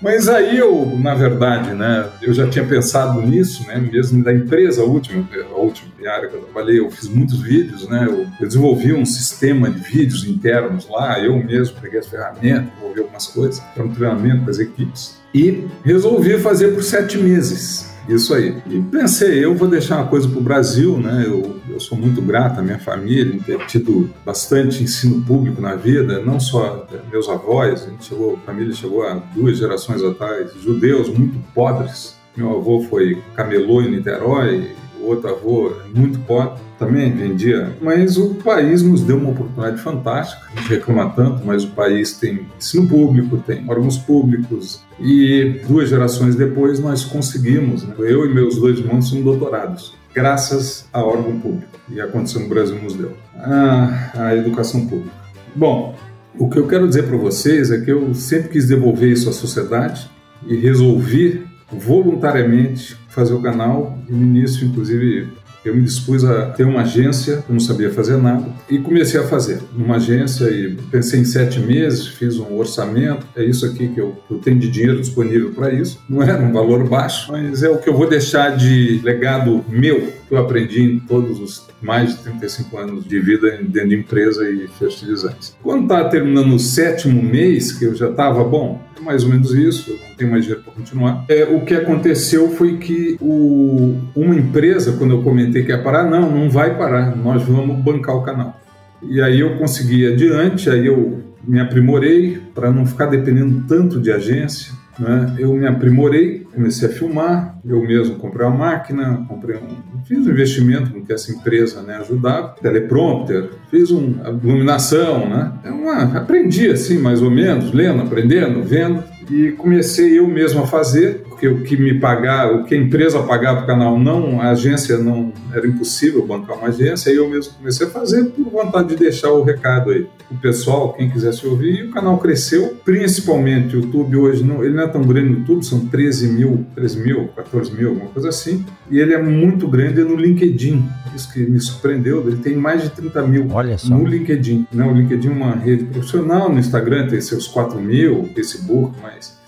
Mas 0.00 0.28
aí 0.28 0.58
eu, 0.58 0.98
na 0.98 1.14
verdade, 1.14 1.72
né, 1.74 2.08
eu 2.22 2.32
já 2.32 2.48
tinha 2.48 2.64
pensado 2.64 3.20
nisso, 3.22 3.66
né, 3.66 3.76
mesmo 3.78 4.22
da 4.22 4.32
empresa 4.32 4.82
a 4.82 4.84
última, 4.84 5.26
a 5.50 5.58
última 5.58 5.92
área 6.08 6.28
que 6.28 6.36
eu 6.36 6.42
trabalhei, 6.42 6.80
eu 6.80 6.90
fiz 6.90 7.08
muitos 7.08 7.40
vídeos, 7.40 7.88
né, 7.88 8.06
eu, 8.06 8.26
eu 8.40 8.46
desenvolvi 8.46 8.92
um 8.92 9.06
sistema 9.06 9.70
de 9.70 9.80
vídeos 9.80 10.24
internos 10.24 10.88
lá, 10.88 11.18
eu 11.20 11.36
mesmo 11.42 11.80
peguei 11.80 12.00
as 12.00 12.06
ferramentas, 12.06 12.70
desenvolvi 12.70 13.00
algumas 13.00 13.26
coisas 13.26 13.60
para 13.74 13.84
um 13.84 13.88
treinamento 13.88 14.42
para 14.42 14.50
as 14.50 14.58
equipes 14.58 15.18
e 15.34 15.66
resolvi 15.84 16.38
fazer 16.38 16.68
por 16.68 16.82
sete 16.82 17.18
meses. 17.18 17.93
Isso 18.08 18.34
aí. 18.34 18.56
E 18.66 18.80
pensei, 18.80 19.44
eu 19.44 19.54
vou 19.54 19.68
deixar 19.68 19.96
uma 19.98 20.08
coisa 20.08 20.28
para 20.28 20.38
o 20.38 20.42
Brasil, 20.42 20.98
né? 20.98 21.24
Eu, 21.26 21.60
eu 21.68 21.80
sou 21.80 21.96
muito 21.96 22.20
grato 22.20 22.60
à 22.60 22.62
minha 22.62 22.78
família 22.78 23.34
em 23.34 23.38
ter 23.38 23.58
tido 23.66 24.10
bastante 24.24 24.82
ensino 24.82 25.22
público 25.22 25.60
na 25.60 25.74
vida, 25.74 26.20
não 26.20 26.38
só 26.38 26.86
meus 27.10 27.28
avós, 27.28 27.84
a 27.84 27.90
gente 27.90 28.04
chegou, 28.04 28.34
a 28.36 28.46
família 28.46 28.74
chegou 28.74 29.06
a 29.06 29.14
duas 29.34 29.58
gerações 29.58 30.02
atrás, 30.02 30.50
judeus 30.62 31.08
muito 31.08 31.38
pobres. 31.54 32.14
Meu 32.36 32.58
avô 32.58 32.82
foi 32.82 33.22
camelô 33.34 33.80
em 33.80 33.90
Niterói, 33.90 34.68
outro 35.06 35.30
avô 35.30 35.72
muito 35.94 36.18
pobre 36.20 36.60
também 36.78 37.12
vendia, 37.12 37.72
mas 37.80 38.16
o 38.16 38.34
país 38.34 38.82
nos 38.82 39.02
deu 39.02 39.16
uma 39.16 39.30
oportunidade 39.30 39.80
fantástica. 39.80 40.42
A 40.52 40.60
gente 40.60 40.70
reclama 40.70 41.10
tanto, 41.10 41.44
mas 41.44 41.64
o 41.64 41.68
país 41.68 42.14
tem 42.14 42.46
ensino 42.58 42.88
público, 42.88 43.36
tem 43.38 43.64
órgãos 43.68 43.96
públicos 43.96 44.82
e 45.00 45.60
duas 45.66 45.88
gerações 45.88 46.34
depois 46.34 46.80
nós 46.80 47.04
conseguimos, 47.04 47.84
né? 47.84 47.94
eu 47.98 48.26
e 48.26 48.34
meus 48.34 48.56
dois 48.56 48.78
irmãos 48.78 49.08
somos 49.08 49.24
doutorados, 49.24 49.94
graças 50.14 50.88
a 50.92 51.02
órgão 51.02 51.38
público 51.38 51.74
e 51.88 52.00
a 52.00 52.06
condição 52.06 52.42
do 52.42 52.48
Brasil 52.48 52.80
nos 52.82 52.94
deu, 52.94 53.12
a, 53.36 54.10
a 54.14 54.36
educação 54.36 54.86
pública. 54.86 55.14
Bom, 55.54 55.94
o 56.38 56.48
que 56.48 56.58
eu 56.58 56.66
quero 56.66 56.88
dizer 56.88 57.04
para 57.04 57.16
vocês 57.16 57.70
é 57.70 57.80
que 57.80 57.90
eu 57.90 58.12
sempre 58.14 58.48
quis 58.48 58.66
devolver 58.66 59.10
isso 59.10 59.28
à 59.28 59.32
sociedade 59.32 60.10
e 60.46 60.56
resolvi 60.56 61.46
voluntariamente 61.72 62.96
fazer 63.14 63.34
o 63.34 63.40
canal 63.40 63.96
no 64.08 64.22
início, 64.22 64.66
inclusive, 64.66 65.28
eu 65.64 65.74
me 65.74 65.82
dispus 65.82 66.24
a 66.24 66.50
ter 66.50 66.64
uma 66.64 66.82
agência, 66.82 67.44
eu 67.48 67.52
não 67.52 67.60
sabia 67.60 67.90
fazer 67.90 68.18
nada, 68.18 68.46
e 68.68 68.78
comecei 68.78 69.18
a 69.18 69.22
fazer 69.22 69.62
uma 69.74 69.96
agência 69.96 70.44
e 70.50 70.76
pensei 70.90 71.20
em 71.20 71.24
sete 71.24 71.58
meses, 71.58 72.06
fiz 72.06 72.38
um 72.38 72.54
orçamento, 72.58 73.26
é 73.34 73.42
isso 73.42 73.64
aqui 73.64 73.88
que 73.88 73.98
eu, 73.98 74.14
eu 74.30 74.38
tenho 74.38 74.58
de 74.58 74.70
dinheiro 74.70 75.00
disponível 75.00 75.52
para 75.52 75.72
isso. 75.72 75.98
Não 76.08 76.22
era 76.22 76.42
um 76.42 76.52
valor 76.52 76.86
baixo, 76.86 77.32
mas 77.32 77.62
é 77.62 77.70
o 77.70 77.78
que 77.78 77.88
eu 77.88 77.94
vou 77.94 78.06
deixar 78.06 78.56
de 78.56 79.00
legado 79.02 79.64
meu, 79.68 80.12
que 80.28 80.34
eu 80.34 80.38
aprendi 80.38 80.82
em 80.82 80.98
todos 80.98 81.40
os 81.40 81.66
mais 81.80 82.16
de 82.16 82.22
35 82.24 82.78
anos 82.78 83.04
de 83.04 83.20
vida 83.20 83.58
dentro 83.62 83.88
de 83.88 83.94
empresa 83.94 84.48
e 84.48 84.68
fertilizantes. 84.68 85.56
Quando 85.62 85.84
estava 85.84 86.08
terminando 86.08 86.54
o 86.54 86.58
sétimo 86.58 87.22
mês, 87.22 87.72
que 87.72 87.84
eu 87.84 87.94
já 87.94 88.10
estava, 88.10 88.42
bom, 88.42 88.80
mais 89.02 89.24
ou 89.24 89.30
menos 89.30 89.52
isso, 89.52 89.90
não 89.90 90.16
tenho 90.16 90.30
mais 90.30 90.44
dinheiro 90.44 90.62
para 90.64 90.72
continuar. 90.72 91.24
É, 91.28 91.44
o 91.44 91.64
que 91.64 91.74
aconteceu 91.74 92.50
foi 92.50 92.78
que 92.78 93.16
o, 93.20 93.96
uma 94.14 94.34
empresa, 94.34 94.92
quando 94.92 95.14
eu 95.14 95.22
comentei 95.22 95.62
que 95.62 95.70
ia 95.70 95.82
parar, 95.82 96.04
não, 96.04 96.30
não 96.30 96.50
vai 96.50 96.76
parar, 96.76 97.16
nós 97.16 97.42
vamos 97.42 97.76
bancar 97.82 98.16
o 98.16 98.22
canal. 98.22 98.60
E 99.02 99.20
aí 99.20 99.40
eu 99.40 99.56
consegui 99.58 100.06
adiante, 100.06 100.70
aí 100.70 100.86
eu 100.86 101.22
me 101.46 101.60
aprimorei 101.60 102.40
para 102.54 102.70
não 102.70 102.86
ficar 102.86 103.06
dependendo 103.06 103.64
tanto 103.68 104.00
de 104.00 104.10
agência. 104.10 104.72
Né? 104.98 105.36
Eu 105.38 105.52
me 105.54 105.66
aprimorei, 105.66 106.46
comecei 106.54 106.88
a 106.88 106.92
filmar, 106.92 107.58
eu 107.64 107.82
mesmo 107.82 108.16
comprei 108.16 108.46
uma 108.46 108.56
máquina, 108.56 109.24
comprei 109.28 109.56
um, 109.56 110.02
fiz 110.04 110.26
um 110.26 110.30
investimento 110.30 110.92
com 110.92 111.04
que 111.04 111.12
essa 111.12 111.32
empresa 111.32 111.82
né, 111.82 111.96
ajudava, 111.96 112.54
teleprompter, 112.60 113.50
fiz 113.70 113.90
uma 113.90 114.30
iluminação, 114.30 115.28
né? 115.28 115.52
É 115.64 115.70
uma, 115.70 116.18
aprendi 116.18 116.70
assim, 116.70 116.98
mais 116.98 117.22
ou 117.22 117.30
menos, 117.30 117.72
lendo, 117.72 118.02
aprendendo, 118.02 118.62
vendo, 118.62 119.02
e 119.30 119.52
comecei 119.52 120.18
eu 120.18 120.28
mesmo 120.28 120.62
a 120.62 120.66
fazer, 120.66 121.24
porque 121.34 121.48
o 121.48 121.62
que 121.62 121.76
me 121.76 121.98
pagar, 121.98 122.52
o 122.52 122.64
que 122.64 122.74
a 122.74 122.78
empresa 122.78 123.20
pagava 123.22 123.56
para 123.56 123.64
o 123.64 123.66
canal 123.66 123.98
não, 123.98 124.40
a 124.40 124.50
agência 124.50 124.96
não 124.98 125.32
era 125.52 125.66
impossível 125.66 126.24
bancar 126.24 126.56
uma 126.56 126.68
agência, 126.68 127.10
aí 127.10 127.16
eu 127.16 127.28
mesmo 127.28 127.54
comecei 127.54 127.86
a 127.86 127.90
fazer 127.90 128.24
por 128.26 128.50
vontade 128.50 128.88
de 128.90 128.96
deixar 128.96 129.30
o 129.30 129.42
recado 129.42 129.90
aí 129.90 130.06
o 130.30 130.36
pessoal, 130.36 130.92
quem 130.94 131.10
quisesse 131.10 131.46
ouvir, 131.46 131.80
e 131.80 131.82
o 131.84 131.90
canal 131.90 132.18
cresceu, 132.18 132.76
principalmente 132.84 133.76
o 133.76 133.80
YouTube 133.80 134.16
hoje, 134.16 134.42
não, 134.42 134.64
ele 134.64 134.74
não 134.74 134.84
é 134.84 134.86
tão 134.86 135.02
grande 135.02 135.30
no 135.30 135.38
YouTube, 135.40 135.64
são 135.64 135.86
13 135.86 136.28
mil, 136.28 136.64
13 136.74 137.00
mil, 137.00 137.28
14 137.36 137.72
mil, 137.72 137.90
alguma 137.90 138.08
coisa 138.08 138.28
assim, 138.30 138.64
e 138.90 138.98
ele 138.98 139.12
é 139.12 139.22
muito 139.22 139.68
grande 139.68 140.02
no 140.02 140.16
LinkedIn, 140.16 140.84
isso 141.14 141.32
que 141.32 141.40
me 141.40 141.60
surpreendeu, 141.60 142.26
ele 142.26 142.38
tem 142.38 142.56
mais 142.56 142.82
de 142.82 142.90
30 142.90 143.22
mil 143.26 143.44
no 143.44 144.06
LinkedIn, 144.06 144.66
né? 144.72 144.84
o 144.84 144.92
LinkedIn 144.92 145.28
é 145.28 145.32
uma 145.32 145.54
rede 145.54 145.84
profissional, 145.84 146.50
no 146.50 146.58
Instagram 146.58 147.08
tem 147.08 147.20
seus 147.20 147.46
4 147.46 147.80
mil, 147.80 148.28
Facebook, 148.34 148.96
mas 149.02 149.43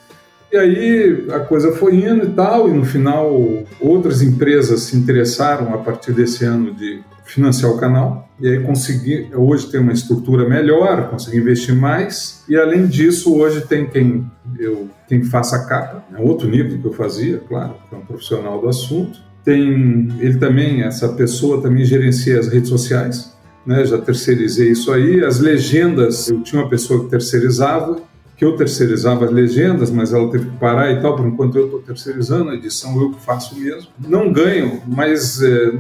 e 0.53 0.57
aí 0.57 1.27
a 1.31 1.41
coisa 1.41 1.73
foi 1.73 1.97
indo 1.97 2.27
e 2.27 2.31
tal, 2.31 2.69
e 2.69 2.73
no 2.73 2.85
final 2.85 3.65
outras 3.81 4.23
empresas 4.23 4.83
se 4.83 4.97
interessaram 4.97 5.75
a 5.75 5.79
partir 5.79 6.13
desse 6.13 6.45
ano 6.45 6.73
de 6.75 7.03
financiar 7.25 7.71
o 7.73 7.79
canal. 7.79 8.29
E 8.41 8.49
aí 8.49 8.63
consegui, 8.63 9.29
hoje 9.35 9.71
tem 9.71 9.81
uma 9.81 9.93
estrutura 9.93 10.49
melhor, 10.49 11.09
consegui 11.09 11.39
investir 11.39 11.75
mais. 11.75 12.45
E 12.49 12.57
além 12.57 12.87
disso, 12.87 13.35
hoje 13.35 13.63
tem 13.63 13.87
quem 13.87 14.31
eu 14.59 14.89
quem 15.09 15.23
faça 15.23 15.57
a 15.57 15.65
capa, 15.65 16.05
é 16.13 16.21
outro 16.21 16.49
nível 16.49 16.81
que 16.81 16.85
eu 16.85 16.93
fazia, 16.93 17.41
claro, 17.49 17.77
é 17.93 17.97
um 17.97 18.01
profissional 18.01 18.61
do 18.61 18.69
assunto. 18.69 19.21
Tem 19.45 20.09
ele 20.19 20.39
também, 20.39 20.83
essa 20.83 21.09
pessoa 21.11 21.63
também 21.63 21.85
gerencia 21.85 22.39
as 22.39 22.49
redes 22.49 22.69
sociais, 22.69 23.33
né? 23.65 23.85
Já 23.85 23.99
terceirizei 23.99 24.73
isso 24.73 24.93
aí. 24.93 25.25
As 25.25 25.39
legendas, 25.39 26.29
eu 26.29 26.43
tinha 26.43 26.61
uma 26.61 26.69
pessoa 26.69 27.05
que 27.05 27.11
terceirizava 27.11 28.01
que 28.37 28.45
eu 28.45 28.55
terceirizava 28.55 29.25
as 29.25 29.31
legendas, 29.31 29.91
mas 29.91 30.13
ela 30.13 30.31
teve 30.31 30.51
que 30.51 30.57
parar 30.57 30.93
e 30.93 31.01
tal, 31.01 31.17
por 31.17 31.27
enquanto 31.27 31.57
eu 31.57 31.65
estou 31.65 31.81
terceirizando 31.81 32.51
a 32.51 32.55
edição, 32.55 33.01
eu 33.01 33.11
que 33.13 33.21
faço 33.21 33.59
mesmo. 33.59 33.89
Não 33.99 34.31
ganho, 34.31 34.83
mas 34.87 35.43
é, 35.43 35.73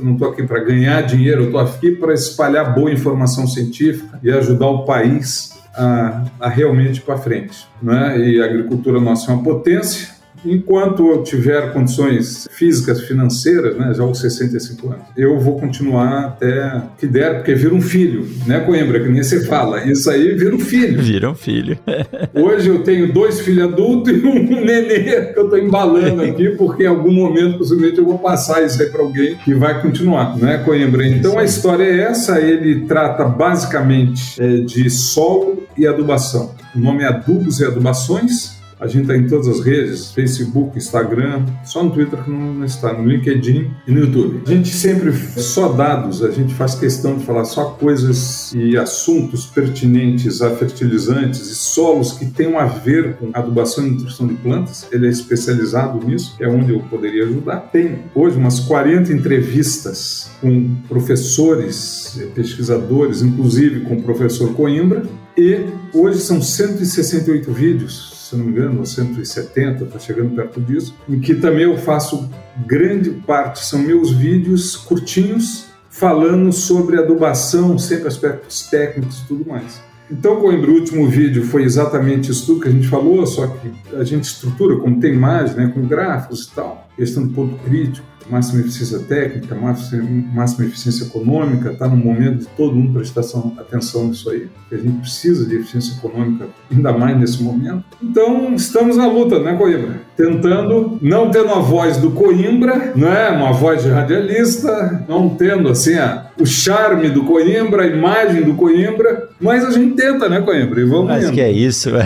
não 0.00 0.12
estou 0.12 0.28
aqui 0.28 0.44
para 0.44 0.62
ganhar 0.62 1.02
dinheiro, 1.02 1.42
eu 1.42 1.46
estou 1.46 1.60
aqui 1.60 1.90
para 1.90 2.14
espalhar 2.14 2.72
boa 2.74 2.90
informação 2.90 3.46
científica 3.48 4.20
e 4.22 4.30
ajudar 4.30 4.68
o 4.68 4.84
país 4.84 5.54
a, 5.74 6.24
a 6.38 6.48
realmente 6.48 7.00
para 7.00 7.18
frente. 7.18 7.66
Né? 7.82 8.18
E 8.18 8.40
a 8.40 8.44
agricultura 8.44 9.00
nossa 9.00 9.30
é 9.30 9.34
uma 9.34 9.42
potência, 9.42 10.13
enquanto 10.44 11.10
eu 11.10 11.22
tiver 11.22 11.72
condições 11.72 12.48
físicas, 12.50 13.02
financeiras, 13.02 13.76
né, 13.76 13.92
já 13.94 14.02
aos 14.02 14.20
65 14.20 14.88
anos, 14.88 15.04
eu 15.16 15.38
vou 15.38 15.58
continuar 15.58 16.24
até 16.24 16.82
que 16.98 17.06
der, 17.06 17.36
porque 17.36 17.54
vira 17.54 17.74
um 17.74 17.80
filho, 17.80 18.26
né, 18.46 18.60
Coimbra? 18.60 19.00
Que 19.00 19.08
nem 19.08 19.22
você 19.22 19.44
fala. 19.44 19.84
Isso 19.84 20.10
aí 20.10 20.34
vira 20.34 20.54
um 20.54 20.60
filho. 20.60 21.02
Vira 21.02 21.30
um 21.30 21.34
filho. 21.34 21.78
Hoje 22.34 22.68
eu 22.68 22.82
tenho 22.82 23.12
dois 23.12 23.40
filhos 23.40 23.72
adultos 23.72 24.12
e 24.12 24.26
um 24.26 24.44
nenê 24.64 25.32
que 25.32 25.38
eu 25.38 25.44
estou 25.44 25.58
embalando 25.58 26.22
aqui, 26.22 26.50
porque 26.50 26.84
em 26.84 26.88
algum 26.88 27.12
momento, 27.12 27.58
possivelmente, 27.58 27.98
eu 27.98 28.04
vou 28.04 28.18
passar 28.18 28.64
isso 28.64 28.80
aí 28.82 28.88
para 28.88 29.02
alguém 29.02 29.36
que 29.36 29.54
vai 29.54 29.80
continuar, 29.80 30.36
né, 30.36 30.58
Coimbra? 30.58 31.06
Então 31.06 31.38
a 31.38 31.44
história 31.44 31.84
é 31.84 32.00
essa, 32.02 32.40
ele 32.40 32.86
trata 32.86 33.24
basicamente 33.24 34.40
é, 34.40 34.58
de 34.58 34.88
solo 34.90 35.64
e 35.76 35.86
adubação. 35.86 36.54
O 36.74 36.78
nome 36.78 37.02
é 37.02 37.06
Adubos 37.06 37.60
e 37.60 37.64
Adubações 37.64 38.53
a 38.78 38.86
gente 38.86 39.02
está 39.02 39.16
em 39.16 39.26
todas 39.26 39.48
as 39.48 39.60
redes, 39.60 40.12
Facebook, 40.12 40.76
Instagram, 40.76 41.44
só 41.64 41.82
no 41.82 41.90
Twitter 41.90 42.22
que 42.22 42.30
não 42.30 42.64
está, 42.64 42.92
no 42.92 43.06
LinkedIn 43.06 43.70
e 43.86 43.92
no 43.92 44.00
YouTube. 44.00 44.42
A 44.46 44.50
gente 44.50 44.68
sempre, 44.68 45.12
só 45.12 45.72
dados, 45.72 46.22
a 46.22 46.30
gente 46.30 46.54
faz 46.54 46.74
questão 46.74 47.16
de 47.16 47.24
falar 47.24 47.44
só 47.44 47.64
coisas 47.66 48.52
e 48.54 48.76
assuntos 48.76 49.46
pertinentes 49.46 50.42
a 50.42 50.50
fertilizantes 50.56 51.48
e 51.48 51.54
solos 51.54 52.12
que 52.12 52.26
tenham 52.26 52.58
a 52.58 52.66
ver 52.66 53.16
com 53.16 53.30
adubação 53.32 53.86
e 53.86 53.90
nutrição 53.90 54.26
de 54.26 54.34
plantas. 54.34 54.86
Ele 54.90 55.06
é 55.06 55.10
especializado 55.10 56.04
nisso, 56.06 56.36
que 56.36 56.44
é 56.44 56.48
onde 56.48 56.72
eu 56.72 56.80
poderia 56.80 57.24
ajudar. 57.24 57.56
Tem 57.72 57.98
hoje 58.14 58.36
umas 58.36 58.60
40 58.60 59.12
entrevistas 59.12 60.30
com 60.40 60.74
professores, 60.88 62.20
pesquisadores, 62.34 63.22
inclusive 63.22 63.80
com 63.80 63.96
o 63.96 64.02
professor 64.02 64.52
Coimbra, 64.54 65.04
e 65.36 65.66
hoje 65.92 66.20
são 66.20 66.40
168 66.40 67.52
vídeos 67.52 68.13
se 68.24 68.36
não 68.36 68.46
me 68.46 68.52
engano, 68.52 68.86
170, 68.86 69.84
está 69.84 69.98
chegando 69.98 70.34
perto 70.34 70.60
disso, 70.60 70.94
em 71.06 71.20
que 71.20 71.34
também 71.34 71.64
eu 71.64 71.76
faço 71.76 72.28
grande 72.66 73.10
parte, 73.10 73.62
são 73.64 73.80
meus 73.80 74.12
vídeos 74.12 74.76
curtinhos, 74.76 75.66
falando 75.90 76.50
sobre 76.52 76.98
adubação, 76.98 77.78
sempre 77.78 78.08
aspectos 78.08 78.62
técnicos 78.62 79.20
e 79.20 79.26
tudo 79.26 79.48
mais. 79.48 79.80
Então, 80.10 80.36
Coimbra, 80.40 80.70
o 80.70 80.74
último 80.74 81.06
vídeo 81.08 81.44
foi 81.44 81.64
exatamente 81.64 82.30
isso 82.30 82.46
tudo 82.46 82.60
que 82.60 82.68
a 82.68 82.70
gente 82.70 82.88
falou, 82.88 83.26
só 83.26 83.46
que 83.46 83.70
a 83.94 84.04
gente 84.04 84.24
estrutura, 84.24 84.76
como 84.76 84.98
tem 85.00 85.14
imagem, 85.14 85.56
né, 85.56 85.70
com 85.72 85.86
gráficos 85.86 86.44
e 86.44 86.54
tal, 86.54 86.88
questão 86.96 87.26
do 87.26 87.32
ponto 87.32 87.56
crítico, 87.62 88.06
máxima 88.28 88.60
eficiência 88.60 88.98
técnica, 89.00 89.54
máxima 89.54 90.66
eficiência 90.66 91.04
econômica, 91.04 91.72
está 91.72 91.88
no 91.88 91.96
momento 91.96 92.40
de 92.40 92.46
todo 92.48 92.74
mundo 92.74 92.92
prestar 92.92 93.22
atenção 93.58 94.08
nisso 94.08 94.30
aí, 94.30 94.48
que 94.68 94.74
a 94.74 94.78
gente 94.78 94.98
precisa 95.00 95.46
de 95.46 95.56
eficiência 95.56 95.96
econômica, 95.96 96.46
ainda 96.70 96.92
mais 96.92 97.18
nesse 97.18 97.42
momento. 97.42 97.84
Então, 98.02 98.54
estamos 98.54 98.96
na 98.96 99.06
luta, 99.06 99.38
né, 99.40 99.54
Coimbra? 99.56 100.00
Tentando, 100.16 100.98
não 101.02 101.30
tendo 101.30 101.50
a 101.50 101.60
voz 101.60 101.96
do 101.96 102.10
Coimbra, 102.12 102.92
né, 102.94 103.30
uma 103.30 103.52
voz 103.52 103.82
de 103.82 103.88
radialista, 103.88 105.04
não 105.08 105.28
tendo, 105.28 105.68
assim, 105.68 105.94
a, 105.94 106.26
o 106.38 106.46
charme 106.46 107.10
do 107.10 107.24
Coimbra, 107.24 107.82
a 107.82 107.86
imagem 107.86 108.42
do 108.42 108.54
Coimbra, 108.54 109.28
mas 109.40 109.64
a 109.64 109.70
gente 109.70 109.94
tenta, 109.94 110.28
né, 110.28 110.40
Coimbra? 110.40 110.80
E 110.80 110.84
vamos 110.84 111.06
Mas 111.06 111.24
indo. 111.24 111.32
que 111.32 111.40
é 111.40 111.50
isso. 111.50 111.90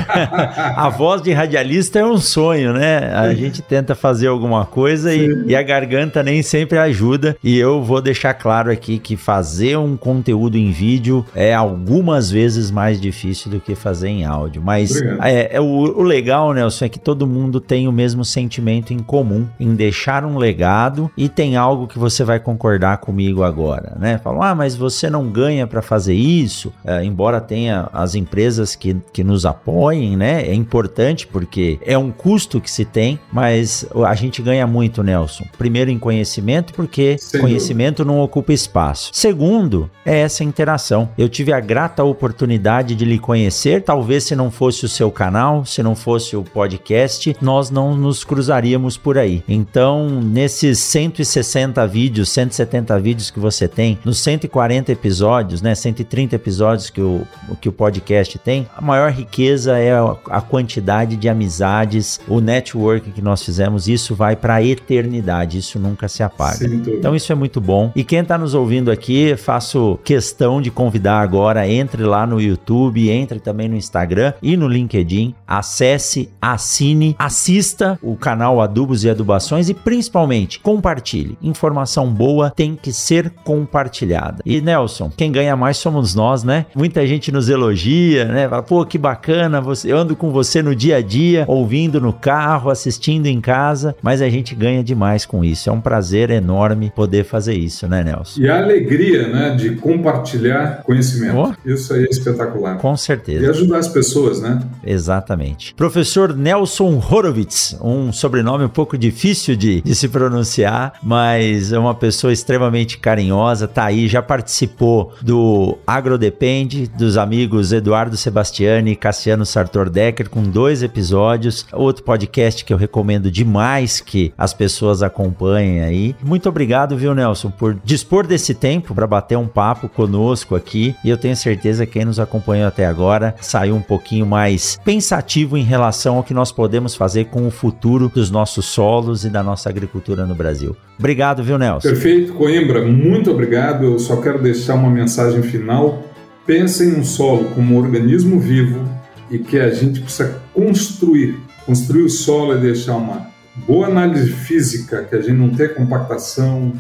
a 0.76 0.88
voz 0.88 1.22
de 1.22 1.32
radialista 1.32 1.98
é 1.98 2.04
um 2.04 2.18
sonho, 2.18 2.72
né? 2.72 3.12
A 3.14 3.32
gente 3.34 3.62
tenta 3.62 3.94
fazer 3.94 4.26
alguma 4.26 4.66
coisa 4.66 5.14
e, 5.14 5.44
e, 5.46 5.54
a 5.54 5.62
garganta 5.62 6.07
nem 6.22 6.42
sempre 6.42 6.78
ajuda. 6.78 7.36
E 7.42 7.58
eu 7.58 7.82
vou 7.82 8.00
deixar 8.00 8.34
claro 8.34 8.70
aqui 8.70 8.98
que 8.98 9.16
fazer 9.16 9.76
um 9.76 9.96
conteúdo 9.96 10.56
em 10.56 10.70
vídeo 10.70 11.24
é 11.34 11.54
algumas 11.54 12.30
vezes 12.30 12.70
mais 12.70 13.00
difícil 13.00 13.50
do 13.50 13.60
que 13.60 13.74
fazer 13.74 14.08
em 14.08 14.24
áudio. 14.24 14.62
Mas 14.62 15.00
é, 15.22 15.56
é 15.56 15.60
o, 15.60 15.64
o, 15.64 16.02
legal, 16.02 16.52
Nelson, 16.52 16.84
é 16.84 16.88
que 16.88 16.98
todo 16.98 17.26
mundo 17.26 17.60
tem 17.60 17.86
o 17.88 17.92
mesmo 17.92 18.24
sentimento 18.24 18.92
em 18.92 18.98
comum 18.98 19.46
em 19.58 19.74
deixar 19.74 20.24
um 20.24 20.38
legado 20.38 21.10
e 21.16 21.28
tem 21.28 21.56
algo 21.56 21.86
que 21.86 21.98
você 21.98 22.24
vai 22.24 22.40
concordar 22.40 22.98
comigo 22.98 23.42
agora, 23.42 23.96
né? 23.98 24.18
Falam, 24.18 24.42
ah, 24.42 24.54
mas 24.54 24.74
você 24.74 25.10
não 25.10 25.28
ganha 25.28 25.66
para 25.66 25.82
fazer 25.82 26.14
isso, 26.14 26.72
é, 26.84 27.04
embora 27.04 27.40
tenha 27.40 27.88
as 27.92 28.14
empresas 28.14 28.74
que, 28.74 28.96
que 29.12 29.24
nos 29.24 29.44
apoiem, 29.44 30.16
né? 30.16 30.42
É 30.42 30.54
importante 30.54 31.26
porque 31.26 31.78
é 31.84 31.96
um 31.96 32.10
custo 32.10 32.60
que 32.60 32.70
se 32.70 32.84
tem, 32.84 33.18
mas 33.32 33.86
a 34.06 34.14
gente 34.14 34.42
ganha 34.42 34.66
muito, 34.66 35.02
Nelson. 35.02 35.44
Primeiro 35.56 35.90
em 35.90 35.97
conhecimento, 35.98 36.72
porque 36.72 37.16
Sem 37.18 37.40
conhecimento 37.40 37.98
dúvida. 37.98 38.14
não 38.16 38.22
ocupa 38.22 38.52
espaço. 38.52 39.10
Segundo, 39.12 39.90
é 40.04 40.20
essa 40.20 40.44
interação. 40.44 41.08
Eu 41.16 41.28
tive 41.28 41.52
a 41.52 41.60
grata 41.60 42.02
oportunidade 42.04 42.94
de 42.94 43.04
lhe 43.04 43.18
conhecer, 43.18 43.82
talvez 43.82 44.24
se 44.24 44.36
não 44.36 44.50
fosse 44.50 44.84
o 44.84 44.88
seu 44.88 45.10
canal, 45.10 45.64
se 45.64 45.82
não 45.82 45.94
fosse 45.94 46.36
o 46.36 46.42
podcast, 46.42 47.36
nós 47.40 47.70
não 47.70 47.96
nos 47.96 48.24
cruzaríamos 48.24 48.96
por 48.96 49.18
aí. 49.18 49.42
Então, 49.48 50.08
nesses 50.20 50.78
160 50.78 51.86
vídeos, 51.86 52.28
170 52.30 52.98
vídeos 53.00 53.30
que 53.30 53.38
você 53.40 53.66
tem, 53.66 53.98
nos 54.04 54.18
140 54.20 54.92
episódios, 54.92 55.62
né, 55.62 55.74
130 55.74 56.36
episódios 56.36 56.90
que 56.90 57.00
o, 57.00 57.26
que 57.60 57.68
o 57.68 57.72
podcast 57.72 58.38
tem, 58.38 58.66
a 58.76 58.80
maior 58.80 59.10
riqueza 59.10 59.78
é 59.78 59.92
a 60.30 60.40
quantidade 60.40 61.16
de 61.16 61.28
amizades, 61.28 62.20
o 62.28 62.40
network 62.40 63.10
que 63.10 63.22
nós 63.22 63.42
fizemos, 63.42 63.88
isso 63.88 64.14
vai 64.14 64.36
para 64.36 64.54
a 64.56 64.64
eternidade, 64.64 65.58
isso 65.58 65.78
nunca 65.88 66.08
se 66.08 66.22
apaga. 66.22 66.66
Então 66.66 67.14
isso 67.14 67.32
é 67.32 67.34
muito 67.34 67.60
bom. 67.60 67.90
E 67.94 68.04
quem 68.04 68.20
está 68.20 68.36
nos 68.36 68.54
ouvindo 68.54 68.90
aqui, 68.90 69.36
faço 69.36 69.98
questão 70.04 70.60
de 70.60 70.70
convidar 70.70 71.20
agora, 71.20 71.68
entre 71.68 72.02
lá 72.02 72.26
no 72.26 72.40
YouTube, 72.40 73.10
entre 73.10 73.40
também 73.40 73.68
no 73.68 73.76
Instagram 73.76 74.32
e 74.42 74.56
no 74.56 74.68
LinkedIn, 74.68 75.34
acesse, 75.46 76.30
assine, 76.40 77.16
assista 77.18 77.98
o 78.02 78.16
canal 78.16 78.60
Adubos 78.60 79.04
e 79.04 79.10
Adubações 79.10 79.68
e 79.68 79.74
principalmente 79.74 80.60
compartilhe. 80.60 81.38
Informação 81.42 82.10
boa 82.10 82.50
tem 82.50 82.76
que 82.76 82.92
ser 82.92 83.30
compartilhada. 83.44 84.42
E 84.44 84.60
Nelson, 84.60 85.10
quem 85.16 85.32
ganha 85.32 85.56
mais 85.56 85.76
somos 85.76 86.14
nós, 86.14 86.44
né? 86.44 86.66
Muita 86.74 87.06
gente 87.06 87.32
nos 87.32 87.48
elogia, 87.48 88.26
né? 88.26 88.48
Fala, 88.48 88.62
pô, 88.62 88.84
que 88.84 88.98
bacana, 88.98 89.60
você, 89.60 89.92
eu 89.92 89.98
ando 89.98 90.14
com 90.14 90.30
você 90.30 90.62
no 90.62 90.74
dia 90.74 90.96
a 90.96 91.02
dia, 91.02 91.44
ouvindo 91.48 92.00
no 92.00 92.12
carro, 92.12 92.70
assistindo 92.70 93.26
em 93.26 93.40
casa, 93.40 93.96
mas 94.02 94.20
a 94.20 94.28
gente 94.28 94.54
ganha 94.54 94.82
demais 94.82 95.24
com 95.24 95.44
isso. 95.44 95.70
É 95.70 95.72
um 95.72 95.77
prazer 95.80 96.30
enorme 96.30 96.92
poder 96.94 97.24
fazer 97.24 97.54
isso, 97.54 97.88
né, 97.88 98.02
Nelson? 98.02 98.40
E 98.40 98.48
a 98.48 98.58
alegria, 98.58 99.28
né, 99.28 99.54
de 99.56 99.76
compartilhar 99.76 100.82
conhecimento. 100.82 101.36
Oh. 101.36 101.68
Isso 101.68 101.92
aí 101.92 102.04
é 102.04 102.08
espetacular. 102.08 102.78
Com 102.78 102.96
certeza. 102.96 103.44
E 103.44 103.48
ajudar 103.48 103.78
as 103.78 103.88
pessoas, 103.88 104.40
né? 104.40 104.60
Exatamente. 104.84 105.74
Professor 105.74 106.34
Nelson 106.34 107.02
Horowitz, 107.10 107.76
um 107.82 108.12
sobrenome 108.12 108.64
um 108.64 108.68
pouco 108.68 108.96
difícil 108.96 109.56
de, 109.56 109.80
de 109.80 109.94
se 109.94 110.08
pronunciar, 110.08 110.94
mas 111.02 111.72
é 111.72 111.78
uma 111.78 111.94
pessoa 111.94 112.32
extremamente 112.32 112.98
carinhosa, 112.98 113.68
tá 113.68 113.84
aí, 113.84 114.08
já 114.08 114.22
participou 114.22 115.12
do 115.20 115.76
Agrodepende, 115.86 116.86
dos 116.86 117.16
amigos 117.16 117.72
Eduardo 117.72 118.16
Sebastiani 118.16 118.92
e 118.92 118.96
Cassiano 118.96 119.44
Sartor 119.44 119.90
Decker, 119.90 120.28
com 120.28 120.42
dois 120.42 120.82
episódios. 120.82 121.66
Outro 121.72 122.04
podcast 122.04 122.64
que 122.64 122.72
eu 122.72 122.76
recomendo 122.76 123.30
demais 123.30 124.00
que 124.00 124.32
as 124.36 124.54
pessoas 124.54 125.02
acompanhem 125.02 125.67
aí. 125.80 126.16
Muito 126.24 126.48
obrigado, 126.48 126.96
viu, 126.96 127.14
Nelson, 127.14 127.50
por 127.50 127.74
dispor 127.84 128.26
desse 128.26 128.54
tempo 128.54 128.94
para 128.94 129.06
bater 129.06 129.36
um 129.36 129.46
papo 129.46 129.88
conosco 129.88 130.54
aqui. 130.54 130.94
E 131.04 131.10
eu 131.10 131.18
tenho 131.18 131.36
certeza 131.36 131.84
que 131.84 131.98
quem 131.98 132.04
nos 132.04 132.20
acompanhou 132.20 132.68
até 132.68 132.86
agora 132.86 133.34
saiu 133.40 133.74
um 133.74 133.82
pouquinho 133.82 134.24
mais 134.24 134.78
pensativo 134.84 135.56
em 135.56 135.64
relação 135.64 136.16
ao 136.16 136.22
que 136.22 136.32
nós 136.32 136.52
podemos 136.52 136.94
fazer 136.94 137.24
com 137.26 137.46
o 137.46 137.50
futuro 137.50 138.08
dos 138.08 138.30
nossos 138.30 138.66
solos 138.66 139.24
e 139.24 139.28
da 139.28 139.42
nossa 139.42 139.68
agricultura 139.68 140.24
no 140.24 140.34
Brasil. 140.34 140.76
Obrigado, 140.96 141.42
viu, 141.42 141.58
Nelson? 141.58 141.88
Perfeito, 141.88 142.34
Coimbra. 142.34 142.86
Muito 142.86 143.30
obrigado. 143.32 143.84
Eu 143.84 143.98
só 143.98 144.20
quero 144.20 144.40
deixar 144.40 144.74
uma 144.74 144.90
mensagem 144.90 145.42
final. 145.42 146.04
Pense 146.46 146.84
em 146.84 147.00
um 147.00 147.04
solo 147.04 147.46
como 147.54 147.74
um 147.74 147.78
organismo 147.78 148.38
vivo 148.38 148.88
e 149.30 149.38
que 149.38 149.58
a 149.58 149.70
gente 149.70 150.00
precisa 150.00 150.40
construir. 150.54 151.36
Construir 151.66 152.02
o 152.02 152.08
solo 152.08 152.54
é 152.54 152.56
deixar 152.58 152.96
uma 152.96 153.26
boa 153.66 153.86
análise 153.86 154.30
física, 154.30 155.04
que 155.04 155.16
a 155.16 155.20
gente 155.20 155.36
não 155.36 155.50
tenha 155.50 155.68
compactação, 155.70 156.72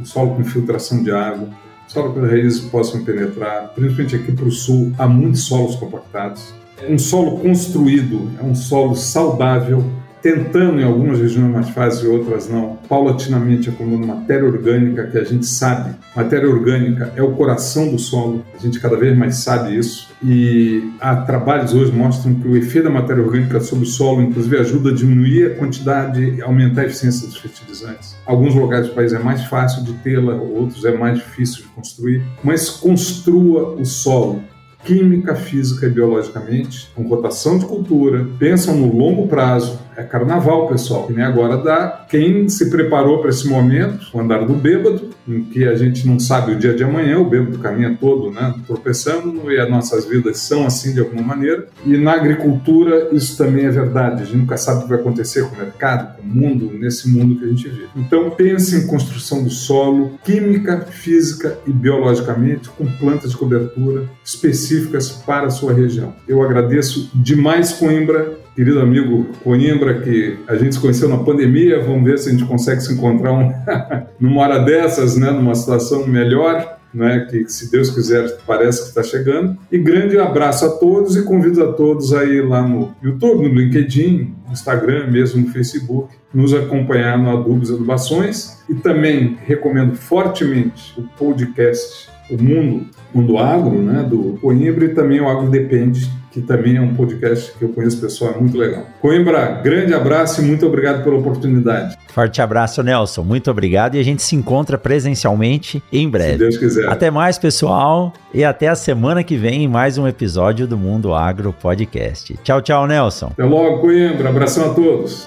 um 0.00 0.04
solo 0.04 0.34
com 0.34 0.40
infiltração 0.40 1.02
de 1.02 1.10
água, 1.10 1.48
solo 1.86 2.12
que 2.12 2.20
as 2.20 2.30
raízes 2.30 2.60
possam 2.60 3.04
penetrar, 3.04 3.72
principalmente 3.74 4.16
aqui 4.16 4.32
para 4.32 4.46
o 4.46 4.50
sul, 4.50 4.92
há 4.98 5.06
muitos 5.06 5.46
solos 5.46 5.76
compactados. 5.76 6.52
Um 6.88 6.98
solo 6.98 7.38
construído 7.38 8.30
é 8.38 8.42
um 8.42 8.54
solo 8.54 8.94
saudável, 8.94 9.84
tentando 10.24 10.80
em 10.80 10.84
algumas 10.84 11.18
regiões 11.18 11.52
mais 11.52 11.68
fácil 11.68 12.06
e 12.06 12.16
outras 12.16 12.48
não, 12.48 12.78
paulatinamente 12.88 13.68
acumulando 13.68 14.06
matéria 14.06 14.46
orgânica 14.46 15.06
que 15.06 15.18
a 15.18 15.22
gente 15.22 15.44
sabe. 15.44 15.94
Matéria 16.16 16.48
orgânica 16.48 17.12
é 17.14 17.22
o 17.22 17.32
coração 17.32 17.90
do 17.90 17.98
solo, 17.98 18.42
a 18.54 18.58
gente 18.58 18.80
cada 18.80 18.96
vez 18.96 19.14
mais 19.14 19.36
sabe 19.36 19.76
isso. 19.76 20.08
E 20.24 20.82
há 20.98 21.14
trabalhos 21.16 21.74
hoje 21.74 21.92
mostram 21.92 22.36
que 22.36 22.48
o 22.48 22.56
efeito 22.56 22.84
da 22.84 22.90
matéria 22.90 23.22
orgânica 23.22 23.60
sobre 23.60 23.84
o 23.84 23.86
solo, 23.86 24.22
inclusive, 24.22 24.56
ajuda 24.56 24.92
a 24.92 24.94
diminuir 24.94 25.44
a 25.44 25.54
quantidade 25.56 26.22
e 26.22 26.40
aumentar 26.40 26.80
a 26.80 26.84
eficiência 26.86 27.26
dos 27.26 27.36
fertilizantes. 27.36 28.16
Alguns 28.24 28.54
lugares 28.54 28.88
do 28.88 28.94
país 28.94 29.12
é 29.12 29.18
mais 29.18 29.44
fácil 29.44 29.84
de 29.84 29.92
tê-la, 29.92 30.36
outros 30.36 30.86
é 30.86 30.96
mais 30.96 31.18
difícil 31.18 31.64
de 31.64 31.68
construir, 31.68 32.22
mas 32.42 32.70
construa 32.70 33.74
o 33.74 33.84
solo 33.84 34.42
química, 34.84 35.34
física 35.34 35.86
e 35.86 35.90
biologicamente, 35.90 36.90
com 36.94 37.08
rotação 37.08 37.58
de 37.58 37.64
cultura, 37.64 38.26
pensam 38.38 38.76
no 38.76 38.94
longo 38.94 39.26
prazo. 39.26 39.80
É 39.96 40.02
carnaval, 40.02 40.66
pessoal, 40.66 41.06
que 41.06 41.12
nem 41.12 41.24
agora 41.24 41.56
dá. 41.56 42.04
Quem 42.08 42.48
se 42.48 42.68
preparou 42.68 43.20
para 43.20 43.30
esse 43.30 43.48
momento, 43.48 44.06
o 44.12 44.20
andar 44.20 44.44
do 44.44 44.54
bêbado, 44.54 45.10
em 45.26 45.44
que 45.44 45.64
a 45.64 45.74
gente 45.74 46.06
não 46.06 46.18
sabe 46.18 46.52
o 46.52 46.58
dia 46.58 46.74
de 46.74 46.82
amanhã, 46.82 47.18
o 47.18 47.28
bêbado 47.28 47.58
caminha 47.58 47.96
todo, 48.00 48.30
né, 48.30 48.54
tropeçando, 48.66 49.50
e 49.50 49.58
as 49.58 49.70
nossas 49.70 50.04
vidas 50.04 50.38
são 50.38 50.66
assim 50.66 50.92
de 50.92 51.00
alguma 51.00 51.22
maneira. 51.22 51.68
E 51.86 51.96
na 51.96 52.12
agricultura 52.12 53.08
isso 53.12 53.36
também 53.36 53.66
é 53.66 53.70
verdade. 53.70 54.22
A 54.22 54.24
gente 54.24 54.36
nunca 54.36 54.56
sabe 54.56 54.80
o 54.80 54.82
que 54.82 54.88
vai 54.88 54.98
acontecer 54.98 55.48
com 55.48 55.54
o 55.54 55.58
mercado, 55.58 56.16
com 56.16 56.22
o 56.22 56.26
mundo, 56.26 56.70
nesse 56.72 57.08
mundo 57.08 57.36
que 57.36 57.44
a 57.44 57.48
gente 57.48 57.68
vive. 57.68 57.88
Então 57.96 58.30
pense 58.30 58.76
em 58.76 58.86
construção 58.86 59.44
do 59.44 59.50
solo, 59.50 60.18
química, 60.24 60.80
física 60.90 61.58
e 61.66 61.72
biologicamente, 61.72 62.68
com 62.70 62.84
plantas 62.98 63.30
de 63.30 63.36
cobertura 63.36 64.04
específicas 64.24 65.10
para 65.10 65.46
a 65.46 65.50
sua 65.50 65.72
região. 65.72 66.14
Eu 66.26 66.42
agradeço 66.42 67.10
demais, 67.14 67.72
Coimbra, 67.72 68.43
querido 68.54 68.80
amigo 68.80 69.26
Coimbra, 69.42 70.00
que 70.00 70.38
a 70.46 70.54
gente 70.56 70.74
se 70.74 70.80
conheceu 70.80 71.08
na 71.08 71.18
pandemia. 71.18 71.80
Vamos 71.80 72.04
ver 72.04 72.18
se 72.18 72.28
a 72.28 72.32
gente 72.32 72.44
consegue 72.44 72.80
se 72.80 72.92
encontrar 72.92 73.32
um 73.32 73.52
numa 74.20 74.42
hora 74.42 74.58
dessas, 74.60 75.16
né, 75.16 75.30
numa 75.30 75.54
situação 75.54 76.06
melhor. 76.06 76.72
Né, 76.94 77.26
que 77.28 77.48
se 77.48 77.72
Deus 77.72 77.90
quiser 77.90 78.38
parece 78.46 78.82
que 78.82 78.88
está 78.90 79.02
chegando. 79.02 79.58
E 79.72 79.76
grande 79.76 80.16
abraço 80.16 80.64
a 80.64 80.70
todos 80.70 81.16
e 81.16 81.24
convido 81.24 81.60
a 81.64 81.72
todos 81.72 82.14
aí 82.14 82.40
lá 82.40 82.62
no 82.62 82.94
YouTube, 83.02 83.48
no 83.48 83.54
LinkedIn, 83.54 84.32
Instagram, 84.54 85.10
mesmo 85.10 85.42
no 85.42 85.48
Facebook, 85.48 86.14
nos 86.32 86.54
acompanhar 86.54 87.18
no 87.18 87.30
Adubos 87.30 87.70
Adubações 87.70 88.62
e 88.68 88.74
também 88.74 89.36
recomendo 89.46 89.94
fortemente 89.94 90.94
o 90.98 91.02
podcast 91.02 92.08
O 92.30 92.42
Mundo, 92.42 92.86
Mundo 93.12 93.38
Agro, 93.38 93.82
né, 93.82 94.02
do 94.02 94.38
Coimbra 94.40 94.86
e 94.86 94.88
também 94.88 95.20
o 95.20 95.28
Agro 95.28 95.50
Depende, 95.50 96.10
que 96.32 96.40
também 96.40 96.76
é 96.76 96.80
um 96.80 96.94
podcast 96.94 97.52
que 97.56 97.64
eu 97.64 97.68
conheço 97.68 98.00
pessoal, 98.00 98.34
é 98.36 98.40
muito 98.40 98.58
legal. 98.58 98.86
Coimbra, 99.00 99.60
grande 99.62 99.94
abraço 99.94 100.42
e 100.42 100.44
muito 100.44 100.66
obrigado 100.66 101.04
pela 101.04 101.16
oportunidade. 101.16 101.96
Forte 102.08 102.42
abraço, 102.42 102.82
Nelson. 102.82 103.22
Muito 103.22 103.50
obrigado 103.50 103.94
e 103.94 104.00
a 104.00 104.02
gente 104.02 104.22
se 104.22 104.34
encontra 104.34 104.76
presencialmente 104.76 105.82
em 105.92 106.08
breve. 106.08 106.32
Se 106.32 106.38
Deus 106.38 106.56
quiser. 106.56 106.88
Até 106.88 107.10
mais, 107.10 107.38
pessoal, 107.38 108.12
e 108.32 108.44
até 108.44 108.68
a 108.68 108.74
semana 108.74 109.22
que 109.22 109.36
vem 109.36 109.64
em 109.64 109.68
mais 109.68 109.96
um 109.96 110.08
episódio 110.08 110.66
do 110.66 110.76
Mundo 110.76 111.14
Agro 111.14 111.52
Podcast. 111.52 112.36
Tchau, 112.42 112.60
tchau, 112.62 112.86
Nelson. 112.86 113.30
Até 113.32 113.44
logo, 113.44 113.78
Coimbra. 113.78 114.32
Abração 114.44 114.72
a 114.72 114.74
todos. 114.74 115.26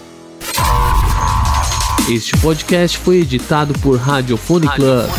Este 2.09 2.35
podcast 2.37 2.97
foi 2.97 3.19
editado 3.19 3.73
por 3.79 3.97
Radiofone 3.97 4.67
Club. 4.69 5.09